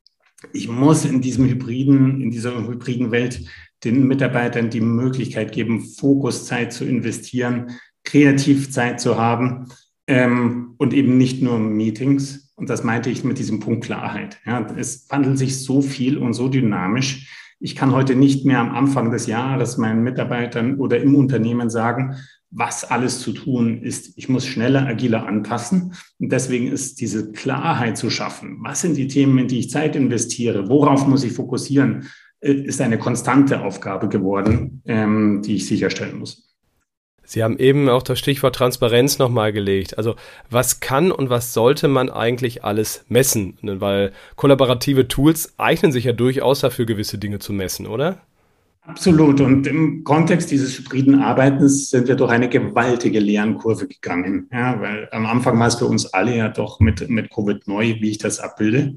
ich 0.53 0.69
muss 0.69 1.03
in 1.03 1.19
diesem 1.21 1.47
hybriden, 1.47 2.21
in 2.21 2.31
dieser 2.31 2.55
hybriden 2.55 3.11
Welt 3.11 3.41
den 3.83 4.07
Mitarbeitern 4.07 4.69
die 4.69 4.81
Möglichkeit 4.81 5.51
geben, 5.51 5.81
Fokuszeit 5.81 6.73
zu 6.73 6.85
investieren, 6.85 7.71
Kreativzeit 8.03 8.99
zu 8.99 9.17
haben 9.17 9.67
ähm, 10.07 10.75
und 10.77 10.93
eben 10.93 11.17
nicht 11.17 11.41
nur 11.41 11.59
Meetings. 11.59 12.53
Und 12.55 12.69
das 12.69 12.83
meinte 12.83 13.09
ich 13.09 13.23
mit 13.23 13.37
diesem 13.37 13.59
Punkt 13.59 13.83
Klarheit. 13.83 14.39
Ja, 14.45 14.65
es 14.77 15.09
wandelt 15.09 15.37
sich 15.37 15.61
so 15.61 15.81
viel 15.81 16.17
und 16.17 16.33
so 16.33 16.47
dynamisch. 16.47 17.55
Ich 17.59 17.75
kann 17.75 17.91
heute 17.91 18.15
nicht 18.15 18.45
mehr 18.45 18.59
am 18.59 18.73
Anfang 18.73 19.11
des 19.11 19.27
Jahres 19.27 19.77
meinen 19.77 20.03
Mitarbeitern 20.03 20.75
oder 20.75 20.99
im 20.99 21.15
Unternehmen 21.15 21.69
sagen, 21.69 22.15
was 22.49 22.83
alles 22.83 23.19
zu 23.19 23.33
tun 23.33 23.81
ist. 23.81 24.17
Ich 24.17 24.29
muss 24.29 24.45
schneller, 24.45 24.87
agiler 24.87 25.27
anpassen. 25.27 25.93
Und 26.19 26.31
deswegen 26.31 26.67
ist 26.67 27.01
diese 27.01 27.31
Klarheit 27.31 27.97
zu 27.97 28.09
schaffen. 28.09 28.59
Was 28.61 28.81
sind 28.81 28.95
die 28.95 29.07
Themen, 29.07 29.37
in 29.37 29.47
die 29.47 29.59
ich 29.59 29.69
Zeit 29.69 29.95
investiere? 29.95 30.69
Worauf 30.69 31.07
muss 31.07 31.23
ich 31.23 31.33
fokussieren? 31.33 32.07
Äh, 32.39 32.51
ist 32.51 32.81
eine 32.81 32.97
konstante 32.97 33.61
Aufgabe 33.61 34.09
geworden, 34.09 34.81
ähm, 34.85 35.41
die 35.43 35.55
ich 35.55 35.67
sicherstellen 35.67 36.19
muss. 36.19 36.43
Sie 37.29 37.43
haben 37.43 37.57
eben 37.57 37.89
auch 37.89 38.03
das 38.03 38.19
Stichwort 38.19 38.55
Transparenz 38.55 39.19
nochmal 39.19 39.51
gelegt. 39.51 39.97
Also 39.97 40.15
was 40.49 40.79
kann 40.79 41.11
und 41.11 41.29
was 41.29 41.53
sollte 41.53 41.89
man 41.89 42.09
eigentlich 42.09 42.63
alles 42.63 43.03
messen? 43.09 43.57
Weil 43.61 44.13
kollaborative 44.37 45.09
Tools 45.09 45.53
eignen 45.57 45.91
sich 45.91 46.05
ja 46.05 46.13
durchaus 46.13 46.61
dafür, 46.61 46.85
gewisse 46.85 47.17
Dinge 47.17 47.39
zu 47.39 47.51
messen, 47.51 47.85
oder? 47.85 48.21
Absolut. 48.83 49.41
Und 49.41 49.67
im 49.67 50.05
Kontext 50.05 50.49
dieses 50.51 50.77
hybriden 50.77 51.19
Arbeitens 51.21 51.89
sind 51.89 52.07
wir 52.07 52.15
durch 52.15 52.31
eine 52.31 52.47
gewaltige 52.47 53.19
Lernkurve 53.19 53.87
gegangen. 53.87 54.47
Ja, 54.53 54.79
weil 54.79 55.09
am 55.11 55.25
Anfang 55.25 55.59
war 55.59 55.67
es 55.67 55.75
für 55.75 55.85
uns 55.85 56.05
alle 56.13 56.37
ja 56.37 56.47
doch 56.47 56.79
mit, 56.79 57.09
mit 57.09 57.29
Covid 57.29 57.67
neu, 57.67 57.95
wie 57.99 58.11
ich 58.11 58.19
das 58.19 58.39
abbilde. 58.39 58.95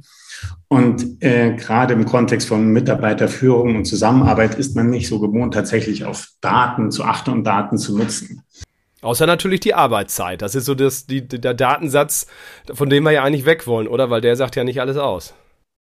Und 0.68 1.22
äh, 1.22 1.54
gerade 1.56 1.94
im 1.94 2.04
Kontext 2.04 2.48
von 2.48 2.68
Mitarbeiterführung 2.68 3.76
und 3.76 3.84
Zusammenarbeit 3.84 4.54
ist 4.54 4.76
man 4.76 4.90
nicht 4.90 5.08
so 5.08 5.18
gewohnt, 5.18 5.54
tatsächlich 5.54 6.04
auf 6.04 6.28
Daten 6.40 6.90
zu 6.90 7.04
achten 7.04 7.30
und 7.30 7.44
Daten 7.44 7.76
zu 7.76 7.96
nutzen. 7.96 8.42
Außer 9.02 9.26
natürlich 9.26 9.60
die 9.60 9.74
Arbeitszeit. 9.74 10.42
Das 10.42 10.54
ist 10.54 10.66
so 10.66 10.74
das, 10.74 11.06
die, 11.06 11.26
der 11.26 11.54
Datensatz, 11.54 12.26
von 12.72 12.90
dem 12.90 13.04
wir 13.04 13.12
ja 13.12 13.24
eigentlich 13.24 13.46
weg 13.46 13.66
wollen, 13.66 13.88
oder? 13.88 14.10
Weil 14.10 14.20
der 14.20 14.36
sagt 14.36 14.56
ja 14.56 14.64
nicht 14.64 14.80
alles 14.80 14.96
aus. 14.96 15.34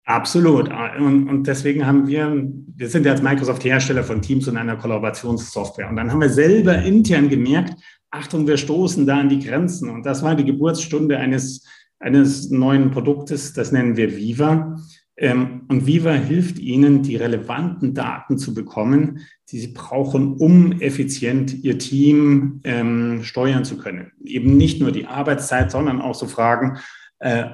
Absolut. 0.06 0.70
Und, 0.98 1.30
und 1.30 1.48
deswegen 1.48 1.86
haben 1.86 2.08
wir, 2.08 2.44
wir 2.76 2.90
sind 2.90 3.06
ja 3.06 3.14
als 3.14 3.22
Microsoft 3.22 3.64
Hersteller 3.64 4.04
von 4.04 4.22
Teams 4.22 4.48
und 4.48 4.58
einer 4.58 4.76
Kollaborationssoftware. 4.76 5.88
Und 5.90 5.96
dann 5.96 6.12
haben 6.12 6.20
wir 6.20 6.30
selber 6.30 6.76
intern 6.76 7.30
gemerkt, 7.30 7.76
Achtung, 8.12 8.46
wir 8.46 8.58
stoßen 8.58 9.08
da 9.08 9.20
an 9.20 9.30
die 9.30 9.40
Grenzen. 9.40 9.90
Und 9.90 10.06
das 10.06 10.22
war 10.22 10.36
die 10.36 10.46
Geburtsstunde 10.46 11.18
eines, 11.18 11.66
eines 12.04 12.50
neuen 12.50 12.92
Produktes, 12.92 13.54
das 13.54 13.72
nennen 13.72 13.98
wir 13.98 14.16
Viva. 14.16 14.78
Ähm, 15.16 15.62
und 15.68 15.86
Viva 15.86 16.12
hilft 16.12 16.60
Ihnen, 16.60 17.02
die 17.02 17.16
relevanten 17.16 17.94
Daten 17.94 18.38
zu 18.38 18.54
bekommen, 18.54 19.22
die 19.50 19.60
Sie 19.60 19.74
brauchen, 19.74 20.34
um 20.34 20.82
effizient 20.82 21.64
Ihr 21.64 21.78
Team 21.78 22.62
ähm, 22.64 23.24
steuern 23.24 23.64
zu 23.64 23.78
können. 23.78 24.12
Eben 24.24 24.58
nicht 24.58 24.82
nur 24.82 24.92
die 24.92 25.06
Arbeitszeit, 25.06 25.72
sondern 25.72 26.02
auch 26.02 26.16
so 26.16 26.28
Fragen, 26.28 26.78
äh, 27.20 27.46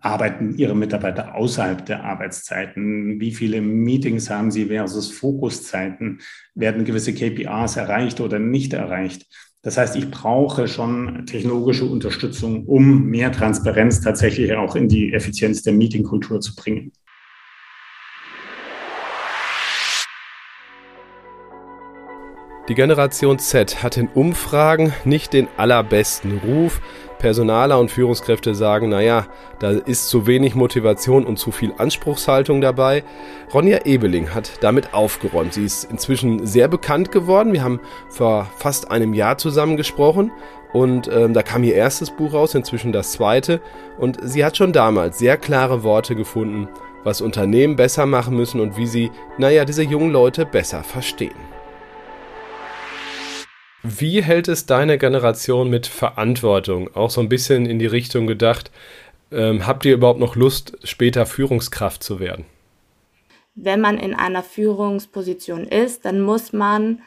arbeiten 0.00 0.56
Ihre 0.56 0.74
Mitarbeiter 0.74 1.34
außerhalb 1.34 1.84
der 1.86 2.04
Arbeitszeiten? 2.04 3.20
Wie 3.20 3.32
viele 3.32 3.60
Meetings 3.60 4.30
haben 4.30 4.50
Sie 4.50 4.66
versus 4.66 5.10
Fokuszeiten? 5.10 6.20
Werden 6.54 6.84
gewisse 6.84 7.14
KPIs 7.14 7.76
erreicht 7.76 8.20
oder 8.20 8.38
nicht 8.38 8.72
erreicht? 8.72 9.26
Das 9.62 9.76
heißt, 9.76 9.94
ich 9.96 10.10
brauche 10.10 10.66
schon 10.68 11.26
technologische 11.26 11.84
Unterstützung, 11.84 12.64
um 12.64 13.04
mehr 13.04 13.30
Transparenz 13.30 14.00
tatsächlich 14.00 14.54
auch 14.54 14.74
in 14.74 14.88
die 14.88 15.12
Effizienz 15.12 15.60
der 15.62 15.74
Meetingkultur 15.74 16.40
zu 16.40 16.56
bringen. 16.56 16.92
Die 22.70 22.74
Generation 22.74 23.38
Z 23.38 23.82
hat 23.82 23.98
in 23.98 24.08
Umfragen 24.08 24.94
nicht 25.04 25.34
den 25.34 25.46
allerbesten 25.58 26.38
Ruf. 26.38 26.80
Personaler 27.20 27.78
und 27.78 27.92
Führungskräfte 27.92 28.56
sagen, 28.56 28.88
naja, 28.88 29.26
da 29.60 29.70
ist 29.70 30.08
zu 30.08 30.26
wenig 30.26 30.56
Motivation 30.56 31.24
und 31.24 31.38
zu 31.38 31.52
viel 31.52 31.72
Anspruchshaltung 31.78 32.60
dabei. 32.60 33.04
Ronja 33.54 33.84
Ebeling 33.84 34.34
hat 34.34 34.50
damit 34.62 34.92
aufgeräumt. 34.92 35.54
Sie 35.54 35.64
ist 35.64 35.84
inzwischen 35.84 36.44
sehr 36.46 36.66
bekannt 36.66 37.12
geworden. 37.12 37.52
Wir 37.52 37.62
haben 37.62 37.78
vor 38.08 38.48
fast 38.56 38.90
einem 38.90 39.14
Jahr 39.14 39.38
zusammen 39.38 39.76
gesprochen 39.76 40.32
und 40.72 41.08
ähm, 41.12 41.34
da 41.34 41.42
kam 41.42 41.62
ihr 41.62 41.74
erstes 41.74 42.10
Buch 42.10 42.32
raus, 42.32 42.54
inzwischen 42.54 42.92
das 42.92 43.12
zweite. 43.12 43.60
Und 43.98 44.18
sie 44.22 44.44
hat 44.44 44.56
schon 44.56 44.72
damals 44.72 45.18
sehr 45.18 45.36
klare 45.36 45.82
Worte 45.82 46.16
gefunden, 46.16 46.68
was 47.04 47.20
Unternehmen 47.20 47.76
besser 47.76 48.06
machen 48.06 48.36
müssen 48.36 48.60
und 48.60 48.76
wie 48.76 48.86
sie, 48.86 49.10
naja, 49.38 49.64
diese 49.64 49.82
jungen 49.82 50.10
Leute 50.10 50.46
besser 50.46 50.82
verstehen. 50.82 51.59
Wie 53.82 54.22
hält 54.22 54.48
es 54.48 54.66
deine 54.66 54.98
Generation 54.98 55.70
mit 55.70 55.86
Verantwortung? 55.86 56.94
Auch 56.94 57.10
so 57.10 57.20
ein 57.20 57.28
bisschen 57.28 57.66
in 57.66 57.78
die 57.78 57.86
Richtung 57.86 58.26
gedacht, 58.26 58.70
ähm, 59.32 59.66
habt 59.66 59.84
ihr 59.84 59.94
überhaupt 59.94 60.20
noch 60.20 60.36
Lust, 60.36 60.76
später 60.84 61.24
Führungskraft 61.24 62.02
zu 62.02 62.20
werden? 62.20 62.44
Wenn 63.54 63.80
man 63.80 63.98
in 63.98 64.14
einer 64.14 64.42
Führungsposition 64.42 65.66
ist, 65.66 66.04
dann 66.04 66.20
muss 66.20 66.52
man, 66.52 67.02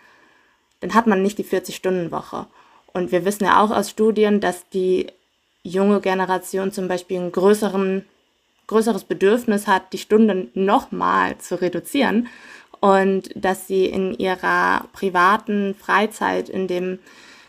dann 0.79 0.93
hat 0.93 1.07
man 1.07 1.21
nicht 1.21 1.37
die 1.37 1.45
40-Stunden-Woche. 1.45 2.47
Und 2.91 3.11
wir 3.11 3.25
wissen 3.25 3.45
ja 3.45 3.63
auch 3.63 3.71
aus 3.71 3.89
Studien, 3.89 4.39
dass 4.39 4.67
die 4.69 5.07
junge 5.63 6.01
Generation 6.01 6.71
zum 6.71 6.87
Beispiel 6.87 7.19
einen 7.19 7.31
größeren 7.31 8.05
größeres 8.67 9.03
Bedürfnis 9.03 9.67
hat, 9.67 9.93
die 9.93 9.97
Stunden 9.97 10.49
nochmal 10.53 11.37
zu 11.37 11.59
reduzieren 11.59 12.27
und 12.83 13.29
dass 13.33 13.65
sie 13.65 13.85
in 13.85 14.13
ihrer 14.13 14.89
privaten 14.91 15.73
Freizeit, 15.73 16.49
in 16.49 16.67
dem 16.67 16.99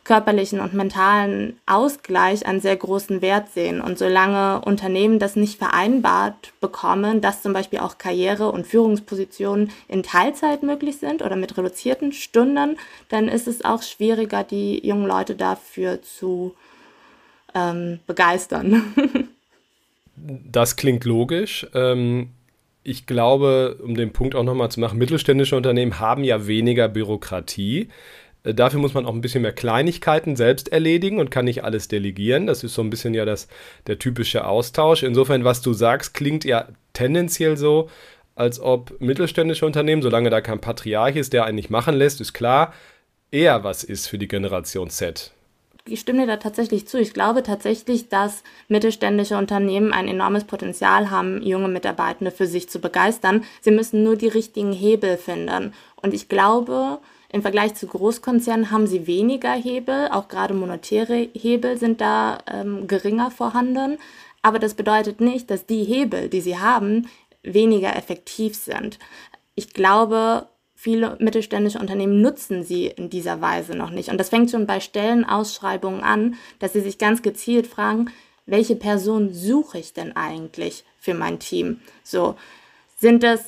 körperlichen 0.05 0.61
und 0.61 0.75
mentalen 0.75 1.59
Ausgleich 1.67 2.47
einen 2.47 2.61
sehr 2.61 2.77
großen 2.77 3.21
Wert 3.21 3.51
sehen. 3.51 3.81
Und 3.81 3.99
solange 3.99 4.61
Unternehmen 4.61 5.19
das 5.19 5.35
nicht 5.35 5.59
vereinbart 5.59 6.53
bekommen, 6.61 7.21
dass 7.21 7.43
zum 7.43 7.53
Beispiel 7.53 7.81
auch 7.81 7.99
Karriere- 7.99 8.53
und 8.53 8.65
Führungspositionen 8.65 9.73
in 9.89 10.05
Teilzeit 10.05 10.63
möglich 10.63 10.99
sind 10.99 11.21
oder 11.21 11.35
mit 11.35 11.59
reduzierten 11.59 12.13
Stunden, 12.13 12.79
dann 13.09 13.27
ist 13.27 13.49
es 13.49 13.65
auch 13.65 13.83
schwieriger, 13.83 14.45
die 14.45 14.87
jungen 14.87 15.09
Leute 15.09 15.35
dafür 15.35 16.01
zu 16.01 16.55
ähm, 17.57 17.99
begeistern. 18.07 18.95
das 20.17 20.77
klingt 20.77 21.05
logisch. 21.05 21.67
Ähm 21.75 22.29
ich 22.85 23.07
glaube, 23.07 23.79
um 23.83 23.95
den 23.95 24.13
Punkt 24.13 24.35
auch 24.37 24.45
nochmal 24.45 24.71
zu 24.71 24.79
machen, 24.79 24.99
mittelständische 24.99 25.57
Unternehmen 25.57 25.99
haben 25.99 26.23
ja 26.23 26.47
weniger 26.47 26.89
Bürokratie. 26.89 27.89
Äh, 28.45 28.55
dafür 28.55 28.79
muss 28.79 28.95
man 28.95 29.07
auch 29.07 29.15
ein 29.15 29.23
bisschen 29.23 29.43
mehr 29.43 29.53
Kleinigkeiten 29.53 30.37
selbst 30.37 30.71
erledigen 30.71 31.19
und 31.19 31.31
kann 31.31 31.47
nicht 31.47 31.65
alles 31.65 31.89
delegieren. 31.89 32.47
Das 32.47 32.63
ist 32.63 32.75
so 32.75 32.83
ein 32.83 32.91
bisschen 32.91 33.15
ja 33.15 33.25
das, 33.25 33.49
der 33.87 33.99
typische 33.99 34.47
Austausch. 34.47 35.03
Insofern, 35.03 35.45
was 35.45 35.63
du 35.63 35.73
sagst, 35.73 36.15
klingt 36.15 36.45
ja 36.45 36.69
tendenziell 36.93 37.57
so, 37.57 37.89
als 38.37 38.61
ob 38.61 39.01
mittelständische 39.01 39.65
Unternehmen, 39.65 40.03
solange 40.03 40.29
da 40.29 40.41
kein 40.41 40.61
Patriarch 40.61 41.17
ist, 41.17 41.33
der 41.33 41.47
einen 41.47 41.57
nicht 41.57 41.71
machen 41.71 41.95
lässt, 41.95 42.21
ist 42.21 42.35
klar, 42.35 42.75
eher 43.31 43.65
was 43.65 43.83
ist 43.83 44.09
für 44.09 44.19
die 44.19 44.29
Generation 44.29 44.91
Z. 44.91 45.33
Ich 45.87 46.01
stimme 46.01 46.23
dir 46.23 46.27
da 46.27 46.37
tatsächlich 46.39 46.89
zu. 46.89 46.99
Ich 46.99 47.13
glaube 47.13 47.43
tatsächlich, 47.43 48.09
dass 48.09 48.43
mittelständische 48.69 49.37
Unternehmen 49.37 49.93
ein 49.93 50.09
enormes 50.09 50.45
Potenzial 50.45 51.11
haben, 51.11 51.43
junge 51.43 51.69
Mitarbeitende 51.69 52.31
für 52.31 52.47
sich 52.47 52.71
zu 52.71 52.81
begeistern. 52.81 53.45
Sie 53.61 53.71
müssen 53.71 54.03
nur 54.03 54.17
die 54.17 54.29
richtigen 54.29 54.73
Hebel 54.73 55.19
finden. 55.19 55.75
Und 55.97 56.15
ich 56.15 56.31
glaube, 56.31 57.01
im 57.31 57.43
Vergleich 57.43 57.75
zu 57.75 57.87
Großkonzernen 57.87 58.71
haben 58.71 58.87
sie 58.87 59.07
weniger 59.07 59.53
Hebel, 59.53 60.09
auch 60.11 60.29
gerade 60.29 60.55
monetäre 60.55 61.29
Hebel 61.35 61.77
sind 61.77 62.01
da 62.01 62.39
ähm, 62.51 62.87
geringer 62.87 63.31
vorhanden. 63.31 63.99
Aber 64.41 64.59
das 64.59 64.75
bedeutet 64.75 65.21
nicht, 65.21 65.51
dass 65.51 65.67
die 65.67 65.85
Hebel, 65.85 66.31
die 66.31 66.41
sie 66.41 66.59
haben, 66.59 67.09
weniger 67.43 67.95
effektiv 67.95 68.57
sind. 68.57 68.99
Ich 69.55 69.75
glaube, 69.75 70.47
viele 70.85 71.17
mittelständische 71.19 71.79
Unternehmen 71.79 72.21
nutzen 72.21 72.63
sie 72.63 72.89
in 72.89 73.09
dieser 73.09 73.41
Weise 73.41 73.75
noch 73.75 73.89
nicht. 73.89 74.11
Und 74.11 74.19
das 74.19 74.29
fängt 74.29 74.51
schon 74.51 74.67
bei 74.67 74.81
Stellenausschreibungen 74.81 76.03
an, 76.03 76.35
dass 76.59 76.75
sie 76.75 76.83
sich 76.83 76.99
ganz 76.99 77.23
gezielt 77.23 77.67
fragen, 77.67 78.11
welche 78.45 78.77
Person 78.77 79.33
suche 79.33 79.79
ich 79.79 79.95
denn 79.95 80.15
eigentlich 80.15 80.85
für 81.01 81.15
mein 81.15 81.39
Team? 81.39 81.81
So, 82.03 82.35
sind 82.99 83.25
es 83.25 83.41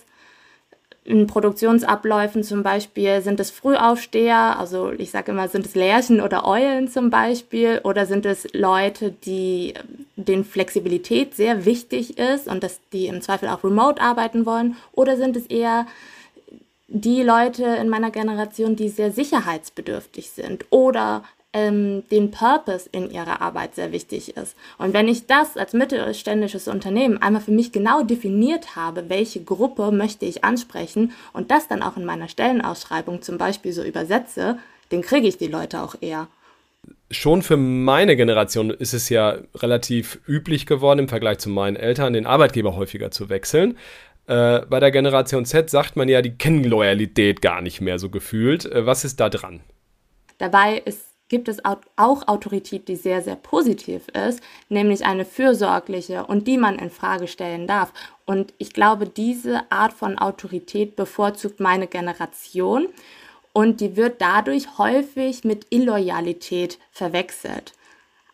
in 1.05 1.27
Produktionsabläufen 1.27 2.43
zum 2.43 2.63
Beispiel, 2.63 3.21
sind 3.21 3.39
es 3.39 3.51
Frühaufsteher, 3.51 4.59
also 4.59 4.93
ich 4.93 5.11
sage 5.11 5.33
immer, 5.33 5.49
sind 5.49 5.67
es 5.67 5.75
Lärchen 5.75 6.23
oder 6.23 6.49
Eulen 6.49 6.89
zum 6.89 7.11
Beispiel, 7.11 7.83
oder 7.85 8.07
sind 8.07 8.25
es 8.25 8.49
Leute, 8.55 9.11
die 9.11 9.75
denen 10.17 10.47
Flexibilität 10.47 11.35
sehr 11.35 11.67
wichtig 11.67 12.17
ist 12.17 12.49
und 12.49 12.65
dass 12.65 12.81
die 12.95 13.09
im 13.09 13.21
Zweifel 13.21 13.51
auch 13.51 13.63
remote 13.63 14.01
arbeiten 14.01 14.47
wollen, 14.47 14.75
oder 14.93 15.19
sind 15.19 15.37
es 15.37 15.45
eher 15.45 15.85
die 16.89 17.23
Leute 17.23 17.65
in 17.65 17.89
meiner 17.89 18.11
Generation, 18.11 18.77
die 18.77 18.89
sehr 18.89 19.11
sicherheitsbedürftig 19.11 20.31
sind 20.31 20.67
oder 20.71 21.25
ähm, 21.53 22.05
den 22.11 22.31
Purpose 22.31 22.89
in 22.93 23.11
ihrer 23.11 23.41
Arbeit 23.41 23.75
sehr 23.75 23.91
wichtig 23.91 24.37
ist. 24.37 24.57
Und 24.79 24.93
wenn 24.93 25.09
ich 25.09 25.27
das 25.27 25.57
als 25.57 25.73
mittelständisches 25.73 26.69
Unternehmen 26.69 27.21
einmal 27.23 27.41
für 27.41 27.51
mich 27.51 27.73
genau 27.73 28.03
definiert 28.03 28.77
habe, 28.77 29.09
welche 29.09 29.43
Gruppe 29.43 29.91
möchte 29.91 30.27
ich 30.27 30.45
ansprechen 30.45 31.13
und 31.33 31.51
das 31.51 31.67
dann 31.67 31.83
auch 31.83 31.97
in 31.97 32.05
meiner 32.05 32.29
Stellenausschreibung 32.29 33.23
zum 33.23 33.39
Beispiel 33.39 33.73
so 33.73 33.83
übersetze, 33.83 34.59
dann 34.91 35.03
kriege 35.03 35.27
ich 35.27 35.39
die 35.39 35.49
Leute 35.49 35.83
auch 35.83 35.97
eher. 36.01 36.29
Schon 37.11 37.43
für 37.43 37.57
meine 37.57 38.17
Generation 38.17 38.71
ist 38.71 38.93
es 38.93 39.09
ja 39.09 39.39
relativ 39.55 40.19
üblich 40.27 40.67
geworden, 40.67 41.01
im 41.01 41.09
Vergleich 41.09 41.39
zu 41.39 41.49
meinen 41.49 41.77
Eltern, 41.77 42.13
den 42.13 42.27
Arbeitgeber 42.27 42.77
häufiger 42.77 43.11
zu 43.11 43.29
wechseln. 43.29 43.77
Äh, 44.27 44.61
bei 44.67 44.81
der 44.81 44.91
Generation 44.91 45.45
Z 45.45 45.71
sagt 45.71 45.97
man 45.97 46.09
ja, 46.09 46.23
die 46.23 46.37
kennen 46.37 46.65
Loyalität 46.65 47.43
gar 47.43 47.61
nicht 47.61 47.81
mehr 47.81 47.99
so 47.99 48.11
gefühlt. 48.11 48.65
Äh, 48.65 48.87
was 48.87 49.05
ist 49.05 49.21
da 49.21 49.29
dran? 49.29 49.61
Dabei 50.39 50.79
ist 50.85 51.07
gibt 51.29 51.49
es 51.49 51.59
auch 51.65 52.29
Autorität, 52.29 52.89
die 52.89 52.97
sehr, 52.97 53.23
sehr 53.23 53.37
positiv 53.37 54.09
ist, 54.09 54.41
nämlich 54.69 55.05
eine 55.05 55.25
fürsorgliche 55.25 56.25
und 56.25 56.47
die 56.47 56.59
man 56.59 56.79
in 56.79 56.91
Frage 56.91 57.27
stellen 57.27 57.67
darf. 57.67 57.93
Und 58.27 58.55
ich 58.59 58.73
glaube, 58.73 59.07
diese 59.09 59.71
Art 59.71 59.93
von 59.93 60.19
Autorität 60.19 60.97
bevorzugt 60.97 61.61
meine 61.61 61.89
Generation 61.89 62.89
und 63.53 63.81
die 63.81 63.97
wird 63.97 64.21
dadurch 64.21 64.79
häufig 64.79 65.45
mit 65.45 65.67
Illoyalität 65.71 66.79
verwechselt. 66.91 67.73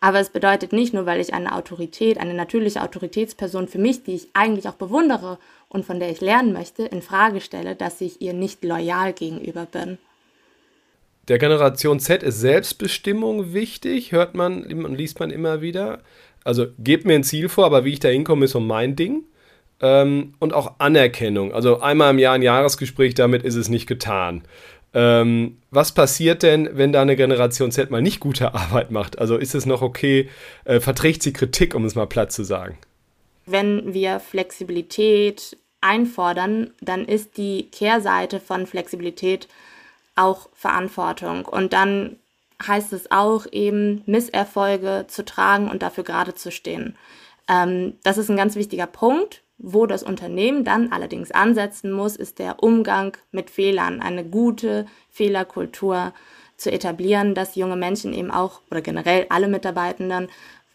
Aber 0.03 0.19
es 0.21 0.31
bedeutet 0.31 0.73
nicht 0.73 0.93
nur, 0.93 1.07
weil 1.07 1.21
ich 1.21 1.33
eine 1.33 1.55
Autorität, 1.55 2.19
eine 2.19 2.35
natürliche 2.35 2.83
Autoritätsperson 2.83 3.69
für 3.69 3.79
mich, 3.79 4.03
die 4.03 4.15
ich 4.15 4.29
eigentlich 4.35 4.69
auch 4.69 4.75
bewundere 4.75 5.39
und 5.69 5.87
von 5.87 6.01
der 6.01 6.11
ich 6.11 6.21
lernen 6.21 6.53
möchte, 6.53 6.83
in 6.83 7.03
Frage 7.03 7.41
stelle, 7.41 7.77
dass 7.77 8.01
ich 8.01 8.21
ihr 8.21 8.35
nicht 8.35 8.65
loyal 8.65 9.13
gegenüber 9.13 9.65
bin 9.65 9.99
der 11.29 11.39
Generation 11.39 12.01
Z 12.01 12.23
ist 12.23 12.41
Selbstbestimmung 12.41 13.53
wichtig, 13.53 14.13
hört 14.13 14.35
man 14.35 14.65
und 14.65 14.95
liest 14.95 15.21
man 15.21 15.31
immer 15.31 15.61
wieder. 15.61 16.01
Also 16.45 16.67
gebt 16.79 17.05
mir 17.05 17.15
ein 17.15 17.25
Ziel 17.25 17.49
vor, 17.49 17.67
aber 17.67 17.85
wie 17.85 17.93
ich 17.93 18.01
da 18.01 18.09
hinkomme, 18.09 18.47
ist 18.47 18.53
so 18.53 18.61
mein 18.61 18.97
Ding. 18.97 19.25
Ähm, 19.81 20.35
und 20.41 20.53
auch 20.53 20.75
Anerkennung. 20.79 21.53
Also 21.53 21.81
einmal 21.81 22.11
im 22.11 22.19
Jahr 22.19 22.35
ein 22.35 22.43
Jahresgespräch, 22.43 23.15
damit 23.15 23.45
ist 23.45 23.57
es 23.57 23.69
nicht 23.69 23.87
getan. 23.87 24.43
Ähm, 24.95 25.59
was 25.71 25.93
passiert 25.93 26.43
denn, 26.43 26.69
wenn 26.77 26.93
da 26.93 27.03
eine 27.03 27.17
Generation 27.17 27.73
Z 27.73 27.91
mal 27.91 28.03
nicht 28.03 28.21
gute 28.21 28.55
Arbeit 28.55 28.91
macht? 28.91 29.19
Also 29.19 29.37
ist 29.37 29.55
es 29.55 29.67
noch 29.67 29.83
okay, 29.83 30.29
äh, 30.65 30.81
verträgt 30.81 31.23
sie 31.23 31.33
Kritik, 31.33 31.75
um 31.75 31.85
es 31.85 31.95
mal 31.95 32.07
platt 32.07 32.33
zu 32.33 32.45
sagen? 32.45 32.79
Wenn 33.47 33.95
wir 33.95 34.21
Flexibilität 34.21 35.57
einfordern, 35.81 36.71
dann 36.81 37.07
ist 37.07 37.37
die 37.37 37.69
Kehrseite 37.71 38.39
von 38.39 38.67
Flexibilität 38.67 39.49
auch 40.15 40.49
Verantwortung. 40.55 41.47
Und 41.47 41.73
dann 41.73 42.17
heißt 42.67 42.93
es 42.93 43.11
auch 43.11 43.47
eben, 43.51 44.03
Misserfolge 44.07 45.07
zu 45.09 45.25
tragen 45.25 45.69
und 45.69 45.83
dafür 45.83 46.05
gerade 46.05 46.35
zu 46.35 46.53
stehen. 46.53 46.97
Ähm, 47.49 47.95
das 48.05 48.19
ist 48.19 48.31
ein 48.31 48.37
ganz 48.37 48.57
wichtiger 48.57 48.87
Punkt. 48.87 49.43
Wo 49.65 49.87
das 49.87 50.03
Unternehmen 50.03 50.65
dann 50.65 50.91
allerdings 50.91 51.31
ansetzen 51.31 51.93
muss, 51.93 52.17
ist 52.17 52.41
der 52.41 52.63
Umgang 52.63 53.17
mit 53.31 53.49
Fehlern, 53.49 54.03
eine 54.03 54.25
gute 54.25 54.87
Fehlerkultur 55.11 56.13
zu 56.57 56.73
etablieren, 56.73 57.35
dass 57.37 57.55
junge 57.55 57.77
Menschen 57.77 58.13
eben 58.13 58.33
auch 58.33 58.61
oder 58.71 58.81
generell 58.81 59.27
alle 59.29 59.47
Mitarbeitenden 59.47 60.29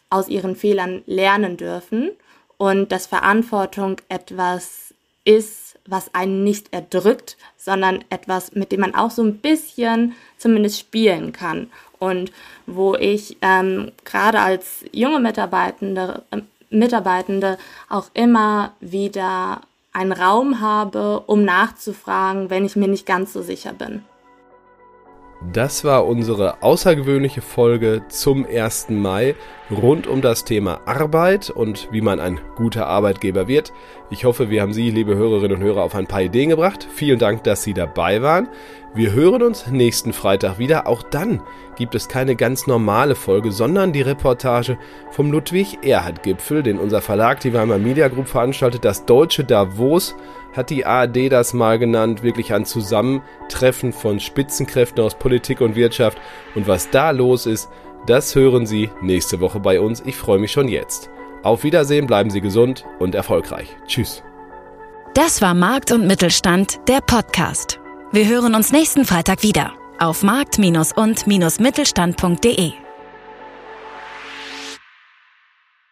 aus 0.09 0.29
ihren 0.29 0.55
Fehlern 0.55 1.03
lernen 1.05 1.57
dürfen 1.57 2.11
und 2.57 2.93
dass 2.93 3.07
Verantwortung 3.07 3.97
etwas 4.07 4.93
ist, 5.25 5.77
was 5.85 6.13
einen 6.15 6.45
nicht 6.45 6.73
erdrückt, 6.73 7.37
sondern 7.57 8.05
etwas, 8.09 8.53
mit 8.53 8.71
dem 8.71 8.79
man 8.79 8.95
auch 8.95 9.11
so 9.11 9.21
ein 9.21 9.39
bisschen 9.39 10.15
zumindest 10.37 10.79
spielen 10.79 11.33
kann. 11.33 11.69
Und 11.99 12.31
wo 12.65 12.95
ich 12.95 13.37
ähm, 13.41 13.91
gerade 14.05 14.39
als 14.39 14.85
junge 14.93 15.19
Mitarbeitende, 15.19 16.23
äh, 16.31 16.41
Mitarbeitende 16.69 17.57
auch 17.89 18.09
immer 18.13 18.73
wieder 18.79 19.61
einen 19.93 20.11
Raum 20.11 20.59
habe, 20.59 21.21
um 21.21 21.43
nachzufragen, 21.43 22.49
wenn 22.49 22.65
ich 22.65 22.75
mir 22.75 22.87
nicht 22.87 23.05
ganz 23.05 23.33
so 23.33 23.41
sicher 23.41 23.73
bin. 23.73 24.03
Das 25.41 25.83
war 25.83 26.07
unsere 26.07 26.63
außergewöhnliche 26.63 27.41
Folge 27.41 28.01
zum 28.09 28.43
1. 28.45 28.89
Mai 28.89 29.35
rund 29.69 30.07
um 30.07 30.21
das 30.21 30.45
Thema 30.45 30.81
Arbeit 30.85 31.51
und 31.51 31.89
wie 31.91 32.01
man 32.01 32.19
ein 32.19 32.39
guter 32.55 32.87
Arbeitgeber 32.87 33.47
wird. 33.47 33.71
Ich 34.09 34.25
hoffe, 34.25 34.49
wir 34.49 34.63
haben 34.63 34.73
Sie, 34.73 34.89
liebe 34.89 35.15
Hörerinnen 35.15 35.57
und 35.57 35.63
Hörer, 35.63 35.83
auf 35.83 35.93
ein 35.93 36.07
paar 36.07 36.23
Ideen 36.23 36.49
gebracht. 36.49 36.87
Vielen 36.91 37.19
Dank, 37.19 37.43
dass 37.43 37.61
Sie 37.61 37.75
dabei 37.75 38.23
waren. 38.23 38.49
Wir 38.95 39.11
hören 39.11 39.43
uns 39.43 39.67
nächsten 39.67 40.11
Freitag 40.11 40.57
wieder. 40.57 40.87
Auch 40.87 41.03
dann 41.03 41.43
gibt 41.75 41.93
es 41.93 42.07
keine 42.07 42.35
ganz 42.35 42.65
normale 42.65 43.13
Folge, 43.13 43.51
sondern 43.51 43.93
die 43.93 44.01
Reportage 44.01 44.79
vom 45.11 45.31
Ludwig-Erhard-Gipfel, 45.31 46.63
den 46.63 46.79
unser 46.79 47.01
Verlag, 47.01 47.41
die 47.41 47.53
Weimer 47.53 47.77
Media 47.77 48.07
Group 48.07 48.27
veranstaltet, 48.27 48.83
das 48.83 49.05
deutsche 49.05 49.43
Davos 49.43 50.15
hat 50.57 50.69
die 50.69 50.85
ARD 50.85 51.31
das 51.31 51.53
mal 51.53 51.79
genannt, 51.79 52.23
wirklich 52.23 52.53
ein 52.53 52.65
Zusammentreffen 52.65 53.93
von 53.93 54.19
Spitzenkräften 54.19 55.03
aus 55.03 55.15
Politik 55.15 55.61
und 55.61 55.75
Wirtschaft. 55.75 56.17
Und 56.55 56.67
was 56.67 56.89
da 56.89 57.11
los 57.11 57.45
ist, 57.45 57.69
das 58.05 58.35
hören 58.35 58.65
Sie 58.65 58.89
nächste 59.01 59.39
Woche 59.39 59.59
bei 59.59 59.79
uns. 59.79 60.01
Ich 60.05 60.15
freue 60.15 60.39
mich 60.39 60.51
schon 60.51 60.67
jetzt. 60.67 61.09
Auf 61.43 61.63
Wiedersehen, 61.63 62.07
bleiben 62.07 62.29
Sie 62.29 62.41
gesund 62.41 62.85
und 62.99 63.15
erfolgreich. 63.15 63.75
Tschüss. 63.85 64.23
Das 65.13 65.41
war 65.41 65.53
Markt 65.53 65.91
und 65.91 66.07
Mittelstand, 66.07 66.79
der 66.87 67.01
Podcast. 67.01 67.79
Wir 68.11 68.27
hören 68.27 68.55
uns 68.55 68.71
nächsten 68.71 69.05
Freitag 69.05 69.43
wieder 69.43 69.73
auf 69.99 70.23
markt- 70.23 70.59
und-mittelstand.de. 70.59 72.86